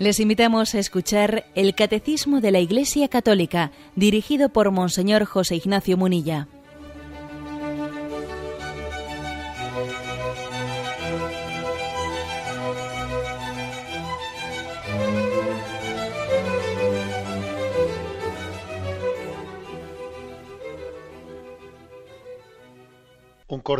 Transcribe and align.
Les 0.00 0.18
invitamos 0.18 0.74
a 0.74 0.78
escuchar 0.78 1.44
el 1.54 1.74
Catecismo 1.74 2.40
de 2.40 2.50
la 2.50 2.58
Iglesia 2.58 3.08
Católica, 3.08 3.70
dirigido 3.96 4.48
por 4.48 4.70
Monseñor 4.70 5.26
José 5.26 5.56
Ignacio 5.56 5.98
Munilla. 5.98 6.48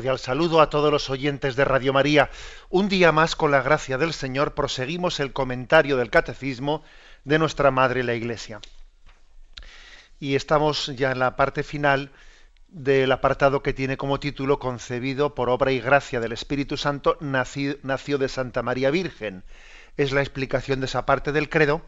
Cordial 0.00 0.18
saludo 0.18 0.62
a 0.62 0.70
todos 0.70 0.90
los 0.90 1.10
oyentes 1.10 1.56
de 1.56 1.64
Radio 1.66 1.92
María. 1.92 2.30
Un 2.70 2.88
día 2.88 3.12
más, 3.12 3.36
con 3.36 3.50
la 3.50 3.60
gracia 3.60 3.98
del 3.98 4.14
Señor, 4.14 4.54
proseguimos 4.54 5.20
el 5.20 5.34
comentario 5.34 5.98
del 5.98 6.08
Catecismo 6.08 6.82
de 7.24 7.38
nuestra 7.38 7.70
Madre 7.70 8.02
la 8.02 8.14
Iglesia. 8.14 8.62
Y 10.18 10.36
estamos 10.36 10.86
ya 10.96 11.12
en 11.12 11.18
la 11.18 11.36
parte 11.36 11.62
final 11.62 12.12
del 12.68 13.12
apartado 13.12 13.62
que 13.62 13.74
tiene 13.74 13.98
como 13.98 14.18
título 14.18 14.58
Concebido 14.58 15.34
por 15.34 15.50
obra 15.50 15.70
y 15.70 15.80
gracia 15.80 16.18
del 16.18 16.32
Espíritu 16.32 16.78
Santo, 16.78 17.18
nació, 17.20 18.16
de 18.16 18.28
Santa 18.30 18.62
María 18.62 18.90
Virgen. 18.90 19.44
Es 19.98 20.12
la 20.12 20.22
explicación 20.22 20.80
de 20.80 20.86
esa 20.86 21.04
parte 21.04 21.30
del 21.30 21.50
credo. 21.50 21.82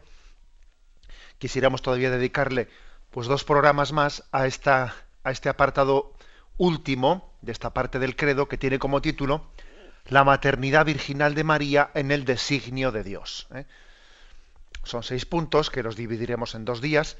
Quisiéramos 1.39 1.81
todavía 1.81 2.11
dedicarle 2.11 2.67
pues 3.09 3.25
dos 3.25 3.43
programas 3.43 3.91
más 3.91 4.23
a, 4.31 4.45
esta, 4.45 4.93
a 5.23 5.31
este 5.31 5.49
apartado 5.49 6.13
último 6.57 7.33
de 7.41 7.51
esta 7.51 7.73
parte 7.73 7.99
del 7.99 8.15
credo 8.15 8.47
que 8.47 8.57
tiene 8.57 8.79
como 8.79 9.01
título 9.01 9.51
La 10.07 10.23
maternidad 10.23 10.85
virginal 10.85 11.35
de 11.35 11.43
María 11.43 11.91
en 11.93 12.11
el 12.11 12.25
designio 12.25 12.91
de 12.91 13.03
Dios. 13.03 13.47
¿eh? 13.53 13.65
Son 14.83 15.03
seis 15.03 15.25
puntos 15.25 15.69
que 15.69 15.83
los 15.83 15.95
dividiremos 15.95 16.55
en 16.55 16.65
dos 16.65 16.81
días 16.81 17.17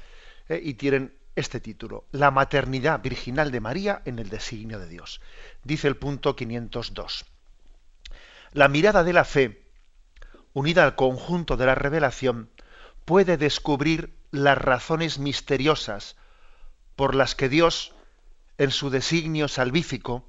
¿eh? 0.48 0.60
y 0.62 0.74
tienen 0.74 1.14
este 1.36 1.60
título, 1.60 2.04
La 2.12 2.30
maternidad 2.30 3.00
virginal 3.00 3.50
de 3.50 3.60
María 3.60 4.02
en 4.04 4.18
el 4.18 4.28
designio 4.28 4.78
de 4.78 4.88
Dios. 4.88 5.20
Dice 5.64 5.88
el 5.88 5.96
punto 5.96 6.36
502. 6.36 7.24
La 8.52 8.68
mirada 8.68 9.02
de 9.02 9.12
la 9.12 9.24
fe, 9.24 9.66
unida 10.52 10.84
al 10.84 10.94
conjunto 10.94 11.56
de 11.56 11.66
la 11.66 11.74
revelación, 11.74 12.50
puede 13.04 13.36
descubrir 13.36 14.14
las 14.30 14.56
razones 14.56 15.18
misteriosas 15.18 16.16
por 16.94 17.14
las 17.14 17.34
que 17.34 17.48
Dios 17.48 17.93
en 18.58 18.70
su 18.70 18.90
designio 18.90 19.48
salvífico, 19.48 20.28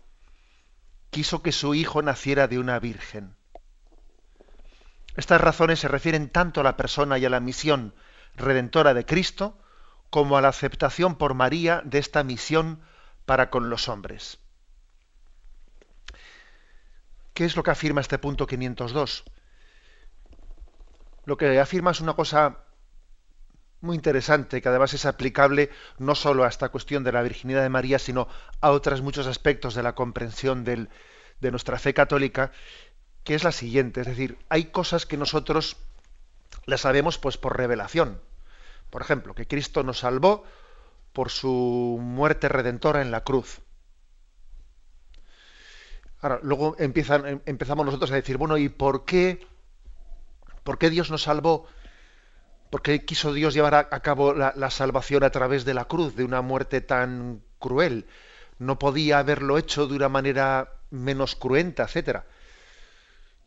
quiso 1.10 1.42
que 1.42 1.52
su 1.52 1.76
hijo 1.76 2.02
naciera 2.02 2.48
de 2.48 2.60
una 2.60 2.80
virgen. 2.80 3.36
Estas 5.16 5.40
razones 5.40 5.80
se 5.80 5.88
refieren 5.88 6.30
tanto 6.30 6.60
a 6.60 6.64
la 6.64 6.76
persona 6.76 7.18
y 7.18 7.26
a 7.26 7.30
la 7.30 7.40
misión 7.40 7.94
redentora 8.36 8.94
de 8.94 9.06
Cristo, 9.06 9.58
como 10.10 10.38
a 10.38 10.42
la 10.42 10.50
aceptación 10.50 11.16
por 11.16 11.34
María 11.34 11.82
de 11.86 12.00
esta 12.00 12.24
misión 12.24 12.82
para 13.26 13.50
con 13.50 13.70
los 13.70 13.88
hombres. 13.88 14.40
¿Qué 17.34 17.46
es 17.46 17.56
lo 17.56 17.64
que 17.64 17.72
afirma 17.72 18.02
este 18.02 18.18
punto 18.18 18.48
502? 18.48 19.24
Lo 21.26 21.38
que 21.38 21.60
afirma 21.60 21.92
es 21.92 22.02
una 22.02 22.14
cosa 22.14 22.65
muy 23.86 23.96
interesante, 23.96 24.62
que 24.62 24.70
además 24.70 24.94
es 24.94 25.06
aplicable 25.06 25.70
no 25.98 26.16
solo 26.16 26.44
a 26.44 26.50
esta 26.50 26.70
cuestión 26.70 27.04
de 27.04 27.12
la 27.12 27.22
virginidad 27.22 27.62
de 27.62 27.70
María, 27.70 28.00
sino 28.00 28.28
a 28.60 28.72
otros 28.72 29.02
muchos 29.02 29.28
aspectos 29.28 29.76
de 29.76 29.84
la 29.84 29.96
comprensión 29.96 30.66
de 30.66 30.88
nuestra 31.52 31.80
fe 31.80 31.94
católica, 31.94 32.52
que 33.24 33.36
es 33.36 33.44
la 33.44 33.52
siguiente, 33.52 34.02
es 34.02 34.08
decir, 34.08 34.38
hay 34.50 34.66
cosas 34.66 35.06
que 35.06 35.18
nosotros 35.18 35.78
las 36.66 36.82
sabemos 36.82 37.18
pues 37.18 37.38
por 37.38 37.58
revelación. 37.58 38.22
Por 38.90 39.02
ejemplo, 39.02 39.34
que 39.34 39.48
Cristo 39.48 39.84
nos 39.84 40.00
salvó 40.00 40.44
por 41.12 41.32
su 41.32 41.98
muerte 42.02 42.50
redentora 42.50 43.02
en 43.02 43.12
la 43.12 43.24
cruz. 43.24 43.62
Ahora, 46.22 46.40
luego 46.44 46.76
em, 46.80 46.94
empezamos 47.46 47.86
nosotros 47.86 48.12
a 48.12 48.16
decir, 48.16 48.38
bueno, 48.38 48.58
¿y 48.58 48.70
por 48.70 49.06
qué? 49.06 49.48
¿Por 50.64 50.78
qué 50.78 50.90
Dios 50.90 51.12
nos 51.12 51.24
salvó 51.24 51.68
¿Por 52.76 52.82
qué 52.82 53.06
quiso 53.06 53.32
Dios 53.32 53.54
llevar 53.54 53.74
a, 53.74 54.00
cabo 54.02 54.34
la, 54.34 54.70
salvación 54.70 55.24
a 55.24 55.30
través 55.30 55.64
de 55.64 55.74
la 55.74 55.86
cruz, 55.86 56.14
de 56.18 56.26
una 56.26 56.42
muerte 56.42 56.82
tan 56.82 57.42
cruel? 57.58 58.06
No 58.60 58.78
podía 58.78 59.20
haberlo 59.20 59.58
hecho 59.58 59.88
de 59.88 59.96
una 59.96 60.10
manera 60.10 60.74
menos 60.90 61.38
cruenta, 61.38 61.84
etcétera. 61.84 62.26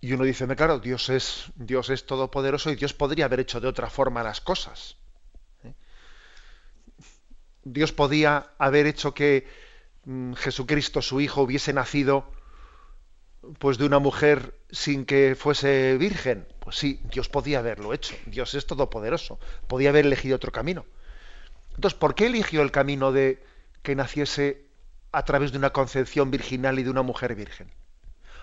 Y 0.00 0.14
uno 0.14 0.24
dice, 0.24 0.46
claro, 0.56 0.78
Dios 0.78 1.10
es, 1.10 1.52
Dios 1.56 1.90
es 1.90 2.06
todopoderoso 2.06 2.70
y 2.70 2.76
Dios 2.76 2.94
podría 2.94 3.26
haber 3.26 3.40
hecho 3.40 3.60
de 3.60 3.68
otra 3.68 3.90
forma 3.90 4.22
las 4.22 4.40
cosas. 4.40 4.96
¿eh? 5.62 5.74
Dios 7.64 7.92
podía 7.92 8.52
haber 8.56 8.86
hecho 8.86 9.12
que 9.12 9.46
mm, 10.06 10.32
Jesucristo, 10.36 11.02
su 11.02 11.20
Hijo, 11.20 11.42
hubiese 11.42 11.74
nacido 11.74 12.32
pues 13.58 13.76
de 13.76 13.84
una 13.84 13.98
mujer 13.98 14.57
sin 14.70 15.04
que 15.04 15.34
fuese 15.34 15.96
virgen? 15.96 16.46
Pues 16.60 16.76
sí, 16.76 17.00
Dios 17.04 17.28
podía 17.28 17.60
haberlo 17.60 17.94
hecho. 17.94 18.14
Dios 18.26 18.54
es 18.54 18.66
todopoderoso. 18.66 19.38
Podía 19.66 19.90
haber 19.90 20.06
elegido 20.06 20.36
otro 20.36 20.52
camino. 20.52 20.84
Entonces, 21.74 21.98
¿por 21.98 22.14
qué 22.14 22.26
eligió 22.26 22.62
el 22.62 22.70
camino 22.70 23.12
de 23.12 23.42
que 23.82 23.94
naciese 23.94 24.66
a 25.12 25.24
través 25.24 25.52
de 25.52 25.58
una 25.58 25.70
concepción 25.70 26.30
virginal 26.30 26.78
y 26.78 26.82
de 26.82 26.90
una 26.90 27.02
mujer 27.02 27.34
virgen? 27.34 27.70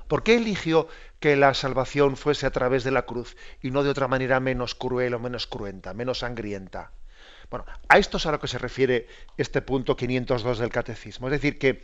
¿Por 0.07 0.23
qué 0.23 0.35
eligió 0.35 0.87
que 1.19 1.35
la 1.35 1.53
salvación 1.53 2.15
fuese 2.15 2.45
a 2.45 2.51
través 2.51 2.83
de 2.83 2.91
la 2.91 3.05
cruz 3.05 3.35
y 3.61 3.71
no 3.71 3.83
de 3.83 3.89
otra 3.89 4.07
manera 4.07 4.39
menos 4.39 4.75
cruel 4.75 5.15
o 5.15 5.19
menos 5.19 5.47
cruenta, 5.47 5.93
menos 5.93 6.19
sangrienta? 6.19 6.91
Bueno, 7.49 7.65
a 7.87 7.97
esto 7.97 8.17
es 8.17 8.25
a 8.25 8.31
lo 8.31 8.39
que 8.39 8.47
se 8.47 8.57
refiere 8.57 9.07
este 9.37 9.61
punto 9.61 9.95
502 9.95 10.59
del 10.59 10.69
catecismo. 10.69 11.27
Es 11.27 11.31
decir, 11.31 11.57
que 11.57 11.83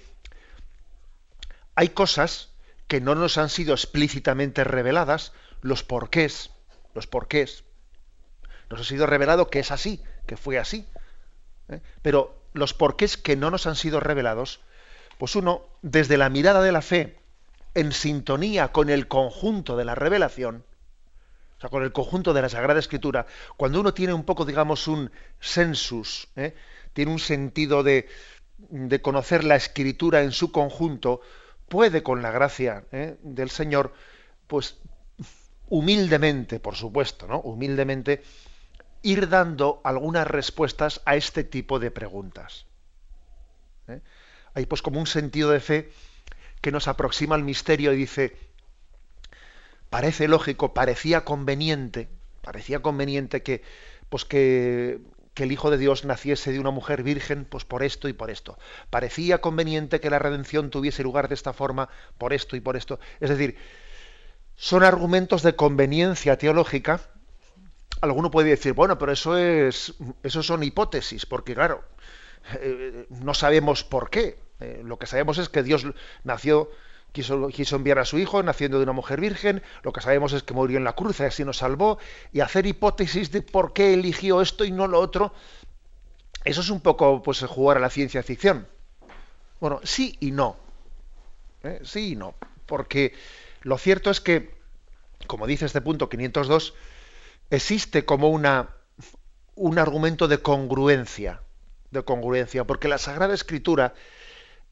hay 1.76 1.90
cosas 1.90 2.51
que 2.92 3.00
no 3.00 3.16
nos 3.16 3.38
han 3.38 3.48
sido 3.48 3.74
explícitamente 3.74 4.66
reveladas, 4.66 5.32
los 5.62 5.82
porqués, 5.82 6.50
los 6.94 7.08
porqués. 7.08 7.64
Nos 8.70 8.82
ha 8.82 8.84
sido 8.84 9.06
revelado 9.06 9.50
que 9.50 9.60
es 9.60 9.72
así, 9.72 10.04
que 10.28 10.36
fue 10.36 10.60
así. 10.60 10.86
¿eh? 11.70 11.80
Pero 12.02 12.44
los 12.52 12.74
porqués 12.74 13.16
que 13.16 13.38
no 13.38 13.50
nos 13.50 13.66
han 13.66 13.78
sido 13.78 14.02
revelados, 14.02 14.60
pues 15.18 15.38
uno, 15.38 15.62
desde 15.82 16.18
la 16.18 16.28
mirada 16.28 16.62
de 16.62 16.74
la 16.74 16.82
fe, 16.82 17.18
en 17.76 17.94
sintonía 17.94 18.74
con 18.74 18.90
el 18.90 19.08
conjunto 19.08 19.78
de 19.78 19.86
la 19.86 19.96
revelación, 19.96 20.66
o 21.60 21.62
sea, 21.62 21.70
con 21.70 21.84
el 21.84 21.94
conjunto 21.94 22.34
de 22.34 22.42
la 22.42 22.50
Sagrada 22.50 22.82
Escritura, 22.82 23.26
cuando 23.56 23.80
uno 23.80 23.94
tiene 23.94 24.12
un 24.14 24.26
poco, 24.26 24.44
digamos, 24.44 24.90
un 24.90 25.12
sensus, 25.40 26.28
¿eh? 26.36 26.56
tiene 26.92 27.14
un 27.14 27.20
sentido 27.20 27.84
de, 27.84 28.10
de 28.58 29.02
conocer 29.02 29.46
la 29.46 29.56
Escritura 29.56 30.24
en 30.24 30.34
su 30.34 30.52
conjunto, 30.52 31.22
puede 31.72 32.04
con 32.04 32.22
la 32.22 32.32
gracia 32.32 32.84
¿eh? 32.92 33.16
del 33.24 33.50
Señor, 33.50 33.94
pues 34.46 34.78
humildemente, 35.70 36.60
por 36.60 36.76
supuesto, 36.76 37.28
¿no? 37.28 37.40
Humildemente, 37.40 38.22
ir 39.04 39.30
dando 39.30 39.80
algunas 39.86 40.28
respuestas 40.28 41.02
a 41.06 41.16
este 41.16 41.46
tipo 41.46 41.80
de 41.80 41.90
preguntas. 41.90 42.66
¿eh? 43.88 44.02
Hay 44.54 44.66
pues 44.66 44.82
como 44.82 45.00
un 45.00 45.08
sentido 45.08 45.50
de 45.50 45.62
fe 45.62 45.92
que 46.60 46.74
nos 46.74 46.90
aproxima 46.90 47.36
al 47.36 47.44
misterio 47.44 47.94
y 47.94 47.96
dice, 47.96 48.36
parece 49.90 50.28
lógico, 50.28 50.74
parecía 50.74 51.24
conveniente, 51.24 52.10
parecía 52.42 52.82
conveniente 52.82 53.44
que, 53.44 53.64
pues 54.10 54.26
que 54.26 55.00
que 55.42 55.46
el 55.46 55.52
Hijo 55.52 55.72
de 55.72 55.80
Dios 55.80 56.06
naciese 56.06 56.52
de 56.52 56.60
una 56.60 56.70
mujer 56.70 57.02
virgen, 57.02 57.46
pues 57.46 57.66
por 57.66 57.82
esto 57.82 58.08
y 58.08 58.14
por 58.14 58.30
esto. 58.30 58.60
Parecía 58.92 59.42
conveniente 59.42 60.00
que 60.00 60.12
la 60.12 60.20
redención 60.20 60.70
tuviese 60.70 61.02
lugar 61.02 61.30
de 61.30 61.34
esta 61.34 61.52
forma, 61.52 61.90
por 62.20 62.32
esto 62.32 62.56
y 62.56 62.60
por 62.60 62.78
esto. 62.78 63.00
Es 63.20 63.32
decir, 63.32 63.58
son 64.56 64.84
argumentos 64.84 65.42
de 65.42 65.56
conveniencia 65.56 66.38
teológica. 66.38 67.02
Alguno 68.02 68.30
puede 68.30 68.52
decir, 68.52 68.74
bueno, 68.74 69.00
pero 69.00 69.12
eso 69.12 69.36
es, 69.36 69.96
eso 70.22 70.44
son 70.44 70.62
hipótesis, 70.62 71.26
porque 71.26 71.56
claro, 71.56 71.86
eh, 72.60 73.08
no 73.10 73.34
sabemos 73.34 73.84
por 73.84 74.12
qué. 74.12 74.38
Eh, 74.60 74.84
lo 74.86 75.00
que 75.00 75.08
sabemos 75.08 75.40
es 75.40 75.50
que 75.50 75.64
Dios 75.64 75.88
nació 76.24 76.70
quiso, 77.12 77.76
enviar 77.76 78.00
a 78.00 78.06
su 78.06 78.18
hijo 78.20 78.42
naciendo 78.44 78.78
de 78.78 78.84
una 78.84 78.94
mujer 78.94 79.20
virgen, 79.20 79.62
lo 79.84 79.92
que 79.92 80.02
sabemos 80.02 80.34
es 80.34 80.44
que 80.44 80.54
murió 80.54 80.78
en 80.78 80.84
la 80.84 80.94
cruz 80.94 81.20
y 81.20 81.24
así 81.24 81.44
nos 81.44 81.58
salvó, 81.58 81.98
y 82.32 82.40
hacer 82.40 82.66
hipótesis 82.66 83.32
de 83.32 83.42
por 83.42 83.74
qué 83.74 83.94
eligió 83.94 84.42
esto 84.42 84.64
y 84.64 84.72
no 84.72 84.88
lo 84.88 85.00
otro, 85.00 85.34
eso 86.44 86.62
es 86.62 86.70
un 86.70 86.82
poco 86.82 87.22
pues 87.22 87.42
jugar 87.42 87.78
a 87.78 87.82
la 87.82 87.90
ciencia 87.90 88.24
ficción. 88.24 88.68
Bueno, 89.60 89.80
sí 89.84 90.18
y 90.20 90.32
no. 90.32 90.58
¿eh? 91.64 91.82
Sí 91.84 92.14
y 92.14 92.16
no. 92.16 92.34
Porque 92.66 93.14
lo 93.62 93.78
cierto 93.78 94.10
es 94.10 94.22
que, 94.22 94.56
como 95.28 95.46
dice 95.46 95.66
este 95.66 95.82
punto 95.82 96.10
502, 96.10 96.74
existe 97.52 98.06
como 98.06 98.30
una, 98.30 98.70
un 99.56 99.78
argumento 99.78 100.28
de 100.28 100.40
congruencia, 100.42 101.42
de 101.92 102.04
congruencia, 102.04 102.64
porque 102.64 102.88
la 102.88 102.98
Sagrada 102.98 103.34
Escritura 103.34 103.94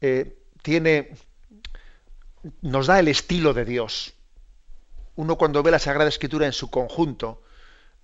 eh, 0.00 0.36
tiene 0.62 1.12
nos 2.62 2.86
da 2.86 2.98
el 2.98 3.08
estilo 3.08 3.54
de 3.54 3.64
Dios. 3.64 4.14
Uno 5.16 5.36
cuando 5.36 5.62
ve 5.62 5.70
la 5.70 5.78
Sagrada 5.78 6.08
Escritura 6.08 6.46
en 6.46 6.52
su 6.52 6.70
conjunto, 6.70 7.42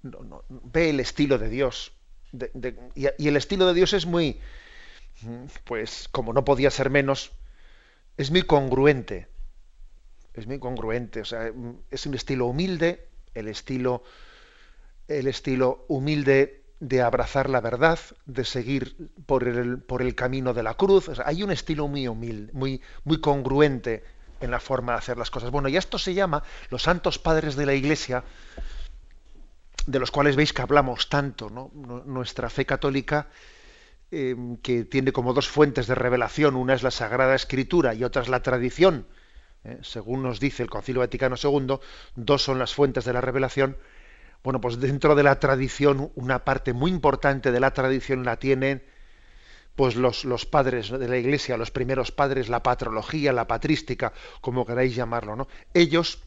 ve 0.02 0.90
el 0.90 1.00
estilo 1.00 1.38
de 1.38 1.48
Dios. 1.48 1.92
y, 2.94 3.26
el 3.26 3.36
estilo 3.36 3.66
de 3.66 3.74
Dios 3.74 3.92
es 3.92 4.06
muy, 4.06 4.40
pues 5.64 6.08
como 6.10 6.32
no 6.32 6.44
podía 6.44 6.70
ser 6.70 6.90
menos, 6.90 7.32
es 8.16 8.30
muy 8.30 8.42
congruente. 8.42 9.28
Es 10.34 10.46
muy 10.46 10.58
congruente. 10.58 11.22
O 11.22 11.24
sea, 11.24 11.50
es 11.90 12.06
un 12.06 12.14
estilo 12.14 12.46
humilde, 12.46 13.08
el 13.34 13.48
estilo, 13.48 14.02
el 15.08 15.26
estilo 15.28 15.86
humilde 15.88 16.62
de 16.78 17.00
abrazar 17.00 17.48
la 17.48 17.62
verdad, 17.62 17.98
de 18.26 18.44
seguir 18.44 19.10
por 19.24 19.48
el, 19.48 19.78
por 19.78 20.02
el 20.02 20.14
camino 20.14 20.52
de 20.52 20.62
la 20.62 20.74
cruz. 20.74 21.08
hay 21.24 21.42
un 21.42 21.50
estilo 21.50 21.88
muy 21.88 22.06
humilde, 22.06 22.52
muy, 22.52 22.82
muy 23.04 23.18
congruente 23.18 24.04
en 24.40 24.50
la 24.50 24.60
forma 24.60 24.92
de 24.92 24.98
hacer 24.98 25.18
las 25.18 25.30
cosas. 25.30 25.50
Bueno, 25.50 25.68
y 25.68 25.76
esto 25.76 25.98
se 25.98 26.14
llama 26.14 26.42
los 26.70 26.82
santos 26.82 27.18
padres 27.18 27.56
de 27.56 27.66
la 27.66 27.74
Iglesia, 27.74 28.24
de 29.86 29.98
los 29.98 30.10
cuales 30.10 30.36
veis 30.36 30.52
que 30.52 30.62
hablamos 30.62 31.08
tanto, 31.08 31.48
¿no? 31.50 31.70
Nuestra 32.04 32.50
fe 32.50 32.66
católica, 32.66 33.28
em, 34.10 34.56
que 34.58 34.84
tiene 34.84 35.12
como 35.12 35.32
dos 35.32 35.48
fuentes 35.48 35.86
de 35.86 35.94
revelación, 35.94 36.56
una 36.56 36.74
es 36.74 36.82
la 36.82 36.90
Sagrada 36.90 37.34
Escritura 37.34 37.94
y 37.94 38.04
otra 38.04 38.22
es 38.22 38.28
la 38.28 38.42
tradición, 38.42 39.06
¿eh? 39.64 39.78
según 39.82 40.22
nos 40.22 40.40
dice 40.40 40.62
el 40.62 40.70
Concilio 40.70 41.00
Vaticano 41.00 41.36
II, 41.42 41.78
dos 42.14 42.42
son 42.42 42.58
las 42.58 42.74
fuentes 42.74 43.04
de 43.04 43.12
la 43.12 43.20
revelación, 43.20 43.76
bueno, 44.42 44.60
pues 44.60 44.78
dentro 44.78 45.16
de 45.16 45.24
la 45.24 45.40
tradición, 45.40 46.12
una 46.14 46.44
parte 46.44 46.72
muy 46.72 46.90
importante 46.90 47.50
de 47.50 47.60
la 47.60 47.72
tradición 47.72 48.24
la 48.24 48.36
tienen 48.36 48.84
pues 49.76 49.94
los, 49.94 50.24
los, 50.24 50.46
padres 50.46 50.90
de 50.90 51.08
la 51.08 51.18
iglesia, 51.18 51.56
los 51.56 51.70
primeros 51.70 52.10
padres, 52.10 52.48
la 52.48 52.62
patrología, 52.62 53.32
la 53.32 53.46
patrística, 53.46 54.12
como 54.40 54.64
queráis 54.66 54.94
llamarlo, 54.94 55.36
¿no? 55.36 55.48
Ellos 55.74 56.18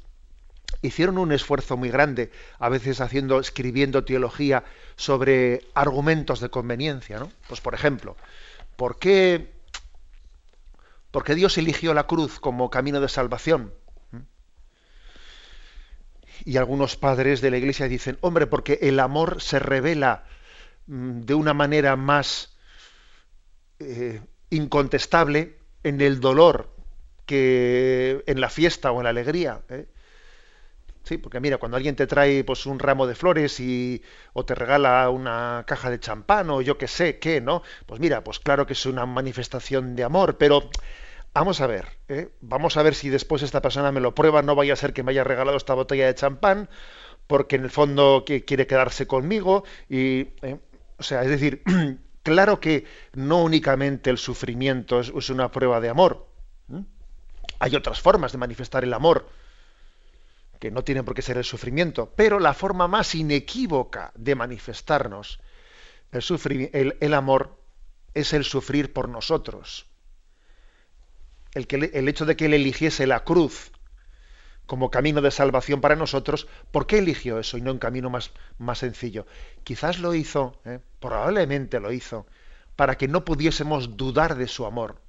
hicieron 0.83 1.17
un 1.17 1.31
esfuerzo 1.31 1.75
muy 1.75 1.89
grande, 1.89 2.31
a 2.59 2.69
veces 2.69 3.01
haciendo, 3.01 3.39
escribiendo 3.39 4.05
teología 4.05 4.63
sobre 4.95 5.65
argumentos 5.73 6.39
de 6.39 6.49
conveniencia, 6.49 7.19
¿no? 7.19 7.31
Pues 7.47 7.59
por 7.59 7.73
ejemplo, 7.73 8.15
¿por 8.75 8.99
qué, 8.99 9.51
¿por 11.09 11.23
qué 11.23 11.33
Dios 11.33 11.57
eligió 11.57 11.93
la 11.95 12.05
cruz 12.05 12.39
como 12.39 12.69
camino 12.69 13.01
de 13.01 13.09
salvación? 13.09 13.73
y 16.45 16.55
algunos 16.55 16.95
padres 16.95 17.41
de 17.41 17.51
la 17.51 17.57
iglesia 17.57 17.89
dicen, 17.89 18.17
hombre, 18.21 18.47
porque 18.47 18.79
el 18.81 18.99
amor 18.99 19.41
se 19.41 19.59
revela 19.59 20.23
mm, 20.87 21.21
de 21.21 21.33
una 21.33 21.53
manera 21.53 21.97
más 21.97 22.57
eh, 23.79 24.21
incontestable 24.49 25.57
en 25.83 26.01
el 26.01 26.19
dolor 26.19 26.69
que 27.25 28.23
en 28.27 28.41
la 28.41 28.49
fiesta 28.49 28.91
o 28.91 28.97
en 28.99 29.03
la 29.03 29.09
alegría. 29.11 29.61
¿eh? 29.69 29.87
Sí, 31.03 31.17
porque 31.17 31.39
mira, 31.39 31.57
cuando 31.57 31.77
alguien 31.77 31.95
te 31.95 32.07
trae 32.07 32.43
pues 32.43 32.65
un 32.65 32.79
ramo 32.79 33.07
de 33.07 33.15
flores 33.15 33.59
y 33.59 34.03
o 34.33 34.45
te 34.45 34.53
regala 34.55 35.09
una 35.09 35.63
caja 35.67 35.89
de 35.89 35.99
champán 35.99 36.49
o 36.49 36.61
yo 36.61 36.77
qué 36.77 36.87
sé 36.87 37.19
qué, 37.19 37.41
¿no? 37.41 37.63
Pues 37.85 37.99
mira, 37.99 38.23
pues 38.23 38.39
claro 38.39 38.65
que 38.67 38.73
es 38.73 38.85
una 38.85 39.05
manifestación 39.05 39.95
de 39.95 40.03
amor, 40.03 40.37
pero 40.37 40.69
Vamos 41.33 41.61
a 41.61 41.67
ver, 41.67 41.85
¿eh? 42.07 42.29
vamos 42.41 42.75
a 42.75 42.83
ver 42.83 42.95
si 42.95 43.09
después 43.09 43.43
esta 43.43 43.61
persona 43.61 43.91
me 43.91 44.01
lo 44.01 44.13
prueba, 44.15 44.41
no 44.41 44.55
vaya 44.55 44.73
a 44.73 44.75
ser 44.75 44.93
que 44.93 45.03
me 45.03 45.11
haya 45.11 45.23
regalado 45.23 45.57
esta 45.57 45.73
botella 45.73 46.07
de 46.07 46.15
champán, 46.15 46.69
porque 47.27 47.55
en 47.55 47.63
el 47.63 47.69
fondo 47.69 48.25
quiere 48.25 48.67
quedarse 48.67 49.07
conmigo 49.07 49.63
y, 49.89 50.29
o 50.97 51.03
sea, 51.03 51.23
es 51.23 51.29
decir, 51.29 51.63
claro 52.23 52.59
que 52.59 52.85
no 53.13 53.43
únicamente 53.43 54.09
el 54.09 54.17
sufrimiento 54.17 54.99
es, 54.99 55.29
una 55.29 55.51
prueba 55.51 55.79
de 55.79 55.89
amor. 55.89 56.27
Hay 57.59 57.75
otras 57.75 57.99
formas 57.99 58.31
de 58.31 58.37
manifestar 58.37 58.83
el 58.83 58.93
amor 58.93 59.29
que 60.59 60.71
no 60.71 60.83
tienen 60.83 61.05
por 61.05 61.13
qué 61.15 61.21
ser 61.21 61.37
el 61.37 61.45
sufrimiento, 61.45 62.13
pero 62.15 62.39
la 62.39 62.53
forma 62.53 62.87
más 62.87 63.15
inequívoca 63.15 64.11
de 64.15 64.35
manifestarnos 64.35 65.39
el, 66.11 66.97
el 66.99 67.13
amor 67.13 67.57
es 68.13 68.33
el 68.33 68.43
sufrir 68.43 68.91
por 68.91 69.07
nosotros 69.07 69.89
el, 71.53 71.91
el 71.93 72.07
hecho 72.07 72.25
de 72.25 72.35
que 72.35 72.45
él 72.45 72.53
eligiese 72.53 73.07
la 73.07 73.23
cruz 73.23 73.71
como 74.69 74.91
camino 74.91 75.19
de 75.21 75.31
salvación 75.31 75.81
para 75.81 75.95
nosotros, 75.95 76.47
¿por 76.71 76.85
qué 76.85 76.99
eligió 76.99 77.39
eso 77.39 77.57
y 77.57 77.61
no 77.61 77.71
un 77.71 77.79
camino 77.79 78.11
más, 78.11 78.31
más 78.59 78.77
sencillo? 78.77 79.25
Quizás 79.63 79.97
lo 79.97 80.13
hizo, 80.13 80.61
¿eh? 80.63 80.79
probablemente 80.99 81.79
lo 81.79 81.91
hizo, 81.91 82.27
para 82.75 82.95
que 82.95 83.07
no 83.07 83.25
pudiésemos 83.25 83.97
dudar 83.97 84.35
de 84.35 84.47
su 84.47 84.67
amor. 84.67 85.01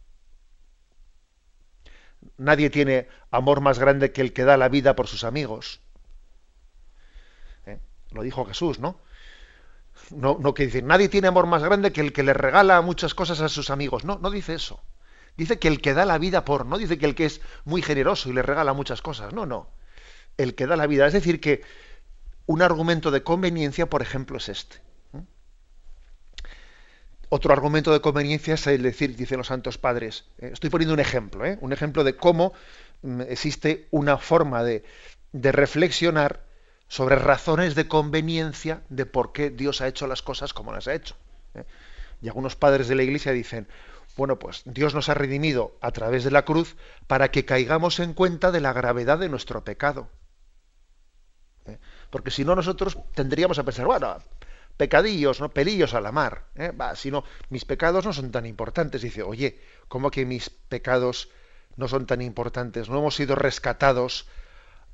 Nadie 2.39 2.71
tiene 2.71 3.07
amor 3.31 3.61
más 3.61 3.79
grande 3.79 4.12
que 4.12 4.23
el 4.23 4.33
que 4.33 4.45
da 4.45 4.57
la 4.57 4.71
vida 4.71 4.97
por 4.97 5.07
sus 5.07 5.25
amigos. 5.25 5.83
¿Eh? 7.67 7.79
Lo 8.12 8.23
dijo 8.23 8.47
Jesús, 8.47 8.79
¿no? 8.79 8.99
No, 10.11 10.39
no 10.41 10.55
que 10.55 10.65
decir, 10.65 10.85
nadie 10.85 11.11
tiene 11.11 11.29
amor 11.29 11.47
más 11.47 11.62
grande 11.62 11.93
que 11.93 12.01
el 12.01 12.15
que 12.15 12.23
le 12.23 12.33
regala 12.33 12.81
muchas 12.81 13.12
cosas 13.12 13.43
a 13.43 13.51
sus 13.51 13.69
amigos. 13.69 14.07
No, 14.07 14.19
no 14.19 14.31
dice 14.31 14.55
eso. 14.55 14.81
Dice 15.37 15.59
que 15.59 15.69
el 15.69 15.81
que 15.81 15.94
da 15.94 16.05
la 16.05 16.19
vida 16.19 16.44
por, 16.44 16.67
no 16.67 16.79
dice 16.79 16.99
que 16.99 17.06
el 17.06 17.15
que 17.15 17.27
es 17.27 17.41
muy 17.65 17.82
generoso 17.82 18.29
y 18.29 18.32
le 18.32 18.43
regala 18.43 18.73
muchas 18.73 19.03
cosas, 19.03 19.32
no, 19.32 19.47
no. 19.47 19.69
El 20.37 20.55
que 20.55 20.67
da 20.67 20.77
la 20.77 20.87
vida. 20.87 21.06
Es 21.06 21.12
decir, 21.12 21.41
que 21.41 21.62
un 22.47 22.62
argumento 22.62 23.11
de 23.11 23.23
conveniencia, 23.23 23.88
por 23.88 24.03
ejemplo, 24.03 24.37
es 24.38 24.49
este. 24.49 24.79
Otro 27.32 27.53
argumento 27.53 27.93
de 27.93 28.00
conveniencia 28.00 28.55
es 28.55 28.67
el 28.67 28.82
decir, 28.82 29.15
dicen 29.15 29.38
los 29.38 29.47
santos 29.47 29.79
padres, 29.79 30.25
eh, 30.38 30.50
estoy 30.53 30.69
poniendo 30.69 30.94
un 30.94 31.00
ejemplo, 31.00 31.47
¿eh? 31.47 31.59
un 31.61 31.73
ejemplo 31.73 32.03
de 32.03 32.17
cómo 32.17 32.53
mm, 33.03 33.21
existe 33.21 33.87
una 33.93 34.19
forma 34.19 34.65
de, 34.65 34.83
de 35.31 35.53
reflexionar 35.53 36.44
sobre 36.88 37.15
razones 37.15 37.76
de 37.76 37.87
conveniencia 37.87 38.83
de 38.88 39.06
por 39.06 39.31
qué 39.31 39.50
Dios 39.50 39.81
ha 39.81 39.87
hecho 39.87 40.09
las 40.09 40.23
cosas 40.23 40.53
como 40.53 40.73
las 40.73 40.88
ha 40.88 40.94
hecho. 40.94 41.15
¿eh? 41.55 41.62
Y 42.21 42.26
algunos 42.26 42.56
padres 42.56 42.88
de 42.88 42.97
la 42.97 43.05
Iglesia 43.05 43.31
dicen, 43.31 43.69
bueno, 44.17 44.39
pues 44.39 44.62
Dios 44.65 44.95
nos 44.95 45.09
ha 45.09 45.15
redimido 45.15 45.77
a 45.81 45.91
través 45.93 46.25
de 46.25 46.31
la 46.31 46.45
cruz 46.45 46.77
para 47.07 47.31
que 47.31 47.45
caigamos 47.45 48.01
en 48.01 48.15
cuenta 48.15 48.51
de 48.51 48.61
la 48.61 48.73
gravedad 48.73 49.19
de 49.19 49.29
nuestro 49.29 49.65
pecado. 49.65 50.09
¿Eh? 51.67 51.79
Porque 52.11 52.31
si 52.31 52.45
no, 52.45 52.55
nosotros 52.55 52.99
tendríamos 53.14 53.59
a 53.59 53.64
pensar, 53.64 53.87
bueno, 53.87 54.19
pecadillos, 54.76 55.40
¿no? 55.40 55.50
Pelillos 55.50 55.95
a 55.95 56.00
la 56.00 56.12
mar. 56.12 56.47
¿eh? 56.57 56.73
si 56.95 57.11
no, 57.11 57.25
mis 57.50 57.64
pecados 57.64 58.05
no 58.05 58.12
son 58.12 58.31
tan 58.31 58.47
importantes. 58.47 59.02
Dice, 59.02 59.23
oye, 59.23 59.61
¿cómo 59.88 60.11
que 60.11 60.25
mis 60.25 60.50
pecados 60.50 61.29
no 61.76 61.87
son 61.87 62.07
tan 62.07 62.23
importantes? 62.23 62.88
No 62.88 62.99
hemos 62.99 63.14
sido 63.14 63.37
rescatados 63.37 64.26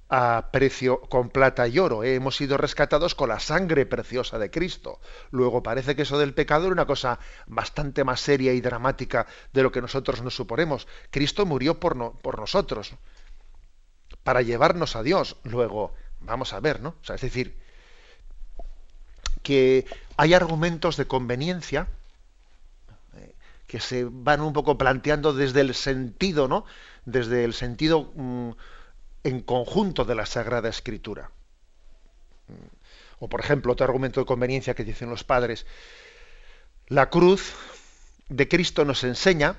a 0.09 0.51
precio 0.53 1.01
con 1.01 1.31
plata 1.31 1.67
y 1.67 1.79
oro. 1.79 2.05
¿eh? 2.05 2.15
Hemos 2.15 2.37
sido 2.37 2.57
rescatados 2.57 3.15
con 3.15 3.29
la 3.29 3.41
sangre 3.41 3.87
preciosa 3.87 4.39
de 4.39 4.51
Cristo. 4.51 5.01
Luego 5.31 5.63
parece 5.63 5.97
que 5.97 6.03
eso 6.03 6.19
del 6.19 6.35
pecado 6.35 6.65
era 6.67 6.73
una 6.73 6.87
cosa 6.87 7.19
bastante 7.47 8.05
más 8.05 8.21
seria 8.21 8.53
y 8.53 8.61
dramática 8.61 9.27
de 9.53 9.63
lo 9.63 9.73
que 9.73 9.83
nosotros 9.83 10.23
nos 10.23 10.35
suponemos. 10.35 10.87
Cristo 11.11 11.45
murió 11.47 11.81
por, 11.81 11.97
no, 11.97 12.13
por 12.23 12.39
nosotros, 12.39 12.93
para 14.23 14.43
llevarnos 14.43 14.95
a 14.97 15.03
Dios. 15.03 15.37
Luego, 15.43 15.93
vamos 16.21 16.53
a 16.53 16.61
ver, 16.61 16.81
¿no? 16.81 16.91
O 17.01 17.05
sea, 17.05 17.17
es 17.17 17.23
decir, 17.23 17.57
que 19.43 19.87
hay 20.17 20.35
argumentos 20.35 20.97
de 20.97 21.07
conveniencia 21.07 21.89
eh, 23.17 23.35
que 23.67 23.81
se 23.81 24.07
van 24.09 24.41
un 24.41 24.53
poco 24.53 24.79
planteando 24.79 25.33
desde 25.33 25.63
el 25.63 25.75
sentido, 25.75 26.47
¿no? 26.47 26.65
Desde 27.05 27.45
el 27.45 27.55
sentido... 27.55 28.13
Mm, 28.15 28.53
en 29.27 29.41
conjunto 29.41 30.05
de 30.05 30.15
la 30.15 30.25
Sagrada 30.25 30.69
Escritura. 30.69 31.31
O, 33.19 33.29
por 33.29 33.41
ejemplo, 33.41 33.73
otro 33.73 33.85
argumento 33.85 34.21
de 34.21 34.27
conveniencia 34.27 34.75
que 34.75 34.85
dicen 34.85 35.11
los 35.11 35.25
padres, 35.25 35.67
la 36.87 37.11
cruz 37.11 37.55
de 38.29 38.47
Cristo 38.47 38.85
nos 38.85 39.03
enseña 39.03 39.57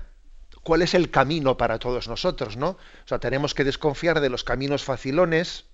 cuál 0.63 0.83
es 0.83 0.93
el 0.93 1.11
camino 1.11 1.57
para 1.57 1.79
todos 1.79 2.07
nosotros, 2.07 2.55
¿no? 2.55 2.69
O 2.69 3.07
sea, 3.07 3.19
tenemos 3.19 3.53
que 3.53 3.65
desconfiar 3.65 4.21
de 4.21 4.29
los 4.29 4.45
caminos 4.45 4.85
facilones 4.85 5.65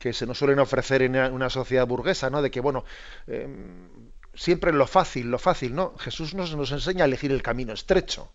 que 0.00 0.12
se 0.12 0.26
nos 0.26 0.38
suelen 0.38 0.58
ofrecer 0.58 1.02
en 1.02 1.16
una 1.16 1.50
sociedad 1.50 1.86
burguesa, 1.86 2.28
¿no? 2.28 2.42
De 2.42 2.50
que, 2.50 2.60
bueno, 2.60 2.84
em, 3.28 4.10
siempre 4.34 4.72
lo 4.72 4.88
fácil, 4.88 5.30
lo 5.30 5.38
fácil, 5.38 5.76
¿no? 5.76 5.96
Jesús 5.98 6.34
nos, 6.34 6.56
nos 6.56 6.72
enseña 6.72 7.04
a 7.04 7.06
elegir 7.06 7.30
el 7.30 7.42
camino 7.42 7.72
estrecho. 7.72 8.32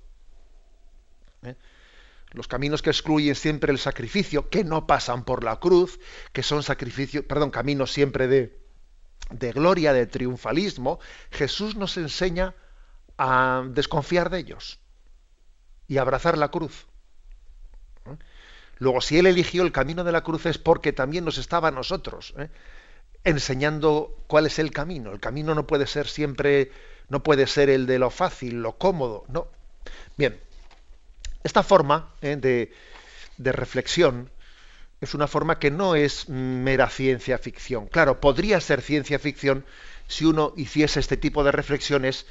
¿eh? 1.44 1.56
Los 2.32 2.48
caminos 2.48 2.82
que 2.82 2.92
excluyen 2.92 3.36
siempre 3.36 3.72
el 3.72 3.80
sacrificio, 3.80 4.50
que 4.50 4.64
no 4.64 4.86
pasan 4.86 5.24
por 5.24 5.44
la 5.44 5.60
cruz, 5.60 6.00
que 6.32 6.44
son 6.44 6.64
sacrificios, 6.64 7.26
perdón, 7.26 7.50
caminos 7.52 7.92
siempre 7.92 8.28
de, 8.28 8.60
de 9.32 9.52
gloria, 9.52 9.94
de 9.94 10.06
triunfalismo, 10.06 11.00
Jesús 11.32 11.76
nos 11.76 11.98
enseña 11.98 12.56
a 13.18 13.64
desconfiar 13.70 14.30
de 14.30 14.40
ellos 14.40 14.80
y 15.88 15.98
abrazar 15.98 16.38
la 16.38 16.50
cruz. 16.50 16.88
¿Eh? 18.06 18.16
Luego, 18.78 19.02
si 19.02 19.18
Él 19.18 19.26
eligió 19.26 19.64
el 19.64 19.72
camino 19.72 20.04
de 20.04 20.12
la 20.12 20.24
cruz 20.24 20.46
es 20.46 20.58
porque 20.58 20.94
también 20.94 21.26
nos 21.26 21.38
estaba 21.38 21.68
a 21.68 21.72
nosotros 21.72 22.34
¿eh? 22.38 22.50
enseñando 23.24 24.24
cuál 24.28 24.46
es 24.46 24.60
el 24.60 24.72
camino. 24.72 25.12
El 25.12 25.20
camino 25.20 25.54
no 25.54 25.68
puede 25.68 25.86
ser 25.86 26.08
siempre, 26.08 26.72
no 27.10 27.22
puede 27.22 27.48
ser 27.48 27.70
el 27.70 27.86
de 27.86 28.00
lo 28.00 28.10
fácil, 28.10 28.62
lo 28.62 28.78
cómodo, 28.78 29.26
no. 29.28 29.48
Bien, 30.18 30.40
esta 31.44 31.64
forma 31.64 32.14
eh, 32.22 32.36
de, 33.38 33.52
reflexión 33.52 34.30
es 35.02 35.14
una 35.14 35.28
forma 35.28 35.60
que 35.60 35.72
no 35.72 35.96
es 35.96 36.28
mera 36.28 36.90
ciencia 36.90 37.38
ficción. 37.38 37.88
Claro, 37.88 38.20
podría 38.20 38.60
ser 38.60 38.82
ciencia 38.82 39.18
ficción 39.18 39.66
si 40.08 40.26
uno 40.26 40.54
hiciese 40.58 41.00
este 41.00 41.16
tipo 41.16 41.44
de 41.44 41.52
reflexiones 41.52 42.26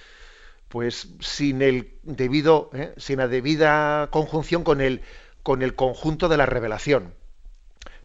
pues 0.69 1.09
sin 1.21 1.63
el 1.63 1.95
debido, 2.03 2.71
¿eh? 2.75 2.93
sin 2.99 3.19
la 3.19 3.29
debida 3.29 4.09
conjunción 4.11 4.65
con 4.65 4.83
el, 4.83 5.01
con 5.43 5.63
el 5.63 5.75
conjunto 5.75 6.29
de 6.29 6.37
la 6.37 6.45
revelación. 6.45 7.15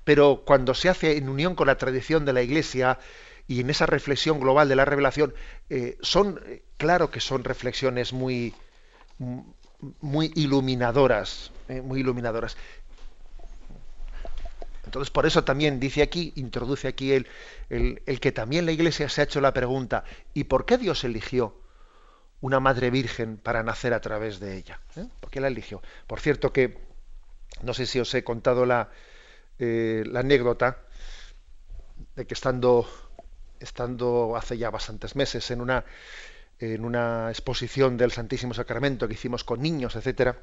Pero 0.06 0.44
cuando 0.46 0.74
se 0.74 0.88
hace 0.88 1.18
en 1.18 1.28
unión 1.28 1.56
con 1.56 1.68
la 1.68 1.78
tradición 1.78 2.24
de 2.24 2.32
la 2.32 2.42
Iglesia 2.42 3.00
y 3.48 3.60
en 3.60 3.70
esa 3.70 3.86
reflexión 3.86 4.40
global 4.40 4.70
de 4.70 4.78
la 4.78 4.86
revelación, 4.86 5.34
eh, 5.70 5.98
son, 6.02 6.40
claro 6.78 7.12
que 7.12 7.20
son 7.20 7.44
reflexiones 7.44 8.14
muy, 8.14 8.54
muy 10.02 10.32
iluminadoras, 10.36 11.52
muy 11.84 12.02
iluminadoras. 12.02 12.58
Entonces, 14.86 15.10
por 15.10 15.26
eso 15.26 15.44
también 15.44 15.80
dice 15.80 16.04
aquí, 16.04 16.34
introduce 16.36 16.88
aquí 16.88 17.14
el, 17.14 17.28
el, 17.70 18.20
que 18.20 18.32
también 18.32 18.66
la 18.66 18.74
Iglesia 18.74 19.10
se 19.10 19.22
ha 19.22 19.24
hecho 19.24 19.42
la 19.42 19.54
pregunta, 19.54 20.04
¿y 20.36 20.44
por 20.44 20.66
qué 20.66 20.78
Dios 20.78 21.04
eligió 21.04 21.58
una 22.42 22.60
madre 22.60 22.92
virgen 22.92 23.38
para 23.38 23.64
nacer 23.64 23.94
a 23.94 24.02
través 24.02 24.40
de 24.40 24.56
ella? 24.58 24.80
¿Eh? 24.96 25.08
¿Por 25.20 25.32
qué 25.32 25.42
la 25.42 25.48
eligió? 25.48 25.82
Por 26.06 26.20
cierto 26.20 26.54
que, 26.54 26.78
no 27.64 27.74
sé 27.74 27.86
si 27.86 28.00
os 28.00 28.14
he 28.14 28.24
contado 28.24 28.68
la, 28.68 28.92
eh, 29.58 30.04
la 30.06 30.20
anécdota 30.20 30.78
de 32.16 32.28
que 32.28 32.36
estando, 32.36 32.88
estando 33.60 34.36
hace 34.36 34.58
ya 34.58 34.70
bastantes 34.70 35.16
meses 35.16 35.50
en 35.50 35.62
una, 35.62 35.86
en 36.64 36.86
una 36.86 37.30
exposición 37.30 37.98
del 37.98 38.12
Santísimo 38.12 38.54
Sacramento 38.54 39.08
que 39.08 39.14
hicimos 39.16 39.44
con 39.44 39.62
niños, 39.62 39.96
etcétera, 39.96 40.38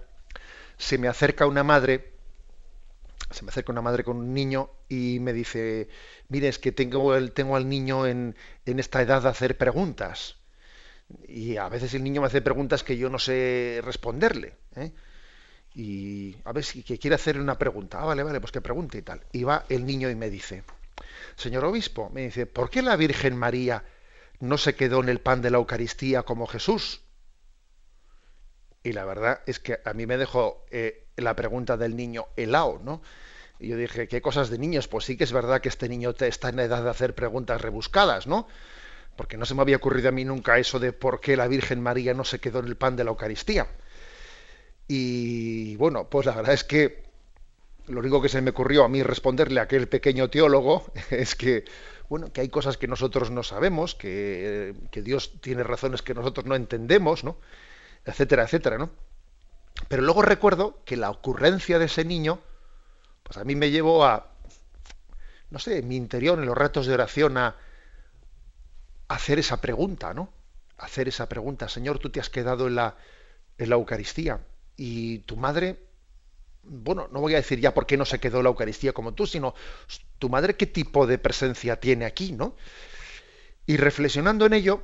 se 0.77 0.99
me 0.99 1.09
acerca 1.09 1.47
una 1.47 1.63
madre 1.63 2.13
se 3.31 3.45
me 3.45 3.51
acerca 3.51 3.73
una 3.73 3.83
madre 3.83 4.03
con 4.03 4.17
un 4.17 4.35
niño 4.35 4.71
y 4.89 5.19
me 5.21 5.33
dice, 5.33 5.89
mire, 6.29 6.49
es 6.49 6.59
que 6.59 6.73
tengo, 6.73 7.15
el, 7.15 7.33
tengo 7.33 7.57
al 7.57 7.69
niño 7.69 8.07
en, 8.07 8.35
esta 8.65 9.03
edad 9.03 9.23
de 9.23 9.29
hacer 9.29 9.57
preguntas. 9.57 10.37
Y 11.29 11.57
a 11.57 11.69
veces 11.69 11.95
el 11.95 12.03
niño 12.03 12.21
me 12.21 12.27
hace 12.27 12.43
preguntas 12.43 12.83
que 12.83 12.97
yo 12.97 13.09
no 13.09 13.19
sé 13.19 13.81
responderle. 13.85 14.55
¿eh? 14.77 14.93
Y 15.75 16.37
a 16.45 16.53
ver 16.53 16.65
si 16.65 16.83
quiere 16.83 17.15
hacerle 17.15 17.43
una 17.43 17.59
pregunta. 17.59 18.01
Ah, 18.01 18.07
vale, 18.07 18.23
vale, 18.25 18.41
pues 18.41 18.53
que 18.53 18.61
pregunte 18.61 18.99
y 18.99 19.03
tal. 19.03 19.21
Y 19.33 19.45
va 19.45 19.65
el 19.69 19.87
niño 19.87 20.11
y 20.11 20.17
me 20.17 20.29
dice, 20.29 20.65
señor 21.37 21.65
obispo, 21.65 22.11
me 22.11 22.23
dice, 22.23 22.47
¿por 22.47 22.69
qué 22.69 22.83
la 22.83 22.97
Virgen 22.97 23.37
María 23.37 23.85
no 24.41 24.59
se 24.59 24.75
quedó 24.75 25.01
en 25.03 25.09
el 25.09 25.21
pan 25.21 25.43
de 25.43 25.51
la 25.51 25.59
Eucaristía 25.59 26.23
como 26.23 26.47
Jesús? 26.47 27.03
Y 28.83 28.93
la 28.93 29.05
verdad 29.05 29.43
es 29.47 29.61
que 29.61 29.79
a 29.85 29.93
mí 29.93 30.07
me 30.07 30.17
dejó 30.17 30.65
eh, 30.71 31.07
la 31.17 31.37
pregunta 31.37 31.77
del 31.77 31.97
niño 31.97 32.27
helado, 32.37 32.81
¿no? 32.83 33.03
Y 33.59 33.69
yo 33.69 33.77
dije, 33.77 34.09
¿qué 34.09 34.23
cosas 34.23 34.49
de 34.49 34.59
niños? 34.59 34.89
Pues 34.89 35.05
sí 35.05 35.19
que 35.19 35.25
es 35.25 35.33
verdad 35.33 35.61
que 35.61 35.69
este 35.69 35.89
niño 35.89 36.15
está 36.19 36.49
en 36.49 36.61
edad 36.61 36.83
de 36.83 36.89
hacer 36.89 37.15
preguntas 37.15 37.61
rebuscadas, 37.61 38.27
¿no? 38.27 38.49
Porque 39.17 39.37
no 39.37 39.45
se 39.45 39.55
me 39.55 39.61
había 39.61 39.77
ocurrido 39.77 40.09
a 40.09 40.13
mí 40.13 40.25
nunca 40.25 40.59
eso 40.59 40.79
de 40.79 40.95
por 40.95 41.21
qué 41.21 41.37
la 41.37 41.47
Virgen 41.47 41.83
María 41.83 42.15
no 42.15 42.25
se 42.25 42.39
quedó 42.39 42.61
en 42.61 42.67
el 42.69 42.77
pan 42.77 42.97
de 42.97 43.05
la 43.05 43.11
Eucaristía. 43.11 43.67
Y 44.89 45.77
bueno, 45.77 46.09
pues 46.09 46.25
la 46.25 46.35
verdad 46.35 46.55
es 46.55 46.65
que 46.65 47.05
lo 47.87 48.01
único 48.01 48.23
que 48.23 48.31
se 48.31 48.41
me 48.41 48.51
ocurrió 48.51 48.85
a 48.85 48.89
mí 48.89 49.03
responderle 49.03 49.61
a 49.61 49.65
aquel 49.65 49.89
pequeño 49.89 50.31
teólogo 50.31 50.91
es 51.11 51.35
que, 51.35 51.65
bueno, 52.11 52.33
que 52.33 52.41
hay 52.41 52.49
cosas 52.49 52.77
que 52.77 52.89
nosotros 52.89 53.31
no 53.31 53.45
sabemos, 53.45 53.95
que, 53.95 54.75
Dios 54.93 55.41
tiene 55.41 55.63
razones 55.63 56.03
que 56.03 56.13
nosotros 56.13 56.45
no 56.45 56.57
entendemos, 56.57 57.23
¿no? 57.23 57.39
etcétera, 58.05 58.43
etcétera, 58.43 58.79
¿no? 58.79 58.91
Pero 59.87 60.03
luego 60.03 60.21
recuerdo 60.23 60.83
que 60.85 60.97
la 60.97 61.09
ocurrencia 61.09 61.79
de 61.79 61.85
ese 61.85 62.05
niño, 62.05 62.41
pues 63.23 63.39
a 63.39 63.45
mí 63.45 63.55
me 63.55 63.71
llevó 63.71 64.05
a, 64.05 64.33
no 65.51 65.61
sé, 65.61 65.79
en 65.79 65.87
mi 65.87 65.95
interior, 65.95 66.37
en 66.37 66.47
los 66.47 66.59
ratos 66.59 66.87
de 66.87 66.95
oración, 66.95 67.39
a, 67.39 67.55
hacer 69.07 69.39
esa 69.39 69.61
pregunta, 69.61 70.13
¿no? 70.13 70.33
hacer 70.79 71.07
esa 71.07 71.29
pregunta, 71.29 71.69
Señor, 71.69 72.01
tú 72.01 72.11
te 72.11 72.19
has 72.19 72.29
quedado 72.29 72.67
en 72.67 72.75
la, 72.75 72.97
en 73.57 73.71
la 73.71 73.77
Eucaristía 73.77 74.41
y 74.77 75.21
tu 75.21 75.37
madre, 75.37 75.79
bueno, 76.63 77.09
no 77.11 77.21
voy 77.21 77.35
a 77.35 77.39
decir 77.39 77.61
ya 77.61 77.75
por 77.75 77.87
qué 77.87 77.97
no 77.97 78.05
se 78.05 78.21
quedó 78.21 78.43
la 78.43 78.49
Eucaristía 78.49 78.93
como 78.93 79.15
tú, 79.15 79.27
sino 79.27 79.55
tu 80.19 80.29
madre 80.29 80.57
qué 80.57 80.67
tipo 80.67 81.07
de 81.07 81.19
presencia 81.19 81.81
tiene 81.81 82.05
aquí, 82.05 82.33
¿no? 82.33 82.57
Y 83.67 83.77
reflexionando 83.77 84.47
en 84.47 84.55
ello, 84.55 84.83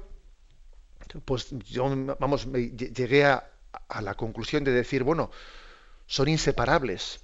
pues 1.25 1.49
yo, 1.51 1.89
vamos, 2.19 2.49
llegué 2.53 3.25
a, 3.25 3.51
la 4.01 4.15
conclusión 4.15 4.65
de 4.65 4.73
decir, 4.73 5.03
bueno, 5.03 5.31
son 6.07 6.29
inseparables, 6.29 7.21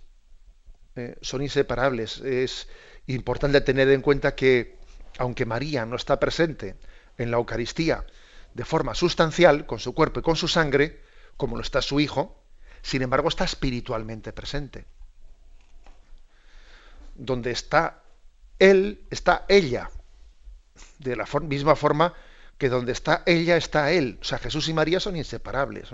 eh, 0.97 1.17
son 1.21 1.43
inseparables. 1.43 2.19
Es 2.21 2.69
importante 3.07 3.61
tener 3.61 3.89
en 3.89 4.03
cuenta 4.03 4.35
que, 4.35 4.79
aunque 5.19 5.47
María 5.47 5.87
no 5.87 5.97
está 5.97 6.21
presente 6.21 6.77
en 7.17 7.31
la 7.31 7.39
Eucaristía 7.39 8.05
de 8.55 8.65
forma 8.65 8.95
sustancial, 8.95 9.67
con 9.67 9.79
su 9.79 9.95
cuerpo 9.95 10.21
y 10.21 10.23
con 10.23 10.37
su 10.37 10.49
sangre, 10.49 11.01
como 11.37 11.57
lo 11.57 11.63
está 11.63 11.81
su 11.81 12.01
Hijo, 12.01 12.42
sin 12.83 13.03
embargo 13.03 13.29
está 13.29 13.45
espiritualmente 13.45 14.33
presente. 14.33 14.85
Donde 17.15 17.51
está 17.51 18.03
Él, 18.59 19.07
está 19.11 19.45
ella. 19.49 19.91
De 20.99 21.17
la 21.17 21.27
misma 21.41 21.77
forma 21.77 22.15
que 22.63 22.69
donde 22.69 22.93
está 22.93 23.25
ella 23.27 23.57
está 23.57 23.91
él. 23.91 24.19
O 24.21 24.25
sea, 24.25 24.39
Jesús 24.39 24.69
y 24.69 24.73
María 24.73 25.01
son 25.01 25.17
inseparables. 25.17 25.89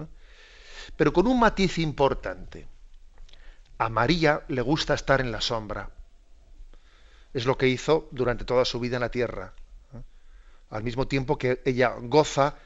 Pero 0.97 1.15
con 1.15 1.27
un 1.27 1.41
matiz 1.41 1.79
importante. 1.79 2.69
A 3.79 3.89
María 3.89 4.43
le 4.49 4.61
gusta 4.61 4.93
estar 4.93 5.23
en 5.23 5.33
la 5.33 5.41
sombra. 5.41 5.89
Es 7.33 7.47
lo 7.47 7.57
que 7.57 7.69
hizo 7.69 8.09
durante 8.11 8.45
toda 8.45 8.67
su 8.67 8.81
vida 8.81 8.97
en 8.97 9.01
la 9.01 9.11
tierra. 9.11 9.55
Al 10.69 10.83
mismo 10.83 11.09
tiempo 11.09 11.39
que 11.39 11.63
ella 11.65 11.95
goza 12.01 12.57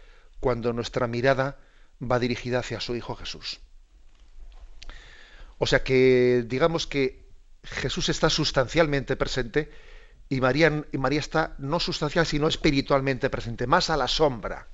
cuando 0.40 0.72
nuestra 0.72 1.06
mirada 1.06 1.58
va 2.02 2.18
dirigida 2.18 2.58
hacia 2.58 2.80
su 2.80 2.96
Hijo 2.96 3.14
Jesús. 3.14 3.60
O 5.62 5.66
sea 5.66 5.84
que 5.84 6.44
digamos 6.48 6.88
que 6.88 7.22
Jesús 7.62 8.08
está 8.08 8.28
sustancialmente 8.28 9.14
presente 9.14 9.70
y 10.28 10.40
María, 10.40 10.82
está 11.12 11.54
no 11.58 11.78
sustancial, 11.78 12.26
sino 12.26 12.48
espiritualmente 12.48 13.30
presente, 13.30 13.68
más 13.68 13.88
a 13.88 13.96
la 13.96 14.08
sombra, 14.08 14.66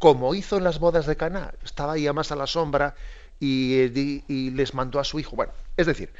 como 0.00 0.34
hizo 0.34 0.56
en 0.56 0.64
las 0.64 0.80
bodas 0.80 1.06
de 1.06 1.14
Caná. 1.14 1.54
Estaba 1.62 1.92
ahí 1.92 2.12
más 2.12 2.32
a 2.32 2.34
la 2.34 2.48
sombra 2.48 2.96
y, 3.38 4.50
les 4.50 4.74
mandó 4.74 4.98
a 4.98 5.04
su 5.04 5.20
hijo. 5.20 5.36
Bueno, 5.36 5.52
es 5.76 5.86
decir, 5.86 6.12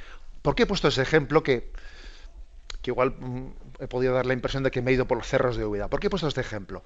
¿por 0.43 0.55
qué 0.55 0.63
he 0.63 0.67
puesto 0.67 0.87
ese 0.87 1.03
ejemplo 1.03 1.43
que, 1.43 1.73
que 2.83 2.93
igual 2.93 3.17
mm, 3.19 3.47
he 3.81 3.89
podido 3.89 4.15
dar 4.15 4.27
la 4.27 4.35
impresión 4.35 4.63
de 4.63 4.71
que 4.71 4.81
me 4.81 4.93
he 4.93 4.95
ido 4.95 5.09
por 5.09 5.19
los 5.19 5.27
cerros 5.27 5.57
de 5.57 5.65
Úbeda? 5.65 5.89
¿Por 5.89 5.99
qué 5.99 6.07
he 6.07 6.11
puesto 6.11 6.29
este 6.29 6.41
ejemplo? 6.41 6.85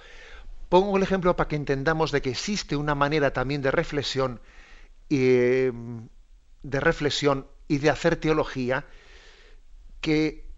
Pongo 0.71 0.97
el 0.97 1.03
ejemplo 1.03 1.37
para 1.37 1.49
que 1.49 1.57
entendamos 1.57 2.11
de 2.11 2.23
que 2.23 2.31
existe 2.31 2.75
una 2.75 2.95
manera 2.95 3.35
también 3.35 3.61
de 3.61 3.71
reflexión, 3.71 4.41
eh, 5.11 5.73
de 6.63 6.81
reflexión 6.81 7.47
y 7.69 7.79
de 7.79 7.91
hacer 7.91 8.17
teología 8.17 8.87
que 10.01 10.49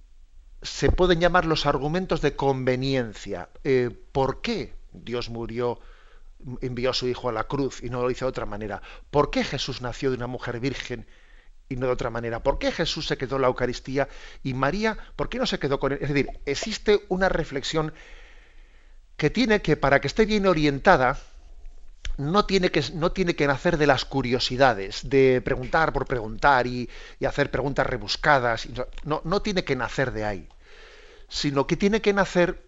se 0.62 0.90
pueden 0.90 1.20
llamar 1.20 1.46
los 1.46 1.66
argumentos 1.66 2.20
de 2.20 2.36
conveniencia. 2.36 3.48
Eh, 3.64 3.90
¿Por 4.12 4.40
qué 4.40 4.74
Dios 4.92 5.30
murió, 5.30 5.80
envió 6.60 6.90
a 6.90 6.94
su 6.94 7.08
Hijo 7.08 7.28
a 7.28 7.32
la 7.32 7.44
cruz 7.44 7.82
y 7.82 7.90
no 7.90 8.02
lo 8.02 8.10
hizo 8.10 8.26
de 8.26 8.30
otra 8.30 8.46
manera? 8.46 8.82
¿Por 9.10 9.30
qué 9.30 9.44
Jesús 9.44 9.80
nació 9.80 10.10
de 10.10 10.16
una 10.16 10.26
mujer 10.26 10.60
virgen 10.60 11.06
y 11.68 11.76
no 11.76 11.86
de 11.86 11.92
otra 11.92 12.10
manera? 12.10 12.42
¿Por 12.42 12.58
qué 12.58 12.72
Jesús 12.72 13.06
se 13.06 13.16
quedó 13.16 13.36
en 13.36 13.42
la 13.42 13.48
Eucaristía 13.48 14.08
y 14.42 14.54
María, 14.54 14.98
por 15.16 15.28
qué 15.28 15.38
no 15.38 15.46
se 15.46 15.58
quedó 15.58 15.80
con 15.80 15.92
él? 15.92 15.98
Es 16.02 16.08
decir, 16.08 16.28
existe 16.44 17.04
una 17.08 17.28
reflexión 17.28 17.92
que 19.16 19.30
tiene 19.30 19.62
que, 19.62 19.76
para 19.76 20.00
que 20.00 20.06
esté 20.06 20.26
bien 20.26 20.46
orientada, 20.46 21.18
no 22.20 22.44
tiene, 22.44 22.70
que, 22.70 22.82
no 22.94 23.12
tiene 23.12 23.34
que 23.34 23.46
nacer 23.46 23.78
de 23.78 23.86
las 23.86 24.04
curiosidades, 24.04 25.08
de 25.08 25.40
preguntar 25.42 25.92
por 25.92 26.06
preguntar 26.06 26.66
y, 26.66 26.88
hacer 27.26 27.50
preguntas 27.50 27.86
rebuscadas. 27.86 28.68
No, 29.04 29.22
no 29.24 29.42
tiene 29.42 29.64
que 29.64 29.74
nacer 29.74 30.12
de 30.12 30.24
ahí, 30.24 30.48
sino 31.28 31.66
que 31.66 31.76
tiene 31.76 32.02
que 32.02 32.12
nacer 32.12 32.62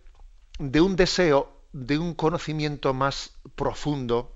de 0.58 0.80
un 0.80 0.96
deseo, 0.96 1.52
de 1.72 1.98
un 1.98 2.14
conocimiento 2.14 2.94
más 2.94 3.32
profundo, 3.54 4.32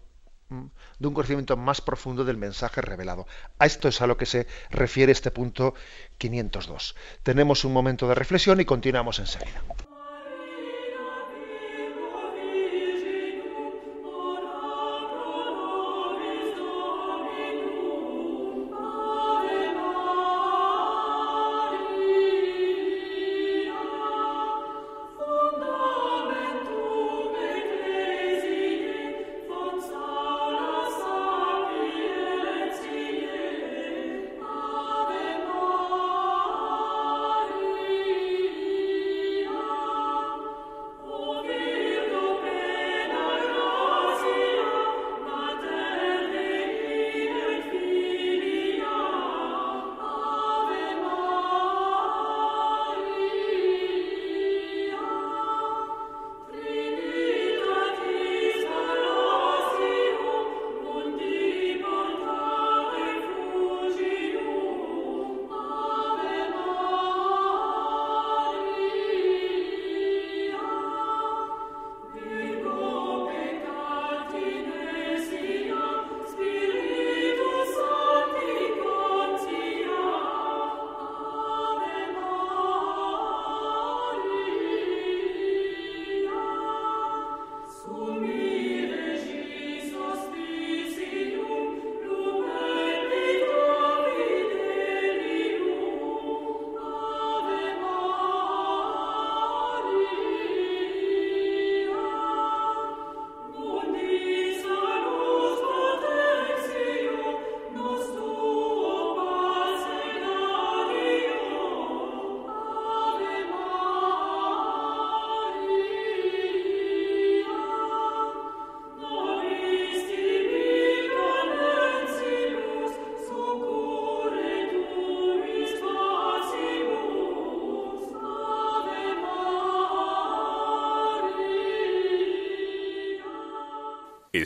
de 0.50 1.08
un 1.08 1.14
conocimiento 1.14 1.56
más 1.56 1.80
profundo 1.80 2.24
del 2.24 2.36
mensaje 2.36 2.80
revelado. 2.80 3.26
A 3.58 3.66
esto 3.66 3.88
es 3.88 4.00
a 4.00 4.06
lo 4.06 4.16
que 4.16 4.26
se 4.26 4.46
refiere 4.70 5.12
este 5.12 5.30
punto 5.30 5.74
502. 6.18 6.94
Tenemos 7.22 7.64
un 7.64 7.72
momento 7.72 8.06
de 8.06 8.14
reflexión 8.14 8.60
y 8.60 8.64
continuamos 8.64 9.18
enseguida. 9.18 9.62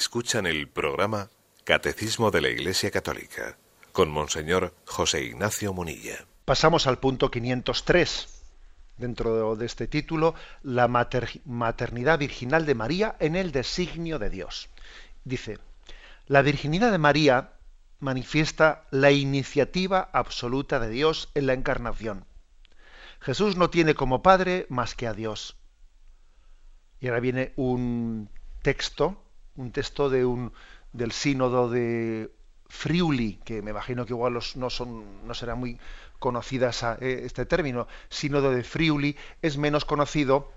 Escuchan 0.00 0.47
el 0.47 0.66
programa 0.66 1.28
Catecismo 1.64 2.30
de 2.30 2.40
la 2.40 2.49
Iglesia 2.49 2.90
Católica 2.90 3.59
con 3.92 4.11
Monseñor 4.11 4.75
José 4.87 5.23
Ignacio 5.25 5.75
Munilla. 5.75 6.25
Pasamos 6.47 6.87
al 6.87 6.99
punto 6.99 7.30
503 7.30 8.42
dentro 8.97 9.57
de 9.57 9.66
este 9.66 9.88
título, 9.88 10.35
la 10.62 10.88
maternidad 10.88 12.19
virginal 12.19 12.64
de 12.64 12.74
María 12.74 13.14
en 13.18 13.37
el 13.37 13.53
designio 13.53 14.18
de 14.18 14.31
Dios. 14.31 14.70
Dice, 15.24 15.59
la 16.27 16.40
virginidad 16.40 16.92
de 16.92 16.98
María 16.98 17.53
manifiesta 17.98 18.87
la 18.90 19.11
iniciativa 19.11 20.09
absoluta 20.14 20.81
de 20.81 20.88
Dios 20.88 21.29
en 21.35 21.46
la 21.46 21.53
encarnación. 21.53 22.24
Jesús 23.20 23.59
no 23.59 23.68
tiene 23.68 23.94
como 23.94 24.22
padre 24.22 24.64
más 24.70 24.94
que 24.94 25.07
a 25.07 25.12
Dios. 25.12 25.59
Y 27.01 27.09
ahora 27.09 27.20
viene 27.20 27.53
un 27.57 28.31
texto, 28.62 29.22
un 29.61 29.73
texto 29.73 30.09
de 30.09 30.25
un, 30.25 30.53
del 30.92 31.12
sínodo 31.12 31.68
de 31.68 32.33
Friuli, 32.68 33.38
que 33.44 33.62
me 33.62 33.70
imagino 33.70 34.07
que 34.07 34.12
igual 34.12 34.38
no, 34.57 34.70
son, 34.70 35.27
no 35.27 35.35
será 35.35 35.55
muy 35.55 35.79
conocida 36.18 36.70
eh, 37.01 37.23
este 37.25 37.46
término, 37.46 37.87
sínodo 38.09 38.51
de 38.53 38.64
Friuli, 38.64 39.16
es 39.42 39.59
menos 39.59 39.85
conocido 39.85 40.53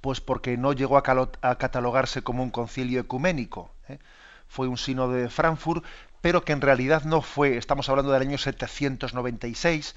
pues 0.00 0.20
porque 0.20 0.56
no 0.56 0.72
llegó 0.72 0.98
a, 0.98 1.02
catalogarse 1.02 2.22
como 2.22 2.42
un 2.42 2.50
concilio 2.50 3.00
ecuménico. 3.00 3.70
¿eh? 3.88 3.98
Fue 4.46 4.68
un 4.68 4.78
sínodo 4.78 5.12
de 5.12 5.28
Frankfurt, 5.28 5.84
pero 6.20 6.44
que 6.44 6.52
en 6.52 6.60
realidad 6.60 7.04
no 7.04 7.22
fue, 7.22 7.56
estamos 7.56 7.88
hablando 7.88 8.12
del 8.12 8.22
año 8.22 8.38
796, 8.38 9.96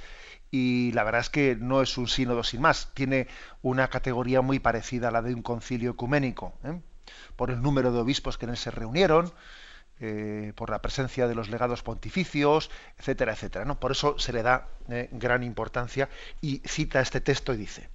y 0.52 0.92
la 0.94 1.04
verdad 1.04 1.22
es 1.22 1.30
que 1.30 1.56
no 1.56 1.82
es 1.84 1.96
un 1.98 2.08
sínodo 2.08 2.44
sin 2.44 2.62
más, 2.62 2.92
tiene 2.96 3.28
una 3.62 3.90
categoría 3.90 4.42
muy 4.42 4.58
parecida 4.58 5.10
a 5.10 5.12
la 5.12 5.22
de 5.22 5.36
un 5.36 5.44
concilio 5.44 5.92
ecuménico, 5.92 6.54
¿eh? 6.64 6.82
Por 7.36 7.52
el 7.52 7.62
número 7.62 7.91
de 7.91 8.00
obispos 8.00 8.38
que 8.38 8.45
en 8.45 8.52
él 8.52 8.58
se 8.58 8.72
reunieron, 8.72 9.32
eh, 10.00 10.54
por 10.56 10.69
la 10.69 10.82
presencia 10.82 11.28
de 11.28 11.36
los 11.36 11.50
legados 11.50 11.84
pontificios, 11.84 12.69
etcétera, 12.98 13.34
etcétera. 13.34 13.65
¿no? 13.65 13.80
Por 13.80 13.91
eso 13.91 14.17
se 14.17 14.34
le 14.34 14.43
da 14.43 14.67
eh, 14.89 15.10
gran 15.12 15.43
importancia 15.43 16.10
y 16.41 16.60
cita 16.65 17.02
este 17.02 17.22
texto 17.22 17.54
y 17.54 17.58
dice, 17.58 17.89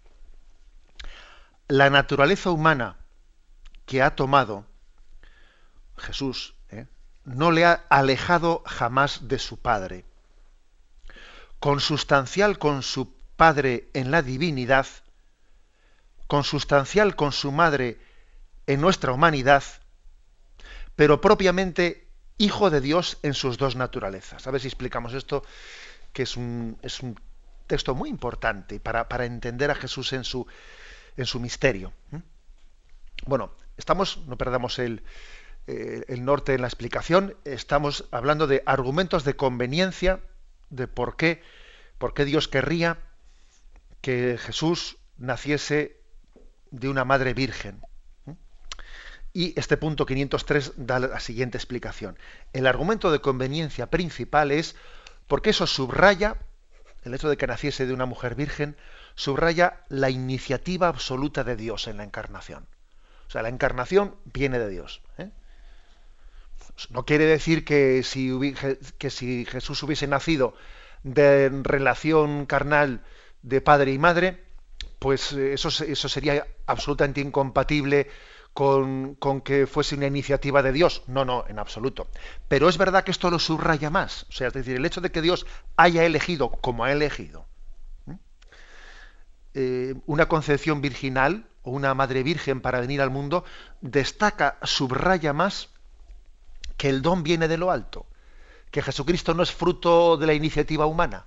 la 1.69 1.89
naturaleza 1.91 2.51
humana 2.51 2.97
que 3.87 4.03
ha 4.03 4.15
tomado 4.15 4.67
Jesús 5.97 6.55
no 7.25 7.53
le 7.53 7.65
ha 7.65 7.85
alejado 7.89 8.63
jamás 8.67 9.29
de 9.29 9.39
su 9.39 9.59
Padre 9.59 10.05
consustancial 11.65 12.59
con 12.59 12.83
su 12.83 13.11
Padre 13.37 13.89
en 13.95 14.11
la 14.11 14.21
divinidad, 14.21 14.87
consustancial 16.27 17.17
con 17.17 17.33
su 17.33 17.53
Madre 17.53 17.99
en 18.67 18.81
nuestra 18.81 19.13
humanidad, 19.13 19.65
pero 20.97 21.21
propiamente 21.21 22.05
Hijo 22.37 22.69
de 22.69 22.81
Dios 22.81 23.19
en 23.23 23.33
sus 23.33 23.59
dos 23.59 23.77
naturalezas. 23.77 24.47
A 24.47 24.51
ver 24.51 24.61
si 24.61 24.67
explicamos 24.67 25.15
esto, 25.15 25.45
que 26.13 26.25
es 26.25 26.37
un, 26.37 26.77
es 26.83 27.01
un 27.01 27.19
texto 27.69 27.95
muy 27.95 28.11
importante 28.11 28.81
para, 28.81 29.09
para, 29.09 29.25
entender 29.25 29.71
a 29.71 29.77
Jesús 29.77 30.13
en 30.13 30.25
su, 30.25 30.47
en 31.17 31.27
su 31.27 31.39
misterio. 31.39 31.93
Bueno, 33.27 33.53
estamos, 33.77 34.19
no 34.27 34.37
perdamos 34.37 34.81
el, 34.81 35.05
eh, 35.67 36.05
el 36.09 36.25
norte 36.25 36.55
en 36.55 36.63
la 36.63 36.67
explicación, 36.67 37.37
estamos 37.45 38.07
hablando 38.11 38.47
de 38.47 38.63
argumentos 38.67 39.25
de 39.25 39.37
conveniencia 39.37 40.21
de 40.71 40.89
por 40.89 41.17
qué, 41.17 41.41
por 41.99 42.15
qué 42.15 42.25
Dios 42.25 42.49
querría 42.49 42.99
que 44.01 44.37
Jesús 44.39 44.99
naciese 45.17 45.97
de 46.71 46.89
una 46.89 47.05
madre 47.05 47.33
virgen. 47.33 47.81
Y 49.37 49.53
este 49.59 49.77
punto 49.77 50.07
503 50.07 50.75
da 50.77 51.01
la 51.01 51.19
siguiente 51.19 51.59
explicación. 51.59 52.17
El 52.53 52.69
argumento 52.69 53.11
de 53.11 53.21
conveniencia 53.21 53.91
principal 53.91 54.53
es 54.53 54.77
porque 55.27 55.51
eso 55.51 55.67
subraya, 55.67 56.37
el 57.03 57.15
hecho 57.15 57.29
de 57.29 57.37
que 57.37 57.49
naciese 57.49 57.85
de 57.85 57.93
una 57.93 58.07
mujer 58.07 58.37
virgen, 58.37 58.77
subraya 59.17 59.81
la 59.89 60.09
iniciativa 60.09 60.87
absoluta 60.87 61.43
de 61.43 61.57
Dios 61.57 61.89
en 61.89 61.97
la 61.97 62.05
encarnación. 62.05 62.69
O 63.27 63.31
sea, 63.31 63.43
la 63.43 63.49
encarnación 63.49 64.15
viene 64.25 64.61
de 64.61 64.69
Dios. 64.69 65.03
¿eh? 65.19 65.31
No 66.91 67.05
quiere 67.05 67.27
decir 67.27 67.65
que 67.65 68.05
si, 68.05 68.55
que 68.99 69.11
si 69.11 69.47
Jesús 69.47 69.83
hubiese 69.83 70.07
nacido 70.07 70.55
de 71.03 71.51
relación 71.65 72.47
carnal 72.47 73.03
de 73.43 73.61
padre 73.61 73.93
y 73.93 73.99
madre, 73.99 74.45
pues 75.01 75.33
eh, 75.33 75.55
eso, 75.55 75.69
eso 75.69 76.09
sería 76.09 76.47
absolutamente 76.67 77.21
incompatible 77.21 78.09
con, 78.55 79.17
que 79.45 79.67
fuese 79.67 79.97
una 79.97 80.07
iniciativa 80.07 80.63
de 80.63 80.73
Dios. 80.73 81.03
No, 81.09 81.25
no, 81.25 81.45
en 81.49 81.59
absoluto. 81.59 82.09
Pero 82.49 82.69
es 82.69 82.79
verdad 82.79 83.05
que 83.05 83.11
esto 83.11 83.31
lo 83.31 83.39
subraya 83.39 83.91
más. 83.91 84.27
O 84.31 84.33
sea, 84.33 84.49
es 84.49 84.55
decir, 84.55 84.77
el 84.77 84.87
hecho 84.87 85.01
de 85.01 85.11
que 85.11 85.21
Dios 85.21 85.45
haya 85.77 86.05
elegido 86.05 86.51
como 86.51 86.85
ha 86.85 86.93
elegido 86.93 87.47
eh, 89.55 89.95
una 90.07 90.27
concepción 90.27 90.81
virginal 90.81 91.47
o 91.63 91.71
una 91.71 91.95
madre 91.95 92.23
virgen 92.23 92.61
para 92.61 92.81
venir 92.81 93.01
al 93.01 93.11
mundo, 93.11 93.45
destaca, 93.81 94.59
subraya 94.63 95.33
más 95.33 95.71
que 96.77 96.89
el 96.89 97.03
don 97.03 97.23
viene 97.23 97.49
de 97.49 97.57
lo 97.57 97.71
alto, 97.71 98.07
que 98.71 98.83
Jesucristo 98.83 99.33
no 99.35 99.43
es 99.43 99.53
fruto 99.53 100.17
de 100.17 100.27
la 100.27 100.35
iniciativa 100.35 100.87
humana, 100.87 101.27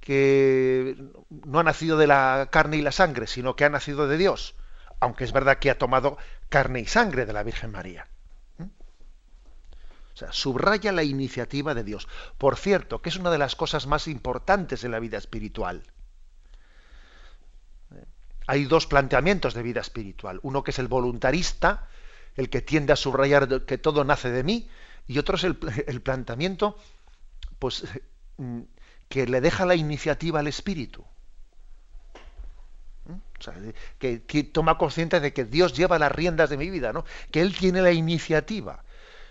que 0.00 0.96
no 1.30 1.60
ha 1.60 1.62
nacido 1.62 1.96
de 1.96 2.08
la 2.08 2.48
carne 2.50 2.76
y 2.76 2.82
la 2.82 2.92
sangre, 2.92 3.28
sino 3.28 3.54
que 3.54 3.64
ha 3.64 3.70
nacido 3.70 4.08
de 4.08 4.18
Dios, 4.18 4.56
aunque 5.00 5.24
es 5.24 5.32
verdad 5.32 5.58
que 5.58 5.70
ha 5.70 5.78
tomado 5.78 6.18
carne 6.48 6.80
y 6.80 6.86
sangre 6.86 7.26
de 7.26 7.32
la 7.32 7.42
Virgen 7.42 7.70
María. 7.70 8.06
¿Mm? 8.58 8.64
O 8.64 10.16
sea, 10.16 10.32
subraya 10.32 10.92
la 10.92 11.02
iniciativa 11.02 11.74
de 11.74 11.84
Dios. 11.84 12.08
Por 12.38 12.56
cierto, 12.56 13.02
que 13.02 13.10
es 13.10 13.16
una 13.16 13.30
de 13.30 13.38
las 13.38 13.56
cosas 13.56 13.86
más 13.86 14.08
importantes 14.08 14.84
en 14.84 14.90
la 14.90 15.00
vida 15.00 15.18
espiritual. 15.18 15.82
Hay 18.46 18.64
dos 18.64 18.86
planteamientos 18.86 19.54
de 19.54 19.62
vida 19.62 19.80
espiritual. 19.80 20.38
Uno 20.42 20.62
que 20.62 20.70
es 20.70 20.78
el 20.78 20.88
voluntarista, 20.88 21.88
el 22.36 22.48
que 22.48 22.62
tiende 22.62 22.92
a 22.92 22.96
subrayar 22.96 23.64
que 23.64 23.78
todo 23.78 24.04
nace 24.04 24.30
de 24.30 24.44
mí, 24.44 24.68
y 25.08 25.18
otro 25.18 25.36
es 25.36 25.44
el, 25.44 25.56
planteamiento 26.02 26.78
pues, 27.58 27.84
mm, 28.36 28.62
que 29.08 29.26
le 29.26 29.40
deja 29.40 29.66
la 29.66 29.74
iniciativa 29.74 30.40
al 30.40 30.46
espíritu. 30.46 31.04
Que, 33.98 34.18
toma 34.44 34.78
consciente 34.78 35.20
de 35.20 35.32
que 35.32 35.44
Dios 35.44 35.74
lleva 35.74 35.98
las 35.98 36.12
riendas 36.12 36.50
de 36.50 36.56
mi 36.56 36.70
vida, 36.70 36.92
¿no? 36.92 37.04
que 37.30 37.40
Él 37.40 37.56
tiene 37.56 37.82
la 37.82 37.92
iniciativa, 37.92 38.82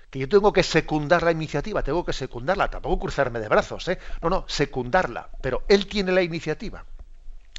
que 0.10 0.20
yo 0.20 0.30
tengo 0.30 0.54
que 0.54 0.64
secundar 0.64 1.24
la 1.24 1.32
iniciativa, 1.32 1.84
tengo 1.84 2.06
que 2.06 2.14
secundarla, 2.14 2.70
tampoco 2.70 3.00
cruzarme 3.00 3.40
de 3.40 3.50
brazos, 3.50 3.88
¿eh? 3.88 4.00
no, 4.22 4.30
no, 4.30 4.46
secundarla, 4.48 5.30
pero 5.42 5.64
Él 5.68 5.88
tiene 5.88 6.12
la 6.12 6.22
iniciativa. 6.22 6.86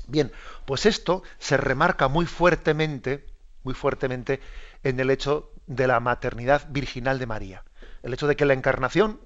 Bien, 0.09 0.31
pues 0.65 0.87
esto 0.87 1.23
se 1.39 1.57
remarca 1.57 2.09
muy 2.09 2.27
fuertemente, 2.27 3.27
muy 3.65 3.75
fuertemente 3.75 4.41
en 4.85 5.01
el 5.01 5.11
hecho 5.11 5.51
de 5.67 5.87
la 5.89 5.99
maternidad 6.01 6.67
virginal 6.69 7.19
de 7.19 7.27
María. 7.27 7.65
El 8.03 8.15
hecho 8.15 8.29
de 8.29 8.37
que 8.37 8.45
la 8.45 8.55
encarnación 8.55 9.21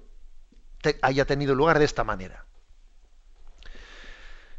haya 1.01 1.25
tenido 1.25 1.53
lugar 1.53 1.77
de 1.77 1.85
esta 1.85 2.03
manera. 2.03 2.45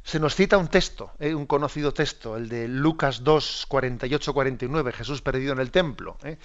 Se 0.04 0.18
nos 0.18 0.34
cita 0.34 0.58
un 0.58 0.68
texto, 0.68 1.12
eh, 1.20 1.34
un 1.34 1.46
conocido 1.46 1.92
texto, 1.92 2.36
el 2.36 2.48
de 2.48 2.66
Lucas 2.66 3.22
2, 3.22 3.66
48, 3.68 4.34
49, 4.34 4.92
Jesús 4.92 5.22
perdido 5.22 5.52
en 5.52 5.60
el 5.60 5.70
templo. 5.70 6.18
Eh. 6.24 6.38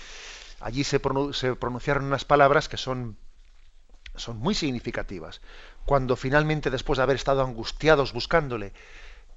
Allí 0.59 0.83
se, 0.83 0.99
pronunciaron 0.99 2.05
unas 2.05 2.25
palabras 2.25 2.69
que 2.69 2.77
son, 2.77 3.17
son 4.15 4.37
muy 4.37 4.53
significativas. 4.53 5.41
Cuando 5.85 6.15
finalmente, 6.15 6.69
después 6.69 6.97
de 6.97 7.03
haber 7.03 7.15
estado 7.15 7.43
angustiados 7.43 8.13
buscándole, 8.13 8.73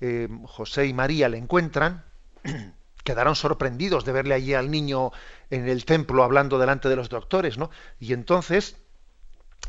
eh, 0.01 0.29
José 0.47 0.87
y 0.87 0.93
María 0.93 1.29
le 1.29 1.39
encuentran, 1.39 2.05
quedaron 3.05 3.37
sorprendidos 3.37 4.05
de 4.05 4.13
verle 4.13 4.35
allí 4.35 4.55
al 4.55 4.71
niño 4.71 5.13
en 5.49 5.69
el 5.69 5.85
templo 5.85 6.25
hablando 6.25 6.59
delante 6.59 6.89
de 6.89 6.97
los 6.97 7.09
doctores, 7.09 7.57
¿no? 7.57 7.71
Y 7.99 8.13
entonces 8.13 8.77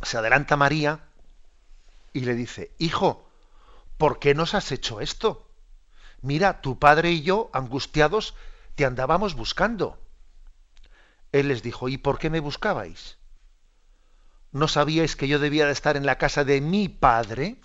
se 0.04 0.18
adelanta 0.18 0.58
María 0.58 1.00
y 2.14 2.22
le 2.22 2.36
dice, 2.36 2.72
hijo, 2.78 3.31
¿por 4.02 4.18
qué 4.18 4.34
nos 4.34 4.56
has 4.56 4.72
hecho 4.72 5.00
esto? 5.00 5.48
Mira, 6.24 6.62
tu 6.62 6.80
padre 6.80 7.12
y 7.12 7.22
yo, 7.22 7.52
angustiados, 7.54 8.34
te 8.74 8.84
andábamos 8.84 9.36
buscando. 9.36 10.00
Él 11.32 11.50
les 11.50 11.62
dijo, 11.62 11.88
¿y 11.88 12.00
por 12.00 12.18
qué 12.18 12.32
me 12.32 12.40
buscabais? 12.40 13.20
¿No 14.52 14.68
sabíais 14.68 15.16
que 15.16 15.28
yo 15.28 15.38
debía 15.38 15.68
de 15.68 15.74
estar 15.74 15.98
en 15.98 16.08
la 16.08 16.18
casa 16.18 16.44
de 16.44 16.62
mi 16.62 16.90
padre? 16.90 17.62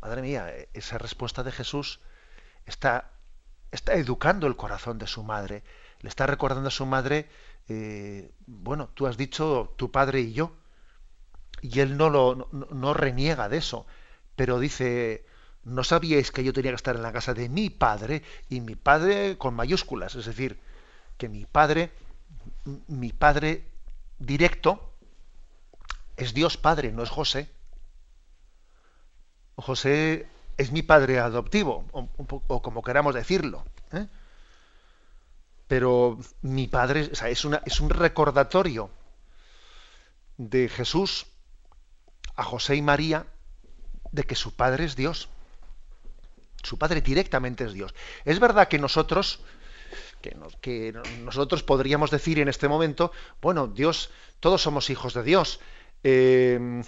Madre 0.00 0.22
mía, 0.22 0.52
esa 0.72 0.98
respuesta 0.98 1.44
de 1.44 1.52
Jesús 1.52 2.00
está, 2.66 3.12
está 3.70 3.94
educando 3.94 4.48
el 4.48 4.56
corazón 4.56 4.98
de 4.98 5.06
su 5.06 5.22
madre. 5.22 5.62
Le 6.00 6.08
está 6.08 6.26
recordando 6.26 6.66
a 6.66 6.72
su 6.72 6.84
madre, 6.84 7.28
eh, 7.68 8.32
bueno, 8.44 8.88
tú 8.94 9.06
has 9.06 9.16
dicho 9.16 9.72
tu 9.76 9.92
padre 9.92 10.18
y 10.22 10.32
yo. 10.32 10.56
Y 11.60 11.80
él 11.80 11.96
no, 11.96 12.10
lo, 12.10 12.48
no, 12.52 12.94
reniega 12.94 13.48
de 13.48 13.58
eso, 13.58 13.86
pero 14.36 14.58
dice, 14.58 15.24
no 15.64 15.84
sabíais 15.84 16.30
que 16.30 16.44
yo 16.44 16.52
tenía 16.52 16.70
que 16.70 16.76
estar 16.76 16.96
en 16.96 17.02
la 17.02 17.12
casa 17.12 17.34
de 17.34 17.48
mi 17.48 17.70
padre 17.70 18.22
y 18.48 18.60
mi 18.60 18.76
padre 18.76 19.36
con 19.38 19.54
mayúsculas, 19.54 20.14
es 20.14 20.26
decir, 20.26 20.60
que 21.16 21.28
mi 21.28 21.44
padre, 21.46 21.90
mi 22.86 23.12
padre 23.12 23.64
directo, 24.18 24.92
es 26.16 26.34
Dios 26.34 26.56
Padre, 26.56 26.92
no 26.92 27.02
es 27.04 27.10
José. 27.10 27.48
José 29.56 30.28
es 30.56 30.72
mi 30.72 30.82
padre 30.82 31.20
adoptivo, 31.20 31.84
o, 31.92 32.62
como 32.62 32.82
queramos 32.82 33.14
decirlo. 33.14 33.64
¿eh? 33.92 34.06
Pero 35.68 36.18
mi 36.42 36.66
padre 36.66 37.08
es, 37.12 37.22
es 37.22 37.80
un 37.80 37.90
recordatorio 37.90 38.90
de 40.38 40.68
Jesús 40.68 41.26
a 42.38 42.44
José 42.44 42.76
y 42.76 42.82
María 42.82 43.26
de 44.12 44.22
que 44.22 44.36
su 44.36 44.54
padre 44.54 44.84
es 44.84 44.94
Dios. 44.94 45.28
Su 46.62 46.78
padre 46.78 47.00
directamente 47.00 47.64
es 47.64 47.72
Dios. 47.72 47.94
Es 48.24 48.38
verdad 48.38 48.68
que 48.68 48.78
nosotros, 48.78 49.40
que, 50.22 50.94
nosotros 51.24 51.62
podríamos 51.64 52.10
decir 52.10 52.38
en 52.38 52.48
este 52.48 52.68
momento, 52.68 53.12
bueno, 53.42 53.66
Dios, 53.66 54.10
todos 54.38 54.62
somos 54.62 54.88
hijos 54.88 55.14
de 55.14 55.22
Dios. 55.24 55.60
Eh, 56.04 56.82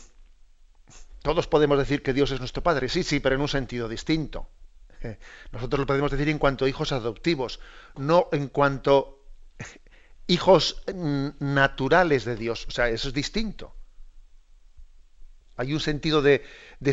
todos 1.22 1.48
podemos 1.48 1.78
decir 1.78 2.02
que 2.02 2.12
Dios 2.12 2.30
es 2.30 2.38
nuestro 2.38 2.62
Padre, 2.62 2.88
sí, 2.88 3.02
sí, 3.02 3.18
pero 3.18 3.34
en 3.34 3.40
un 3.40 3.48
sentido 3.48 3.88
distinto. 3.88 4.48
Eh, 5.02 5.18
nosotros 5.50 5.80
lo 5.80 5.86
podemos 5.86 6.12
decir 6.12 6.28
en 6.28 6.38
cuanto 6.38 6.64
a 6.64 6.68
hijos 6.68 6.92
adoptivos, 6.92 7.58
no 7.96 8.28
en 8.30 8.48
cuanto 8.48 9.24
hijos 10.28 10.82
naturales 11.40 12.24
de 12.24 12.36
Dios. 12.36 12.66
O 12.68 12.70
sea, 12.70 12.88
eso 12.88 13.08
es 13.08 13.14
distinto. 13.14 13.74
Hay 15.60 15.74
un 15.74 15.80
sentido 15.80 16.22
de, 16.22 16.42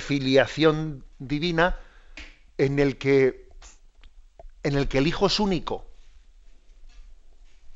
filiación 0.01 1.05
divina 1.19 1.77
en 2.57 2.79
el 2.79 2.97
que 2.97 3.47
el 4.63 5.07
hijo 5.07 5.27
es 5.27 5.39
único. 5.39 5.85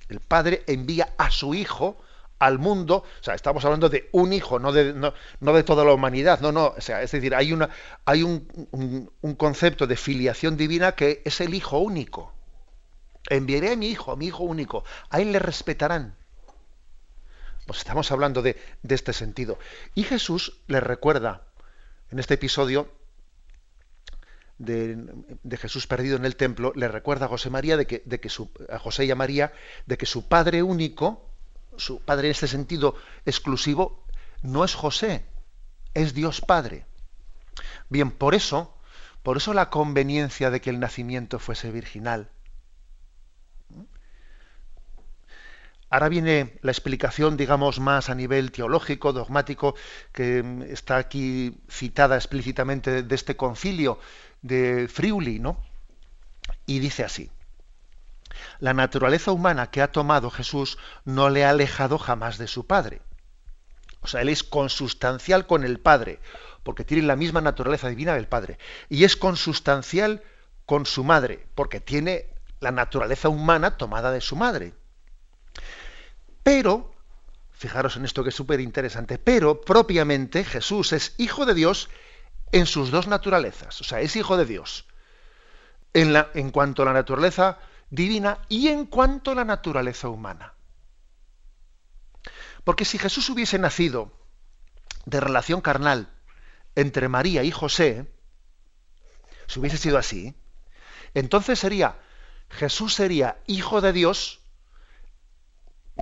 El 0.10 0.20
padre 0.20 0.64
envía 0.68 1.14
a 1.18 1.32
su 1.32 1.54
hijo 1.54 1.98
al 2.40 2.60
mundo, 2.60 3.06
o 3.06 3.24
sea, 3.24 3.36
estamos 3.36 3.64
hablando 3.64 3.88
de 3.88 4.10
un 4.12 4.34
hijo, 4.34 4.60
no 4.60 4.74
de, 4.74 5.64
toda 5.64 5.86
la 5.86 5.94
humanidad, 5.94 6.42
no, 6.42 6.52
no, 6.52 6.74
o 6.78 6.82
sea, 6.82 7.02
es 7.02 7.12
decir, 7.12 7.34
hay 7.34 7.54
un, 7.54 7.70
un, 9.22 9.36
concepto 9.36 9.88
de 9.88 9.96
filiación 9.96 10.58
divina 10.58 10.92
que 10.92 11.22
es 11.24 11.40
el 11.40 11.54
hijo 11.54 11.78
único. 11.78 12.34
Enviaré 13.30 13.72
a 13.72 13.76
mi 13.78 13.88
hijo, 13.88 14.12
a 14.12 14.18
mi 14.18 14.28
hijo 14.28 14.44
único, 14.44 14.84
a 15.10 15.22
él 15.22 15.32
le 15.32 15.40
respetarán. 15.40 16.18
Pues 17.66 17.80
estamos 17.80 18.12
hablando 18.12 18.42
de, 18.42 18.58
este 18.88 19.14
sentido. 19.14 19.60
Y 19.96 20.04
Jesús 20.04 20.60
le 20.68 20.80
recuerda 20.80 21.44
en 22.12 22.20
este 22.20 22.34
episodio 22.34 22.92
de, 24.58 25.58
Jesús 25.58 25.88
perdido 25.88 26.18
en 26.18 26.26
el 26.26 26.36
templo, 26.36 26.74
le 26.76 26.88
recuerda 26.88 27.26
a 27.26 27.30
José 27.30 27.50
María 27.50 27.78
de 27.78 27.88
que, 27.88 28.04
de 28.06 28.20
que 28.20 28.30
José 28.30 29.06
y 29.06 29.12
a 29.12 29.16
María 29.16 29.54
de 29.86 29.98
que 29.98 30.06
su 30.06 30.28
padre 30.28 30.64
único, 30.64 31.30
su 31.78 32.02
padre 32.02 32.28
en 32.28 32.32
este 32.32 32.48
sentido 32.48 32.96
exclusivo, 33.26 34.06
no 34.42 34.64
es 34.64 34.76
José, 34.76 35.26
es 35.94 36.14
Dios 36.14 36.42
Padre. 36.42 36.86
Bien, 37.90 38.12
por 38.12 38.36
eso, 38.36 38.76
por 39.24 39.38
eso 39.38 39.54
la 39.54 39.70
conveniencia 39.70 40.50
de 40.50 40.62
que 40.62 40.70
el 40.70 40.80
nacimiento 40.80 41.40
fuese 41.40 41.72
virginal. 41.72 42.30
Ahora 45.92 46.10
viene 46.10 46.58
la 46.64 46.72
explicación, 46.72 47.38
digamos, 47.38 47.80
más 47.80 48.10
a 48.10 48.16
nivel 48.16 48.52
teológico, 48.52 49.14
dogmático, 49.14 49.76
que 50.12 50.66
está 50.70 50.98
aquí 50.98 51.62
citada 51.70 52.16
explícitamente 52.16 53.04
de 53.04 53.16
este 53.16 53.36
concilio 53.38 54.00
de 54.42 54.88
Friuli, 54.88 55.38
¿no? 55.38 55.64
Y 56.66 56.80
dice 56.80 57.04
así 57.04 57.30
la 58.60 58.74
naturaleza 58.74 59.32
humana 59.32 59.72
que 59.72 59.82
ha 59.82 59.92
tomado 59.92 60.30
Jesús 60.30 60.78
no 61.06 61.30
le 61.30 61.46
ha 61.46 61.50
alejado 61.50 61.98
jamás 61.98 62.38
de 62.38 62.48
su 62.48 62.66
Padre. 62.68 63.02
O 64.02 64.08
sea, 64.08 64.22
Él 64.22 64.30
es 64.30 64.44
consustancial 64.44 65.46
con 65.46 65.64
el 65.64 65.80
Padre, 65.80 66.20
porque 66.64 66.86
tiene 66.86 67.04
la 67.04 67.16
misma 67.16 67.42
naturaleza 67.42 67.90
divina 67.90 68.14
del 68.14 68.28
Padre. 68.28 68.58
Y 68.90 69.04
es 69.04 69.16
consustancial 69.16 70.24
con 70.66 70.86
su 70.86 71.04
madre, 71.04 71.46
porque 71.56 71.80
tiene 71.80 72.28
la 72.60 72.72
naturaleza 72.72 73.30
humana 73.30 73.78
tomada 73.78 74.12
de 74.12 74.22
su 74.22 74.36
madre. 74.36 74.74
Pero, 76.44 76.94
fijaros 77.52 77.98
en 77.98 78.06
esto 78.06 78.24
que 78.24 78.30
es 78.30 78.36
súper 78.36 78.60
interesante, 78.60 79.18
pero 79.18 79.62
propiamente 79.62 80.44
Jesús 80.44 80.94
es 80.94 81.14
hijo 81.18 81.46
de 81.46 81.54
Dios 81.54 81.90
en 82.52 82.66
sus 82.66 82.92
dos 82.92 83.08
naturalezas. 83.08 83.80
O 83.82 83.84
sea, 83.84 84.02
es 84.02 84.16
hijo 84.16 84.38
de 84.38 84.46
Dios. 84.46 84.86
En, 85.94 86.14
la, 86.14 86.30
en 86.34 86.52
cuanto 86.52 86.82
a 86.82 86.86
la 86.86 86.94
naturaleza 86.94 87.60
divina 87.90 88.40
y 88.50 88.70
en 88.70 88.86
cuanto 88.86 89.32
a 89.32 89.36
la 89.36 89.46
naturaleza 89.46 90.10
humana. 90.10 90.54
Porque 92.64 92.86
si 92.86 92.98
Jesús 92.98 93.30
hubiese 93.30 93.60
nacido 93.60 94.12
de 95.06 95.20
relación 95.20 95.62
carnal 95.62 96.10
entre 96.76 97.10
María 97.10 97.44
y 97.44 97.52
José, 97.52 98.12
si 99.48 99.60
hubiese 99.60 99.78
sido 99.78 99.98
así, 99.98 100.36
entonces 101.14 101.60
sería, 101.60 102.00
Jesús 102.50 102.94
sería 102.94 103.38
hijo 103.48 103.82
de 103.82 103.94
Dios, 103.94 104.41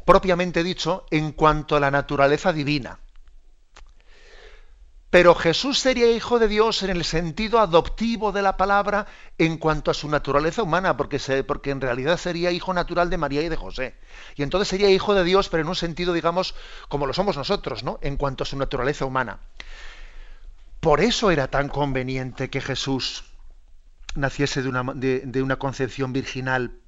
propiamente 0.05 0.63
dicho, 0.63 1.05
en 1.11 1.31
cuanto 1.31 1.75
a 1.75 1.79
la 1.79 1.91
naturaleza 1.91 2.53
divina. 2.53 2.99
Pero 5.09 5.33
Jesús 5.33 5.79
sería 5.79 6.11
hijo 6.11 6.37
de 6.37 6.47
Dios 6.47 6.83
en 6.83 6.91
el 6.91 7.03
sentido 7.03 7.59
adoptivo 7.59 8.31
de 8.31 8.43
la 8.43 8.57
palabra 8.57 9.07
en 9.39 9.57
cuanto 9.57 9.89
a 9.89 9.95
su 9.95 10.07
naturaleza 10.07 10.61
humana, 10.61 10.97
porque, 10.97 11.19
en 11.71 11.81
realidad 11.81 12.17
sería 12.17 12.51
hijo 12.51 12.73
natural 12.75 13.09
de 13.09 13.17
María 13.17 13.41
y 13.41 13.49
de 13.49 13.55
José. 13.55 13.95
Y 14.35 14.43
entonces 14.43 14.67
sería 14.67 14.91
hijo 14.91 15.15
de 15.15 15.23
Dios, 15.23 15.49
pero 15.49 15.61
en 15.61 15.69
un 15.69 15.75
sentido, 15.75 16.13
digamos, 16.13 16.53
como 16.89 17.07
lo 17.07 17.13
somos 17.13 17.37
nosotros, 17.37 17.83
¿no? 17.83 17.97
En 18.03 18.17
cuanto 18.17 18.43
a 18.43 18.47
su 18.47 18.55
naturaleza 18.55 19.05
humana. 19.05 19.39
Por 20.79 21.01
eso 21.01 21.31
era 21.31 21.47
tan 21.47 21.69
conveniente 21.69 22.51
que 22.51 22.61
Jesús 22.61 23.23
naciese 24.13 24.61
de 24.61 24.69
una, 24.69 24.83
de 24.93 25.41
una 25.41 25.55
concepción 25.55 26.13
virginal, 26.13 26.78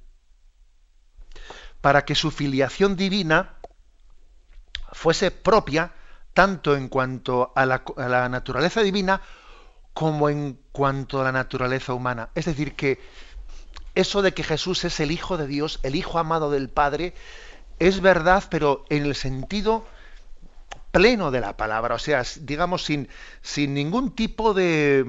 para 1.82 2.06
que 2.06 2.14
su 2.14 2.30
filiación 2.30 2.96
divina 2.96 3.56
fuese 4.92 5.30
propia 5.30 5.92
tanto 6.32 6.76
en 6.76 6.88
cuanto 6.88 7.52
a 7.54 7.66
la, 7.66 8.28
naturaleza 8.30 8.82
divina 8.82 9.20
como 9.92 10.30
en 10.30 10.58
cuanto 10.70 11.20
a 11.20 11.24
la 11.24 11.32
naturaleza 11.32 11.92
humana. 11.92 12.30
Es 12.34 12.46
decir, 12.46 12.74
que 12.74 12.98
eso 13.94 14.22
de 14.22 14.32
que 14.32 14.44
Jesús 14.44 14.84
es 14.84 15.00
el 15.00 15.10
Hijo 15.10 15.36
de 15.36 15.46
Dios, 15.46 15.80
el 15.82 15.96
Hijo 15.96 16.18
amado 16.18 16.50
del 16.50 16.70
Padre, 16.70 17.14
es 17.78 18.00
verdad, 18.00 18.44
pero 18.48 18.84
en 18.88 19.04
el 19.04 19.14
sentido 19.14 19.84
pleno 20.92 21.30
de 21.30 21.40
la 21.40 21.56
palabra, 21.56 21.96
o 21.96 21.98
sea, 21.98 22.22
digamos 22.40 22.84
sin, 22.84 23.08
sin 23.42 23.74
ningún 23.74 24.14
tipo 24.14 24.54
de, 24.54 25.04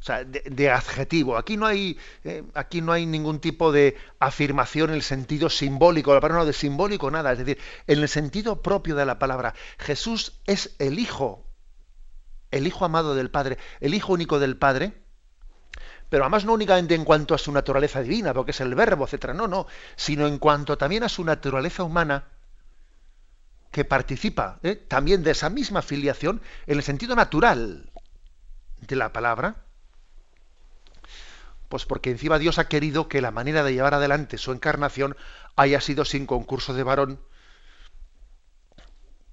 o 0.00 0.02
sea, 0.02 0.24
de, 0.24 0.70
adjetivo. 0.70 1.36
Aquí 1.36 1.56
no 1.56 1.66
hay 1.66 1.98
eh, 2.24 2.44
aquí 2.54 2.80
no 2.80 2.92
hay 2.92 3.06
ningún 3.06 3.40
tipo 3.40 3.72
de 3.72 3.96
afirmación 4.18 4.90
en 4.90 4.96
el 4.96 5.02
sentido 5.02 5.50
simbólico, 5.50 6.14
la 6.14 6.20
palabra 6.20 6.42
no 6.42 6.46
de 6.46 6.52
simbólico 6.52 7.10
nada, 7.10 7.32
es 7.32 7.38
decir, 7.38 7.58
en 7.86 7.98
el 8.00 8.08
sentido 8.08 8.62
propio 8.62 8.94
de 8.94 9.06
la 9.06 9.18
palabra. 9.18 9.54
Jesús 9.78 10.40
es 10.46 10.74
el 10.78 10.98
hijo, 10.98 11.44
el 12.50 12.66
hijo 12.66 12.84
amado 12.84 13.14
del 13.14 13.30
Padre, 13.30 13.58
el 13.80 13.94
hijo 13.94 14.12
único 14.12 14.38
del 14.38 14.56
Padre. 14.56 14.92
Pero 16.08 16.24
además 16.24 16.46
no 16.46 16.54
únicamente 16.54 16.94
en 16.94 17.04
cuanto 17.04 17.34
a 17.34 17.38
su 17.38 17.52
naturaleza 17.52 18.00
divina, 18.00 18.32
porque 18.32 18.52
es 18.52 18.60
el 18.62 18.74
verbo, 18.74 19.04
etcétera, 19.04 19.34
no, 19.34 19.46
no, 19.46 19.66
sino 19.94 20.26
en 20.26 20.38
cuanto 20.38 20.78
también 20.78 21.02
a 21.02 21.08
su 21.10 21.22
naturaleza 21.22 21.82
humana, 21.82 22.24
que 23.70 23.84
participa 23.84 24.58
¿eh? 24.62 24.76
también 24.76 25.22
de 25.22 25.32
esa 25.32 25.50
misma 25.50 25.82
filiación 25.82 26.40
en 26.66 26.78
el 26.78 26.82
sentido 26.82 27.14
natural 27.14 27.90
de 28.80 28.96
la 28.96 29.12
palabra. 29.12 29.67
Pues 31.68 31.84
porque 31.84 32.10
encima 32.10 32.38
Dios 32.38 32.58
ha 32.58 32.68
querido 32.68 33.08
que 33.08 33.20
la 33.20 33.30
manera 33.30 33.62
de 33.62 33.74
llevar 33.74 33.94
adelante 33.94 34.38
su 34.38 34.52
encarnación 34.52 35.16
haya 35.56 35.80
sido 35.80 36.04
sin 36.04 36.26
concurso 36.26 36.72
de 36.72 36.82
varón, 36.82 37.20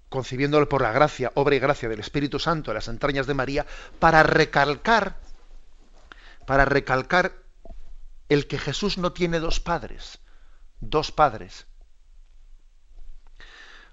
concibiéndolo 0.09 0.67
por 0.67 0.81
la 0.81 0.91
gracia, 0.91 1.31
obra 1.35 1.55
y 1.55 1.59
gracia 1.59 1.87
del 1.87 1.99
Espíritu 1.99 2.39
Santo 2.39 2.71
en 2.71 2.75
las 2.75 2.87
entrañas 2.87 3.27
de 3.27 3.33
María, 3.33 3.65
para 3.99 4.23
recalcar, 4.23 5.17
para 6.45 6.65
recalcar 6.65 7.33
el 8.27 8.47
que 8.47 8.57
Jesús 8.57 8.97
no 8.97 9.13
tiene 9.13 9.39
dos 9.39 9.59
padres, 9.59 10.19
dos 10.79 11.11
padres. 11.11 11.67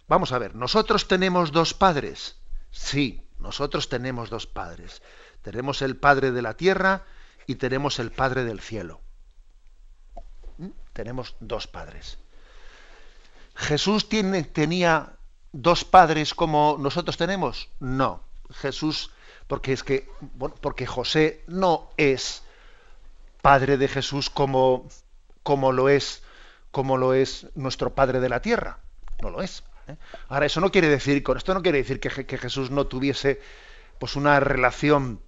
Vamos 0.09 0.33
a 0.33 0.39
ver, 0.39 0.55
¿nosotros 0.55 1.07
tenemos 1.07 1.53
dos 1.53 1.75
padres? 1.75 2.37
Sí, 2.71 3.29
nosotros 3.39 3.89
tenemos 3.89 4.31
dos 4.31 4.47
padres. 4.47 5.03
Tenemos 5.43 5.83
el 5.83 5.97
Padre 5.97 6.31
de 6.31 6.43
la 6.43 6.55
tierra 6.55 7.05
y 7.47 7.57
tenemos 7.57 7.99
el 7.99 8.11
Padre 8.11 8.45
del 8.45 8.61
cielo. 8.61 9.01
¿Mm? 10.59 10.69
Tenemos 10.93 11.37
dos 11.41 11.67
padres. 11.67 12.19
¿Jesús 13.55 14.09
tiene, 14.09 14.45
tenía 14.45 15.17
dos 15.53 15.85
padres 15.85 16.35
como 16.35 16.77
nosotros 16.79 17.17
tenemos? 17.17 17.69
No. 17.81 18.23
Jesús, 18.51 19.11
porque 19.47 19.73
es 19.73 19.83
que, 19.83 20.09
porque 20.61 20.87
José 20.87 21.43
no 21.47 21.91
es 21.97 22.43
padre 23.41 23.77
de 23.77 23.89
Jesús 23.89 24.31
como, 24.31 24.89
como 25.43 25.73
lo 25.73 25.89
es 25.89 26.23
como 26.73 26.97
lo 26.97 27.15
es 27.15 27.47
nuestro 27.55 27.95
Padre 27.95 28.19
de 28.19 28.29
la 28.29 28.41
Tierra. 28.41 28.79
No 29.21 29.31
lo 29.31 29.43
es. 29.43 29.63
¿eh? 29.87 29.97
Ahora, 30.29 30.47
eso 30.47 30.61
no 30.61 30.73
quiere 30.73 30.89
decir, 30.89 31.23
con 31.23 31.37
esto 31.37 31.55
no 31.55 31.63
quiere 31.63 31.79
decir 31.79 32.01
que, 32.01 32.27
que 32.27 32.39
Jesús 32.39 32.71
no 32.71 32.87
tuviese 32.87 33.41
pues 34.01 34.17
una 34.17 34.41
relación 34.41 35.21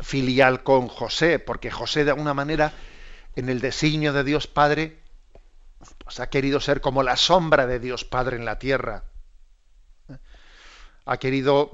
filial 0.00 0.62
con 0.62 0.88
José, 0.88 1.38
porque 1.38 1.70
José 1.70 2.04
de 2.04 2.10
alguna 2.10 2.34
manera, 2.34 2.72
en 3.36 3.48
el 3.48 3.60
designio 3.60 4.12
de 4.12 4.24
Dios 4.24 4.46
Padre, 4.46 4.98
pues 5.98 6.20
ha 6.20 6.28
querido 6.28 6.60
ser 6.60 6.80
como 6.80 7.02
la 7.02 7.16
sombra 7.16 7.66
de 7.66 7.78
Dios 7.78 8.04
Padre 8.04 8.36
en 8.36 8.44
la 8.44 8.58
tierra. 8.58 9.04
Ha 11.04 11.16
querido 11.18 11.70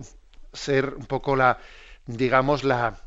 ser 0.53 0.95
un 0.95 1.07
poco 1.07 1.37
la, 1.37 1.59
digamos, 2.07 2.65
la 2.65 3.01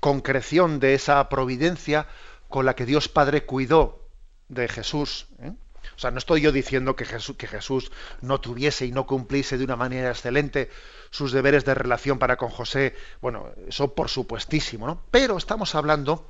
concreción 0.00 0.80
de 0.80 0.94
esa 0.94 1.28
providencia 1.28 2.06
con 2.48 2.66
la 2.66 2.74
que 2.74 2.86
Dios 2.86 3.08
Padre 3.08 3.44
cuidó 3.44 4.08
de 4.48 4.68
Jesús. 4.68 5.28
¿eh? 5.40 5.52
O 5.96 5.98
sea, 5.98 6.10
no 6.10 6.18
estoy 6.18 6.40
yo 6.40 6.52
diciendo 6.52 6.96
que 6.96 7.04
Jesús, 7.04 7.90
no 8.20 8.40
tuviese 8.40 8.86
y 8.86 8.92
no 8.92 9.06
cumpliese 9.06 9.58
de 9.58 9.64
una 9.64 9.76
manera 9.76 10.10
excelente 10.10 10.70
sus 11.10 11.32
deberes 11.32 11.64
de 11.64 11.74
relación 11.74 12.18
para 12.18 12.36
con 12.36 12.50
José. 12.50 12.94
Bueno, 13.20 13.48
eso 13.66 13.94
por 13.94 14.08
supuestísimo, 14.08 14.86
¿no? 14.86 15.02
Pero 15.10 15.36
estamos 15.36 15.74
hablando 15.74 16.26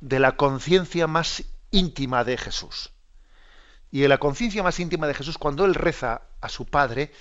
de 0.00 0.18
la 0.18 0.36
conciencia 0.36 1.06
más 1.06 1.44
íntima 1.70 2.24
de 2.24 2.36
Jesús. 2.36 2.90
Y 3.90 4.02
en 4.04 4.08
la 4.08 4.18
conciencia 4.18 4.62
más 4.62 4.80
íntima 4.80 5.06
de 5.06 5.14
Jesús, 5.14 5.38
cuando 5.38 5.64
él 5.64 5.74
reza 5.74 6.22
a 6.40 6.48
su 6.48 6.66
Padre, 6.66 7.12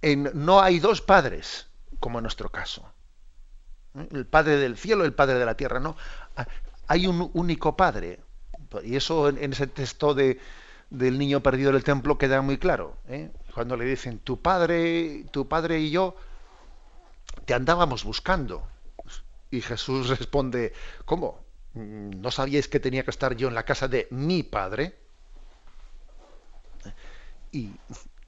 en, 0.00 0.30
no 0.34 0.60
hay 0.60 0.80
dos 0.80 1.02
padres, 1.02 1.66
como 2.00 2.18
en 2.18 2.22
nuestro 2.22 2.50
caso. 2.50 2.92
El 3.94 4.26
Padre 4.26 4.56
del 4.56 4.76
cielo, 4.76 5.04
el 5.04 5.12
Padre 5.12 5.38
de 5.38 5.44
la 5.44 5.56
tierra, 5.56 5.78
no. 5.78 5.96
Hay 6.88 7.06
un 7.06 7.30
único 7.34 7.76
Padre. 7.76 8.20
Y 8.82 8.96
eso 8.96 9.28
en, 9.28 9.52
ese 9.52 9.66
texto 9.66 10.14
de, 10.14 10.40
del 10.90 11.18
niño 11.18 11.42
perdido 11.42 11.72
del 11.72 11.84
templo 11.84 12.18
queda 12.18 12.40
muy 12.42 12.58
claro. 12.58 12.96
¿eh? 13.08 13.30
Cuando 13.54 13.76
le 13.76 13.84
dicen, 13.84 14.18
tu 14.18 14.40
padre, 14.40 15.24
tu 15.30 15.48
padre 15.48 15.80
y 15.80 15.90
yo 15.90 16.16
te 17.44 17.54
andábamos 17.54 18.04
buscando. 18.04 18.66
Y 19.50 19.60
Jesús 19.60 20.08
responde, 20.08 20.72
¿cómo? 21.04 21.44
¿No 21.74 22.30
sabíais 22.30 22.68
que 22.68 22.80
tenía 22.80 23.04
que 23.04 23.10
estar 23.10 23.36
yo 23.36 23.48
en 23.48 23.54
la 23.54 23.64
casa 23.64 23.88
de 23.88 24.08
mi 24.10 24.42
padre? 24.42 24.96
Y, 27.50 27.70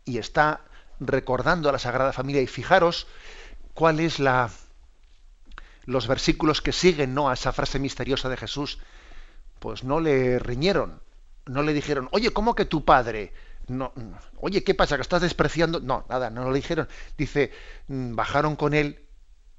y 0.04 0.18
está 0.18 0.61
recordando 1.00 1.68
a 1.68 1.72
la 1.72 1.78
Sagrada 1.78 2.12
Familia. 2.12 2.42
Y 2.42 2.46
fijaros 2.46 3.07
cuál 3.72 4.00
es 4.00 4.18
la 4.18 4.50
los 5.87 6.07
versículos 6.07 6.62
que 6.62 6.72
siguen 6.72 7.14
¿no? 7.14 7.28
a 7.28 7.35
esa 7.35 7.52
frase 7.52 7.78
misteriosa 7.78 8.28
de 8.28 8.37
Jesús, 8.37 8.78
pues 9.64 9.83
no 9.83 9.98
le 9.98 10.38
riñeron, 10.38 11.00
no 11.46 11.62
le 11.62 11.72
dijeron, 11.72 12.11
oye, 12.12 12.35
¿cómo 12.35 12.55
que 12.55 12.66
tu 12.66 12.85
padre? 12.85 13.33
No, 13.66 13.94
oye, 14.37 14.62
¿qué 14.62 14.74
pasa? 14.74 14.96
¿Que 14.96 15.00
estás 15.00 15.22
despreciando? 15.22 15.81
No, 15.81 16.05
nada, 16.11 16.29
no 16.29 16.44
lo 16.44 16.53
dijeron. 16.53 16.87
Dice, 17.16 17.50
mm, 17.88 18.14
bajaron 18.14 18.57
con 18.57 18.74
él 18.74 19.07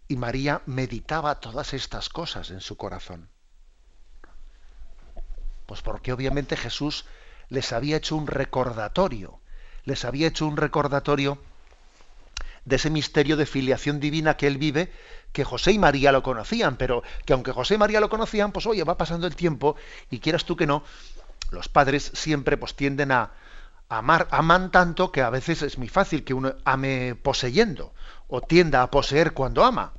y 0.08 0.16
María 0.16 0.62
meditaba 0.68 1.40
todas 1.40 1.74
estas 1.74 2.10
cosas 2.10 2.52
en 2.52 2.62
su 2.62 2.78
corazón. 2.78 3.30
Pues 5.66 5.82
porque 5.82 6.14
obviamente 6.14 6.56
Jesús 6.56 7.06
les 7.50 7.74
había 7.74 7.98
hecho 7.98 8.16
un 8.16 8.28
recordatorio, 8.28 9.40
les 9.86 10.06
había 10.06 10.28
hecho 10.28 10.46
un 10.46 10.58
recordatorio 10.58 11.40
de 12.64 12.76
ese 12.76 12.92
misterio 12.92 13.38
de 13.38 13.48
filiación 13.48 14.00
divina 14.00 14.38
que 14.38 14.46
él 14.46 14.60
vive, 14.60 14.92
que 15.36 15.44
José 15.44 15.74
y 15.74 15.80
María 15.80 16.14
lo 16.14 16.24
conocían, 16.24 16.78
pero 16.78 17.04
que 17.26 17.34
aunque 17.34 17.52
José 17.52 17.76
y 17.76 17.78
María 17.78 18.00
lo 18.00 18.10
conocían, 18.10 18.54
pues 18.54 18.66
oye, 18.68 18.86
va 18.86 18.98
pasando 18.98 19.28
el 19.28 19.36
tiempo 19.36 19.76
y 20.10 20.20
quieras 20.20 20.46
tú 20.46 20.56
que 20.56 20.66
no, 20.66 20.82
los 21.52 21.68
padres 21.68 22.10
siempre 22.14 22.56
pues 22.56 22.74
tienden 22.74 23.12
a, 23.12 23.34
amar, 23.90 24.30
aman 24.32 24.72
tanto 24.72 25.12
que 25.12 25.22
a 25.22 25.30
veces 25.30 25.62
es 25.62 25.78
muy 25.78 25.90
fácil 25.90 26.24
que 26.24 26.34
uno 26.34 26.56
ame 26.64 27.16
poseyendo 27.22 27.94
o 28.30 28.40
tienda 28.40 28.82
a 28.82 28.90
poseer 28.90 29.34
cuando 29.34 29.66
ama. 29.66 29.92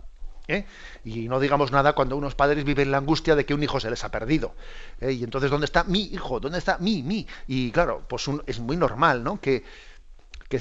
¿eh? 0.49 0.65
Y 1.05 1.29
no 1.29 1.39
digamos 1.39 1.71
nada 1.71 1.93
cuando 1.93 2.17
unos 2.17 2.35
padres 2.35 2.65
viven 2.65 2.91
la 2.91 2.97
angustia 2.97 3.37
de 3.37 3.45
que 3.45 3.53
un 3.53 3.63
hijo 3.63 3.79
se 3.79 3.91
les 3.91 4.05
ha 4.05 4.11
perdido. 4.11 4.55
¿eh? 5.03 5.13
Y 5.13 5.23
entonces, 5.23 5.51
¿dónde 5.51 5.67
está 5.67 5.85
mi 5.85 6.05
hijo? 6.05 6.41
¿Dónde 6.41 6.59
está 6.59 6.79
mi, 6.79 7.03
mi? 7.03 7.27
Y 7.47 7.73
claro, 7.73 8.07
pues 8.09 8.25
es 8.47 8.59
muy 8.59 8.79
normal 8.79 9.23
¿no? 9.23 9.39
que, 9.39 9.65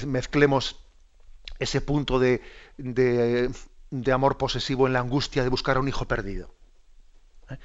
mezclemos 0.06 0.76
ese 1.58 1.80
punto 1.80 2.18
de, 2.18 2.42
de, 2.76 3.50
amor 4.12 4.36
posesivo 4.36 4.86
en 4.86 4.92
la 4.92 5.00
angustia 5.00 5.42
de 5.42 5.48
buscar 5.48 5.76
a 5.76 5.80
un 5.80 5.88
hijo 5.88 6.06
perdido. 6.06 6.54
¿eh? 7.50 7.58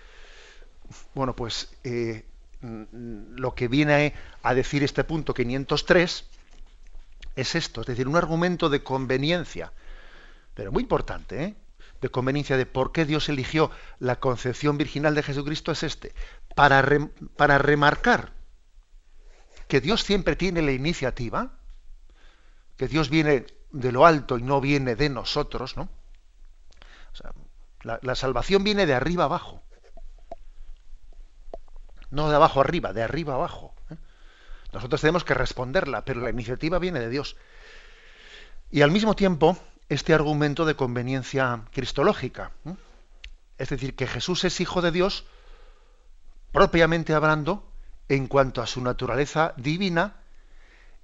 Bueno, 1.13 1.35
pues 1.35 1.69
lo 2.61 3.55
que 3.55 3.67
viene 3.67 4.13
a 4.43 4.53
decir 4.53 4.83
este 4.83 5.03
punto 5.03 5.33
503 5.33 6.25
es 7.35 7.55
esto, 7.55 7.81
es 7.81 7.87
decir, 7.87 8.07
un 8.07 8.17
argumento 8.17 8.69
de 8.69 8.83
conveniencia, 8.83 9.71
pero 10.53 10.71
muy 10.71 10.83
importante, 10.83 11.43
¿eh? 11.43 11.55
de 12.01 12.09
conveniencia 12.09 12.57
de 12.57 12.65
por 12.65 12.91
qué 12.91 13.05
Dios 13.05 13.29
eligió 13.29 13.71
la 13.99 14.19
concepción 14.19 14.77
virginal 14.77 15.15
de 15.15 15.23
Jesucristo 15.23 15.71
es 15.71 15.83
este, 15.83 16.13
para, 16.55 16.83
para 17.35 17.57
remarcar 17.57 18.33
que 19.67 19.81
Dios 19.81 20.03
siempre 20.03 20.35
tiene 20.35 20.61
la 20.61 20.71
iniciativa, 20.71 21.53
que 22.75 22.87
Dios 22.87 23.09
viene 23.09 23.45
de 23.71 23.91
lo 23.91 24.05
alto 24.05 24.37
y 24.37 24.43
no 24.43 24.59
viene 24.59 24.95
de 24.95 25.09
nosotros, 25.09 25.77
¿no? 25.77 25.89
La, 27.83 28.15
salvación 28.15 28.63
viene 28.63 28.85
de 28.85 28.93
arriba 28.93 29.25
abajo, 29.25 29.63
no 32.09 32.29
de 32.29 32.35
abajo 32.35 32.61
arriba, 32.61 32.93
de 32.93 33.03
arriba 33.03 33.35
abajo. 33.35 33.73
¿eh? 33.89 33.95
Nosotros 34.73 35.01
tenemos 35.01 35.23
que 35.23 35.33
responderla, 35.33 36.05
pero 36.05 36.21
la 36.21 36.29
iniciativa 36.29 36.79
viene 36.79 36.99
de 36.99 37.09
Dios. 37.09 37.35
Y 38.69 38.81
al 38.81 38.91
mismo 38.91 39.15
tiempo, 39.15 39.57
este 39.89 40.13
argumento 40.13 40.65
de 40.65 40.75
conveniencia 40.75 41.65
cristológica. 41.73 42.51
Es 43.57 43.69
decir, 43.69 43.95
que 43.95 44.07
Jesús 44.07 44.45
es 44.45 44.61
hijo 44.61 44.81
de 44.81 44.91
Dios, 44.91 45.25
propiamente 46.53 47.13
hablando, 47.13 47.69
en 48.07 48.27
cuanto 48.27 48.61
a 48.61 48.67
su 48.67 48.81
naturaleza 48.81 49.53
divina, 49.57 50.15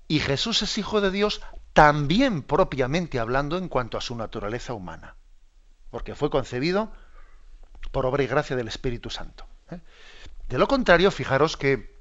y 0.07 0.19
Jesús 0.19 0.61
es 0.61 0.77
hijo 0.77 1.01
de 1.01 1.11
Dios 1.11 1.41
también 1.73 2.41
propiamente 2.41 3.19
hablando 3.19 3.57
en 3.57 3.67
cuanto 3.67 3.97
a 3.97 4.01
su 4.01 4.15
naturaleza 4.15 4.73
humana, 4.73 5.16
porque 5.89 6.15
fue 6.15 6.29
concebido 6.29 6.91
por 7.91 8.05
obra 8.05 8.23
y 8.23 8.27
gracia 8.27 8.55
del 8.55 8.67
Espíritu 8.67 9.09
Santo. 9.09 9.47
¿eh? 9.71 9.79
De 10.49 10.57
lo 10.57 10.67
contrario, 10.67 11.11
fijaros 11.11 11.57
que 11.57 11.97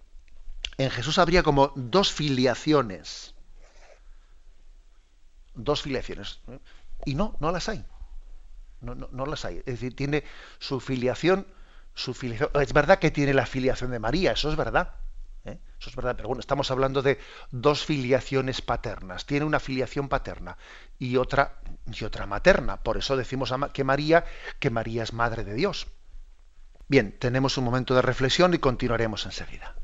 en 0.78 0.90
Jesús 0.90 1.18
habría 1.18 1.42
como 1.42 1.72
dos 1.74 2.12
filiaciones. 2.12 3.34
Dos 5.54 5.82
filiaciones. 5.82 6.40
¿eh? 6.48 6.58
Y 7.04 7.14
no, 7.14 7.36
no 7.40 7.50
las 7.50 7.68
hay. 7.68 7.84
No, 8.80 8.94
no, 8.94 9.26
las 9.26 9.44
hay. 9.44 9.58
Es 9.58 9.64
decir, 9.64 9.96
tiene 9.96 10.22
su 10.58 10.80
filiación, 10.80 11.46
su 11.94 12.14
filiación. 12.14 12.50
Es 12.60 12.72
verdad 12.72 12.98
que 12.98 13.10
tiene 13.10 13.32
la 13.32 13.46
filiación 13.46 13.90
de 13.90 13.98
María, 13.98 14.32
eso 14.32 14.50
es 14.50 14.56
verdad. 14.56 14.94
¿Eh? 15.46 15.58
Eso 15.80 15.90
es 15.90 15.96
verdad, 15.96 16.16
pero 16.16 16.28
bueno, 16.28 16.40
estamos 16.40 16.70
hablando 16.70 17.02
de 17.02 17.18
dos 17.50 17.84
filiaciones 17.84 18.60
paternas. 18.60 19.26
Tiene 19.26 19.46
una 19.46 19.60
filiación 19.60 20.08
paterna 20.08 20.56
y 20.98 21.16
otra, 21.16 21.58
y 21.92 22.04
otra 22.04 22.26
materna. 22.26 22.82
Por 22.82 22.96
eso 22.96 23.16
decimos 23.16 23.52
que 23.72 23.84
María, 23.84 24.24
que 24.58 24.70
María 24.70 25.02
es 25.02 25.12
madre 25.12 25.44
de 25.44 25.54
Dios. 25.54 25.86
Bien, 26.88 27.16
tenemos 27.18 27.58
un 27.58 27.64
momento 27.64 27.94
de 27.94 28.02
reflexión 28.02 28.54
y 28.54 28.58
continuaremos 28.58 29.26
enseguida. 29.26 29.74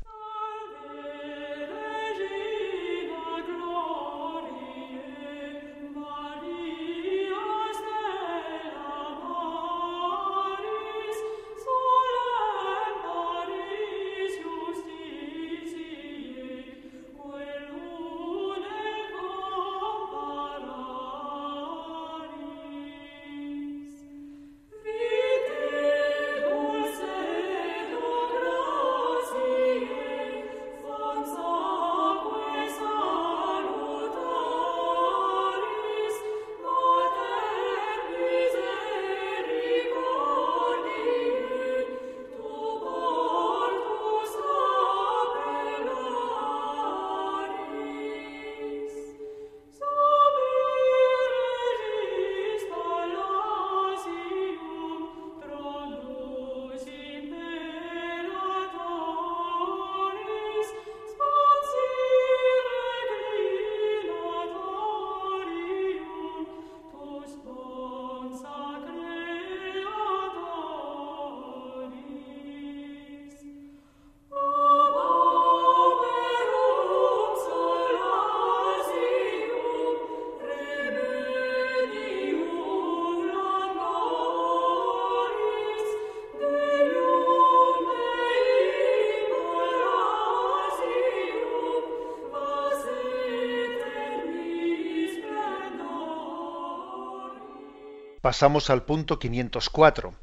Pasamos 98.23 98.69
al 98.69 98.83
punto 98.83 99.19
504. 99.19 100.13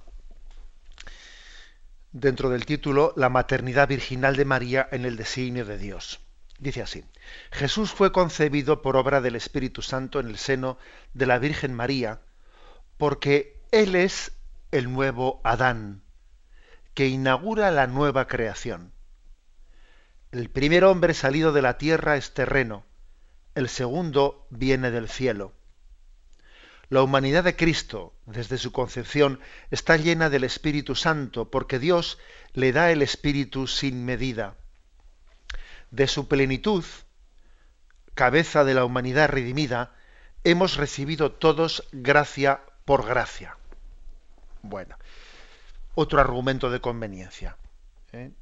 Dentro 2.12 2.48
del 2.48 2.64
título, 2.64 3.12
La 3.14 3.28
maternidad 3.28 3.88
virginal 3.88 4.36
de 4.36 4.46
María 4.46 4.88
en 4.90 5.04
el 5.04 5.18
designio 5.18 5.66
de 5.66 5.76
Dios. 5.76 6.18
Dice 6.58 6.80
así, 6.80 7.04
Jesús 7.50 7.92
fue 7.92 8.10
concebido 8.10 8.80
por 8.80 8.96
obra 8.96 9.20
del 9.20 9.36
Espíritu 9.36 9.82
Santo 9.82 10.18
en 10.18 10.28
el 10.28 10.38
seno 10.38 10.78
de 11.12 11.26
la 11.26 11.38
Virgen 11.38 11.74
María, 11.74 12.22
porque 12.96 13.60
Él 13.70 13.94
es 13.94 14.32
el 14.70 14.90
nuevo 14.90 15.42
Adán, 15.44 16.00
que 16.94 17.06
inaugura 17.06 17.70
la 17.70 17.86
nueva 17.86 18.28
creación. 18.28 18.94
El 20.32 20.48
primer 20.48 20.84
hombre 20.84 21.12
salido 21.12 21.52
de 21.52 21.60
la 21.60 21.76
tierra 21.76 22.16
es 22.16 22.32
terreno, 22.32 22.86
el 23.54 23.68
segundo 23.68 24.46
viene 24.48 24.90
del 24.90 25.10
cielo. 25.10 25.52
La 26.90 27.04
humanidad 27.04 27.44
de 27.44 27.54
Cristo, 27.54 28.12
desde 28.26 28.58
su 28.58 28.72
concepción, 28.72 29.38
está 29.70 29.96
llena 29.96 30.28
del 30.28 30.42
Espíritu 30.42 30.96
Santo, 30.96 31.48
porque 31.48 31.78
Dios 31.78 32.18
le 32.52 32.72
da 32.72 32.90
el 32.90 33.00
Espíritu 33.00 33.68
sin 33.68 34.04
medida. 34.04 34.56
De 35.92 36.08
su 36.08 36.26
plenitud, 36.26 36.84
cabeza 38.14 38.64
de 38.64 38.74
la 38.74 38.84
humanidad 38.84 39.28
redimida, 39.28 39.94
hemos 40.42 40.76
recibido 40.76 41.30
todos 41.30 41.86
gracia 41.92 42.62
por 42.84 43.06
gracia. 43.06 43.56
Bueno, 44.62 44.96
otro 45.94 46.20
argumento 46.20 46.70
de 46.70 46.80
conveniencia, 46.80 47.56
¿eh? 48.12 48.32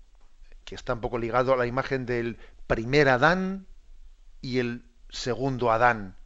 que 0.64 0.74
está 0.74 0.94
un 0.94 1.02
poco 1.02 1.18
ligado 1.18 1.52
a 1.52 1.56
la 1.58 1.66
imagen 1.66 2.06
del 2.06 2.38
primer 2.66 3.11
Adán 3.11 3.66
y 4.40 4.58
el 4.58 4.87
segundo 5.11 5.70
Adán. 5.70 6.16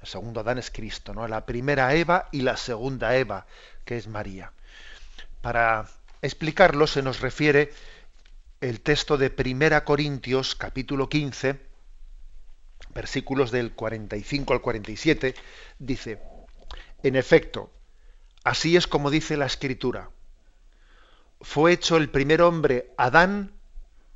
El 0.00 0.06
segundo 0.06 0.40
Adán 0.40 0.58
es 0.58 0.70
Cristo, 0.70 1.12
¿no? 1.12 1.26
La 1.26 1.44
primera 1.44 1.94
Eva 1.94 2.28
y 2.30 2.42
la 2.42 2.56
segunda 2.56 3.16
Eva, 3.16 3.46
que 3.84 3.96
es 3.96 4.06
María. 4.06 4.52
Para 5.40 5.88
explicarlo 6.22 6.86
se 6.86 7.02
nos 7.02 7.20
refiere 7.20 7.72
el 8.60 8.80
texto 8.80 9.16
de 9.18 9.30
Primera 9.30 9.84
Corintios, 9.84 10.54
capítulo 10.54 11.08
15, 11.08 11.60
versículos 12.94 13.50
del 13.50 13.72
45 13.72 14.52
al 14.52 14.60
47, 14.60 15.34
dice, 15.78 16.20
en 17.02 17.16
efecto, 17.16 17.70
así 18.44 18.76
es 18.76 18.86
como 18.86 19.10
dice 19.10 19.36
la 19.36 19.46
Escritura, 19.46 20.10
fue 21.40 21.72
hecho 21.72 21.96
el 21.96 22.10
primer 22.10 22.42
hombre, 22.42 22.92
Adán, 22.96 23.52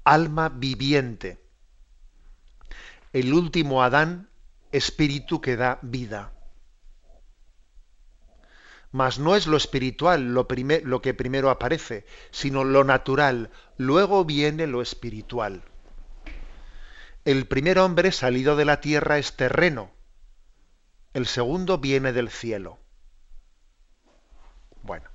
alma 0.05 0.49
viviente. 0.49 1.41
El 3.13 3.33
último 3.33 3.85
Adán, 3.85 4.29
espíritu 4.73 5.41
que 5.41 5.57
da 5.57 5.79
vida. 5.83 6.33
Mas 8.91 9.19
no 9.19 9.37
es 9.37 9.47
lo 9.47 9.57
espiritual 9.57 10.35
lo, 10.35 10.47
lo, 10.85 11.03
que 11.03 11.15
primero 11.15 11.49
aparece, 11.49 12.05
sino 12.31 12.65
lo 12.65 12.85
natural. 12.85 13.51
Luego 13.79 14.25
viene 14.25 14.67
lo 14.67 14.83
espiritual. 14.83 15.63
El 17.25 17.47
primer 17.47 17.79
hombre 17.79 18.13
salido 18.13 18.57
de 18.57 18.67
la 18.67 18.81
tierra 18.81 19.19
es 19.19 19.37
terreno. 19.37 19.91
El 21.15 21.27
segundo 21.27 21.79
viene 21.79 22.13
del 22.13 22.31
cielo. 22.31 22.79
Bueno. 24.83 25.09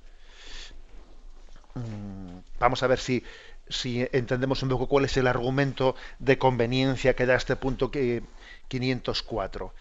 Mm, 1.74 2.38
vamos 2.58 2.82
a 2.82 2.86
ver 2.86 2.98
si, 2.98 3.22
si 3.68 4.08
entendemos 4.12 4.62
un 4.62 4.70
poco 4.70 4.88
cuál 4.88 5.04
es 5.04 5.16
el 5.16 5.26
argumento 5.26 5.94
de 6.18 6.38
conveniencia 6.38 7.14
que 7.14 7.26
da 7.26 7.36
este 7.36 7.56
punto 7.56 7.90
que 7.90 8.22
504. 8.68 9.74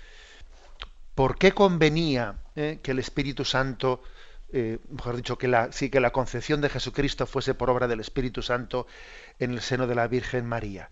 ¿Por 1.18 1.38
qué 1.38 1.52
convenía 1.52 2.36
eh, 2.56 2.80
que 2.84 2.92
el 2.92 3.00
Espíritu 3.00 3.44
Santo, 3.44 4.04
eh, 4.54 4.80
mejor 4.90 5.16
dicho, 5.16 5.38
que 5.38 5.48
la, 5.48 6.12
concepción 6.12 6.62
de 6.62 6.70
Jesucristo 6.70 7.26
fuese 7.26 7.54
por 7.54 7.70
obra 7.70 7.88
del 7.88 8.00
Espíritu 8.00 8.42
Santo 8.42 8.88
en 9.40 9.52
el 9.52 9.62
seno 9.62 9.88
de 9.88 9.96
la 9.96 10.08
Virgen 10.08 10.46
María? 10.46 10.92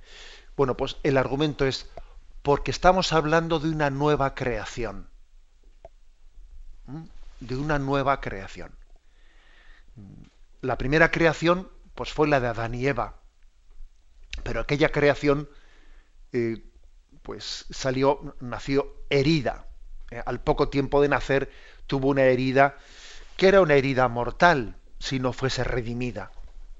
Bueno, 0.57 0.75
pues 0.75 0.97
el 1.03 1.17
argumento 1.17 1.65
es 1.65 1.89
porque 2.41 2.71
estamos 2.71 3.13
hablando 3.13 3.59
de 3.59 3.69
una 3.69 3.89
nueva 3.89 4.33
creación. 4.35 5.07
De 7.39 7.55
una 7.55 7.77
nueva 7.77 8.19
creación. 8.19 8.71
La 10.61 10.77
primera 10.77 11.11
creación, 11.11 11.69
pues 11.93 12.11
fue 12.11 12.27
la 12.27 12.39
de 12.39 12.47
Adán 12.47 12.73
y 12.73 12.87
Eva. 12.87 13.19
Pero 14.43 14.59
aquella 14.59 14.89
creación 14.89 15.47
eh, 16.33 16.63
pues 17.21 17.65
salió, 17.69 18.35
nació 18.39 18.93
herida. 19.09 19.67
Eh, 20.11 20.21
al 20.25 20.41
poco 20.41 20.69
tiempo 20.69 21.01
de 21.01 21.09
nacer 21.09 21.51
tuvo 21.87 22.09
una 22.09 22.23
herida 22.23 22.77
que 23.37 23.47
era 23.47 23.61
una 23.61 23.75
herida 23.75 24.07
mortal 24.07 24.75
si 24.99 25.19
no 25.19 25.33
fuese 25.33 25.63
redimida. 25.63 26.31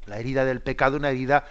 La 0.05 0.19
herida 0.19 0.45
del 0.45 0.61
pecado, 0.61 0.97
una 0.97 1.09
herida 1.09 1.45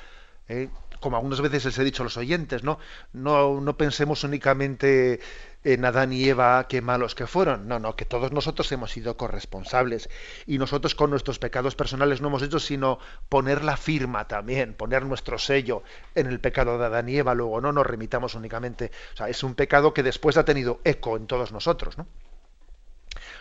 eh, 0.48 0.68
como 1.04 1.18
algunas 1.18 1.42
veces 1.42 1.66
les 1.66 1.78
he 1.78 1.84
dicho 1.84 2.02
a 2.02 2.04
los 2.04 2.16
oyentes, 2.16 2.64
¿no? 2.64 2.78
No, 3.12 3.60
no 3.60 3.76
pensemos 3.76 4.24
únicamente 4.24 5.20
en 5.62 5.84
Adán 5.84 6.14
y 6.14 6.26
Eva, 6.26 6.66
qué 6.66 6.80
malos 6.80 7.14
que 7.14 7.26
fueron. 7.26 7.68
No, 7.68 7.78
no, 7.78 7.94
que 7.94 8.06
todos 8.06 8.32
nosotros 8.32 8.72
hemos 8.72 8.92
sido 8.92 9.18
corresponsables. 9.18 10.08
Y 10.46 10.56
nosotros 10.56 10.94
con 10.94 11.10
nuestros 11.10 11.38
pecados 11.38 11.74
personales 11.74 12.22
no 12.22 12.28
hemos 12.28 12.42
hecho 12.42 12.58
sino 12.58 12.98
poner 13.28 13.64
la 13.64 13.76
firma 13.76 14.26
también, 14.28 14.72
poner 14.72 15.04
nuestro 15.04 15.36
sello 15.36 15.82
en 16.14 16.26
el 16.26 16.40
pecado 16.40 16.78
de 16.78 16.86
Adán 16.86 17.10
y 17.10 17.18
Eva. 17.18 17.34
Luego 17.34 17.60
no 17.60 17.70
nos 17.70 17.86
remitamos 17.86 18.34
únicamente. 18.34 18.90
O 19.12 19.16
sea, 19.18 19.28
es 19.28 19.42
un 19.42 19.54
pecado 19.54 19.92
que 19.92 20.02
después 20.02 20.38
ha 20.38 20.46
tenido 20.46 20.80
eco 20.84 21.18
en 21.18 21.26
todos 21.26 21.52
nosotros, 21.52 21.98
¿no? 21.98 22.06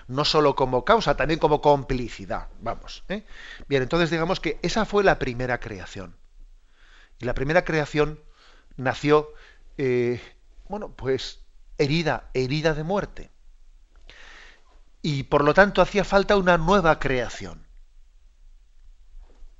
No 0.09 0.25
solo 0.25 0.53
como 0.53 0.83
causa, 0.83 1.15
también 1.15 1.39
como 1.39 1.61
complicidad. 1.61 2.49
Vamos. 2.59 3.05
¿eh? 3.07 3.23
Bien, 3.69 3.83
entonces 3.83 4.09
digamos 4.09 4.41
que 4.41 4.59
esa 4.63 4.83
fue 4.83 5.05
la 5.05 5.17
primera 5.17 5.61
creación. 5.61 6.17
Y 7.23 7.25
la 7.25 7.33
primera 7.33 7.63
creación 7.63 8.19
nació, 8.75 9.29
eh, 9.77 10.19
bueno, 10.67 10.93
pues 10.93 11.39
herida, 11.77 12.29
herida 12.33 12.73
de 12.73 12.83
muerte. 12.83 13.31
Y 15.01 15.23
por 15.23 15.45
lo 15.45 15.53
tanto 15.53 15.81
hacía 15.81 16.03
falta 16.03 16.35
una 16.35 16.57
nueva 16.57 16.99
creación. 16.99 17.65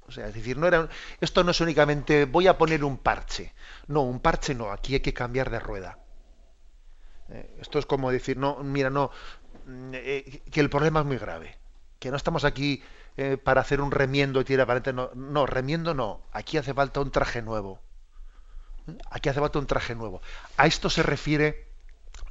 O 0.01 0.11
sea, 0.11 0.27
es 0.27 0.33
decir, 0.33 0.57
no 0.57 0.67
era, 0.67 0.89
esto 1.21 1.45
no 1.45 1.51
es 1.51 1.61
únicamente 1.61 2.25
voy 2.25 2.47
a 2.47 2.57
poner 2.57 2.83
un 2.83 2.97
parche. 2.97 3.53
No, 3.87 4.01
un 4.01 4.19
parche 4.19 4.53
no, 4.53 4.69
aquí 4.69 4.95
hay 4.95 4.99
que 4.99 5.13
cambiar 5.13 5.49
de 5.49 5.59
rueda. 5.61 5.99
Eh, 7.29 7.59
esto 7.61 7.79
es 7.79 7.85
como 7.85 8.11
decir, 8.11 8.35
no, 8.35 8.57
mira, 8.61 8.89
no, 8.89 9.09
mm, 9.67 9.91
eh, 9.93 10.41
que 10.51 10.59
el 10.59 10.69
problema 10.69 10.99
es 10.99 11.05
muy 11.05 11.17
grave. 11.17 11.57
Que 11.97 12.11
no 12.11 12.17
estamos 12.17 12.43
aquí 12.43 12.83
eh, 13.15 13.37
para 13.37 13.61
hacer 13.61 13.79
un 13.79 13.91
remiendo 13.91 14.41
y 14.41 14.43
tira 14.43 14.65
para 14.65 14.91
no, 14.91 15.11
no, 15.13 15.45
remiendo 15.45 15.93
no. 15.93 16.21
Aquí 16.31 16.57
hace 16.57 16.73
falta 16.73 16.99
un 16.99 17.11
traje 17.11 17.41
nuevo. 17.41 17.79
Aquí 19.11 19.29
hace 19.29 19.39
falta 19.39 19.59
un 19.59 19.67
traje 19.67 19.93
nuevo. 19.93 20.21
A 20.57 20.65
esto 20.65 20.89
se 20.89 21.03
refiere 21.03 21.67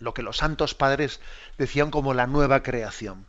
lo 0.01 0.13
que 0.13 0.23
los 0.23 0.39
santos 0.39 0.75
padres 0.75 1.21
decían 1.57 1.91
como 1.91 2.15
la 2.15 2.27
nueva 2.27 2.63
creación. 2.65 3.27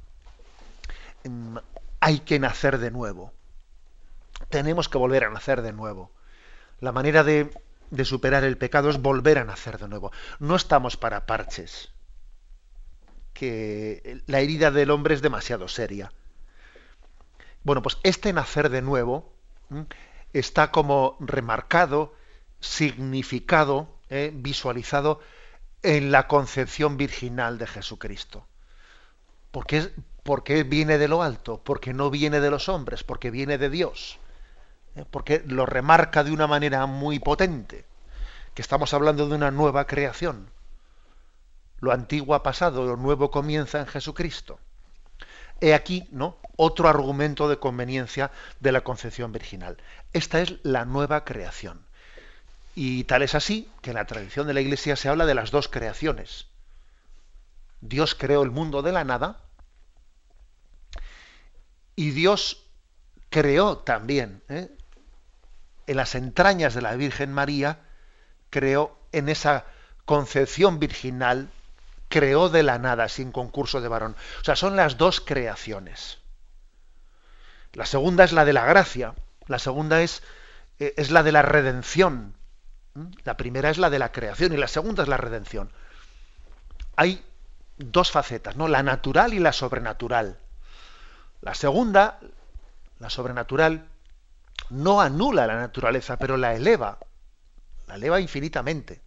Mm, 1.26 1.58
hay 1.99 2.20
que 2.20 2.39
nacer 2.39 2.80
de 2.80 2.89
nuevo. 2.89 3.32
Tenemos 4.49 4.89
que 4.89 4.97
volver 4.97 5.24
a 5.24 5.30
nacer 5.30 5.62
de 5.62 5.74
nuevo. 5.74 6.12
La 6.80 6.91
manera 6.91 7.24
de, 7.24 7.51
de 7.91 8.06
superar 8.06 8.43
el 8.43 8.58
pecado 8.58 8.89
es 8.89 8.99
volver 8.99 9.38
a 9.38 9.45
nacer 9.45 9.78
de 9.78 9.88
nuevo. 9.88 10.12
No 10.39 10.56
estamos 10.56 10.97
para 10.97 11.28
parches. 11.28 11.91
Que 13.34 14.22
la 14.26 14.39
herida 14.39 14.72
del 14.72 14.89
hombre 14.89 15.14
es 15.14 15.22
demasiado 15.22 15.68
seria 15.68 16.12
bueno, 17.64 17.82
pues 17.82 17.97
este 18.03 18.34
nacer 18.34 18.70
de 18.70 18.82
nuevo 18.82 19.32
está 20.34 20.72
como 20.72 21.18
remarcado, 21.20 22.14
significado, 22.59 23.88
eh, 24.09 24.32
visualizado 24.34 25.20
en 25.82 26.11
la 26.11 26.28
concepción 26.28 26.97
virginal 26.97 27.57
de 27.57 27.68
Jesucristo. 27.68 28.45
¿Por 29.51 29.66
porque 30.24 30.64
viene 30.64 30.97
de 30.97 31.07
lo 31.07 31.22
alto, 31.22 31.61
porque 31.64 31.93
no 31.93 32.09
viene 32.09 32.39
de 32.39 32.49
los 32.49 32.70
hombres, 32.70 33.03
porque 33.03 33.30
viene 33.30 33.57
de 33.57 33.70
Dios. 33.70 34.20
¿eh? 34.95 35.05
Porque 35.09 35.43
lo 35.45 35.66
remarca 35.66 36.24
de 36.24 36.32
una 36.32 36.47
manera 36.47 36.86
muy 36.86 37.20
potente, 37.20 37.86
que 38.53 38.61
estamos 38.61 38.93
hablando 38.93 39.28
de 39.28 39.36
una 39.36 39.51
nueva 39.51 39.86
creación. 39.86 40.49
Lo 41.80 41.91
antiguo 41.91 42.36
ha 42.36 42.43
pasado, 42.43 42.86
lo 42.86 42.95
nuevo 42.95 43.30
comienza 43.30 43.80
en 43.80 43.88
Jesucristo. 43.88 44.59
He 45.62 45.74
aquí, 45.74 46.08
¿no? 46.12 46.38
Otro 46.56 46.88
argumento 46.88 47.49
de 47.49 47.58
conveniencia 47.58 48.32
de 48.60 48.72
la 48.72 48.82
concepción 48.82 49.32
virginal. 49.32 49.78
Esta 50.14 50.41
es 50.41 50.56
la 50.64 50.86
nueva 50.86 51.26
creación. 51.26 51.82
Y 52.76 53.04
tal 53.06 53.22
es 53.22 53.36
así 53.36 53.70
que 53.82 53.91
en 53.91 53.95
la 53.95 54.06
tradición 54.06 54.47
de 54.47 54.54
la 54.54 54.62
Iglesia 54.62 54.95
se 54.95 55.10
habla 55.10 55.26
de 55.26 55.36
las 55.36 55.51
dos 55.51 55.68
creaciones. 55.68 56.47
Dios 57.82 58.16
creó 58.16 58.43
el 58.43 58.51
mundo 58.51 58.82
de 58.82 58.91
la 58.91 59.04
nada 59.04 59.39
y 61.95 62.12
Dios 62.12 62.64
creó 63.30 63.78
también 63.80 64.41
¿eh? 64.49 64.70
en 65.88 65.97
las 65.97 66.16
entrañas 66.16 66.74
de 66.74 66.82
la 66.82 66.95
Virgen 66.95 67.34
María, 67.34 67.80
creó 68.49 68.97
en 69.12 69.30
esa 69.30 69.66
concepción 70.06 70.80
virginal 70.80 71.49
creó 72.14 72.47
de 72.47 72.61
la 72.61 72.78
nada, 72.78 73.09
sin 73.09 73.32
concurso 73.32 73.82
de 73.82 73.88
varón. 73.88 74.16
O 74.39 74.43
sea, 74.43 74.55
son 74.55 74.76
las 74.76 74.99
dos 74.99 75.20
creaciones. 75.20 76.20
La 77.72 77.88
segunda 77.88 78.24
es 78.24 78.34
la 78.34 78.45
de 78.45 78.53
la 78.53 78.66
gracia, 78.66 79.16
la 79.47 79.57
segunda 79.57 79.99
es, 80.03 80.22
eh, 80.78 80.93
es 80.95 81.09
la 81.09 81.24
de 81.24 81.32
la 81.32 81.41
redención. 81.41 82.36
¿Mm? 82.93 83.07
La 83.24 83.36
primera 83.36 83.72
es 83.72 83.80
la 83.80 83.89
de 83.89 83.97
la 83.97 84.11
creación 84.11 84.53
y 84.53 84.57
la 84.57 84.68
segunda 84.68 85.01
es 85.01 85.09
la 85.09 85.18
redención. 85.18 85.72
Hay 86.95 87.26
dos 87.78 88.11
facetas, 88.11 88.57
¿no? 88.57 88.68
La 88.68 88.84
natural 88.84 89.34
y 89.34 89.39
la 89.39 89.51
sobrenatural. 89.51 90.38
La 91.41 91.55
segunda, 91.55 92.20
la 92.99 93.09
sobrenatural, 93.09 93.88
no 94.70 95.01
anula 95.01 95.47
la 95.47 95.55
naturaleza, 95.55 96.18
pero 96.18 96.38
la 96.38 96.53
eleva. 96.53 96.99
La 97.88 97.95
eleva 97.95 98.22
infinitamente. 98.22 99.01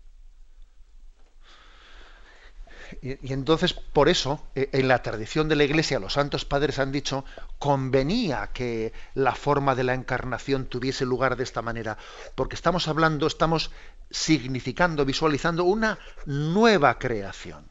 Y, 3.03 3.33
entonces, 3.33 3.73
por 3.73 4.09
eso, 4.09 4.41
e, 4.55 4.69
en 4.73 4.89
la 4.89 5.03
tradición 5.03 5.49
de 5.49 5.57
la 5.57 5.65
Iglesia, 5.65 5.99
los 5.99 6.15
santos 6.15 6.45
padres 6.45 6.79
han 6.79 6.93
dicho, 6.93 7.25
convenía 7.59 8.49
que 8.53 8.93
la 9.15 9.35
forma 9.35 9.75
de 9.75 9.85
la 9.85 9.95
encarnación 9.95 10.67
tuviese 10.67 11.05
lugar 11.05 11.37
de 11.37 11.45
esta 11.45 11.63
manera, 11.63 11.99
porque 12.35 12.55
estamos 12.55 12.89
hablando, 12.89 13.27
estamos 13.27 13.71
significando, 14.11 15.05
visualizando 15.05 15.65
una 15.65 15.99
nueva 16.27 16.99
creación. 16.99 17.69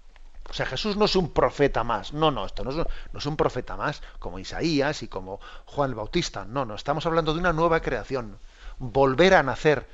O 0.49 0.53
sea, 0.53 0.65
Jesús 0.65 0.95
no 0.95 1.05
es 1.05 1.15
un 1.15 1.31
profeta 1.33 1.83
más. 1.83 2.13
No, 2.13 2.29
no, 2.31 2.45
esto 2.45 2.63
no 2.63 2.71
no 2.71 3.19
es 3.19 3.25
un 3.25 3.35
profeta 3.35 3.75
más, 3.75 4.01
como 4.19 4.39
Isaías 4.39 5.01
y 5.01 5.07
como 5.07 5.39
Juan 5.65 5.89
el 5.89 5.95
Bautista. 5.95 6.45
No, 6.45 6.65
no, 6.65 6.75
estamos 6.75 7.05
hablando 7.05 7.33
de 7.33 7.39
una 7.39 7.53
nueva 7.53 7.81
creación. 7.81 8.37
Volver 8.77 9.33
a 9.33 9.43
nacer. 9.43 9.87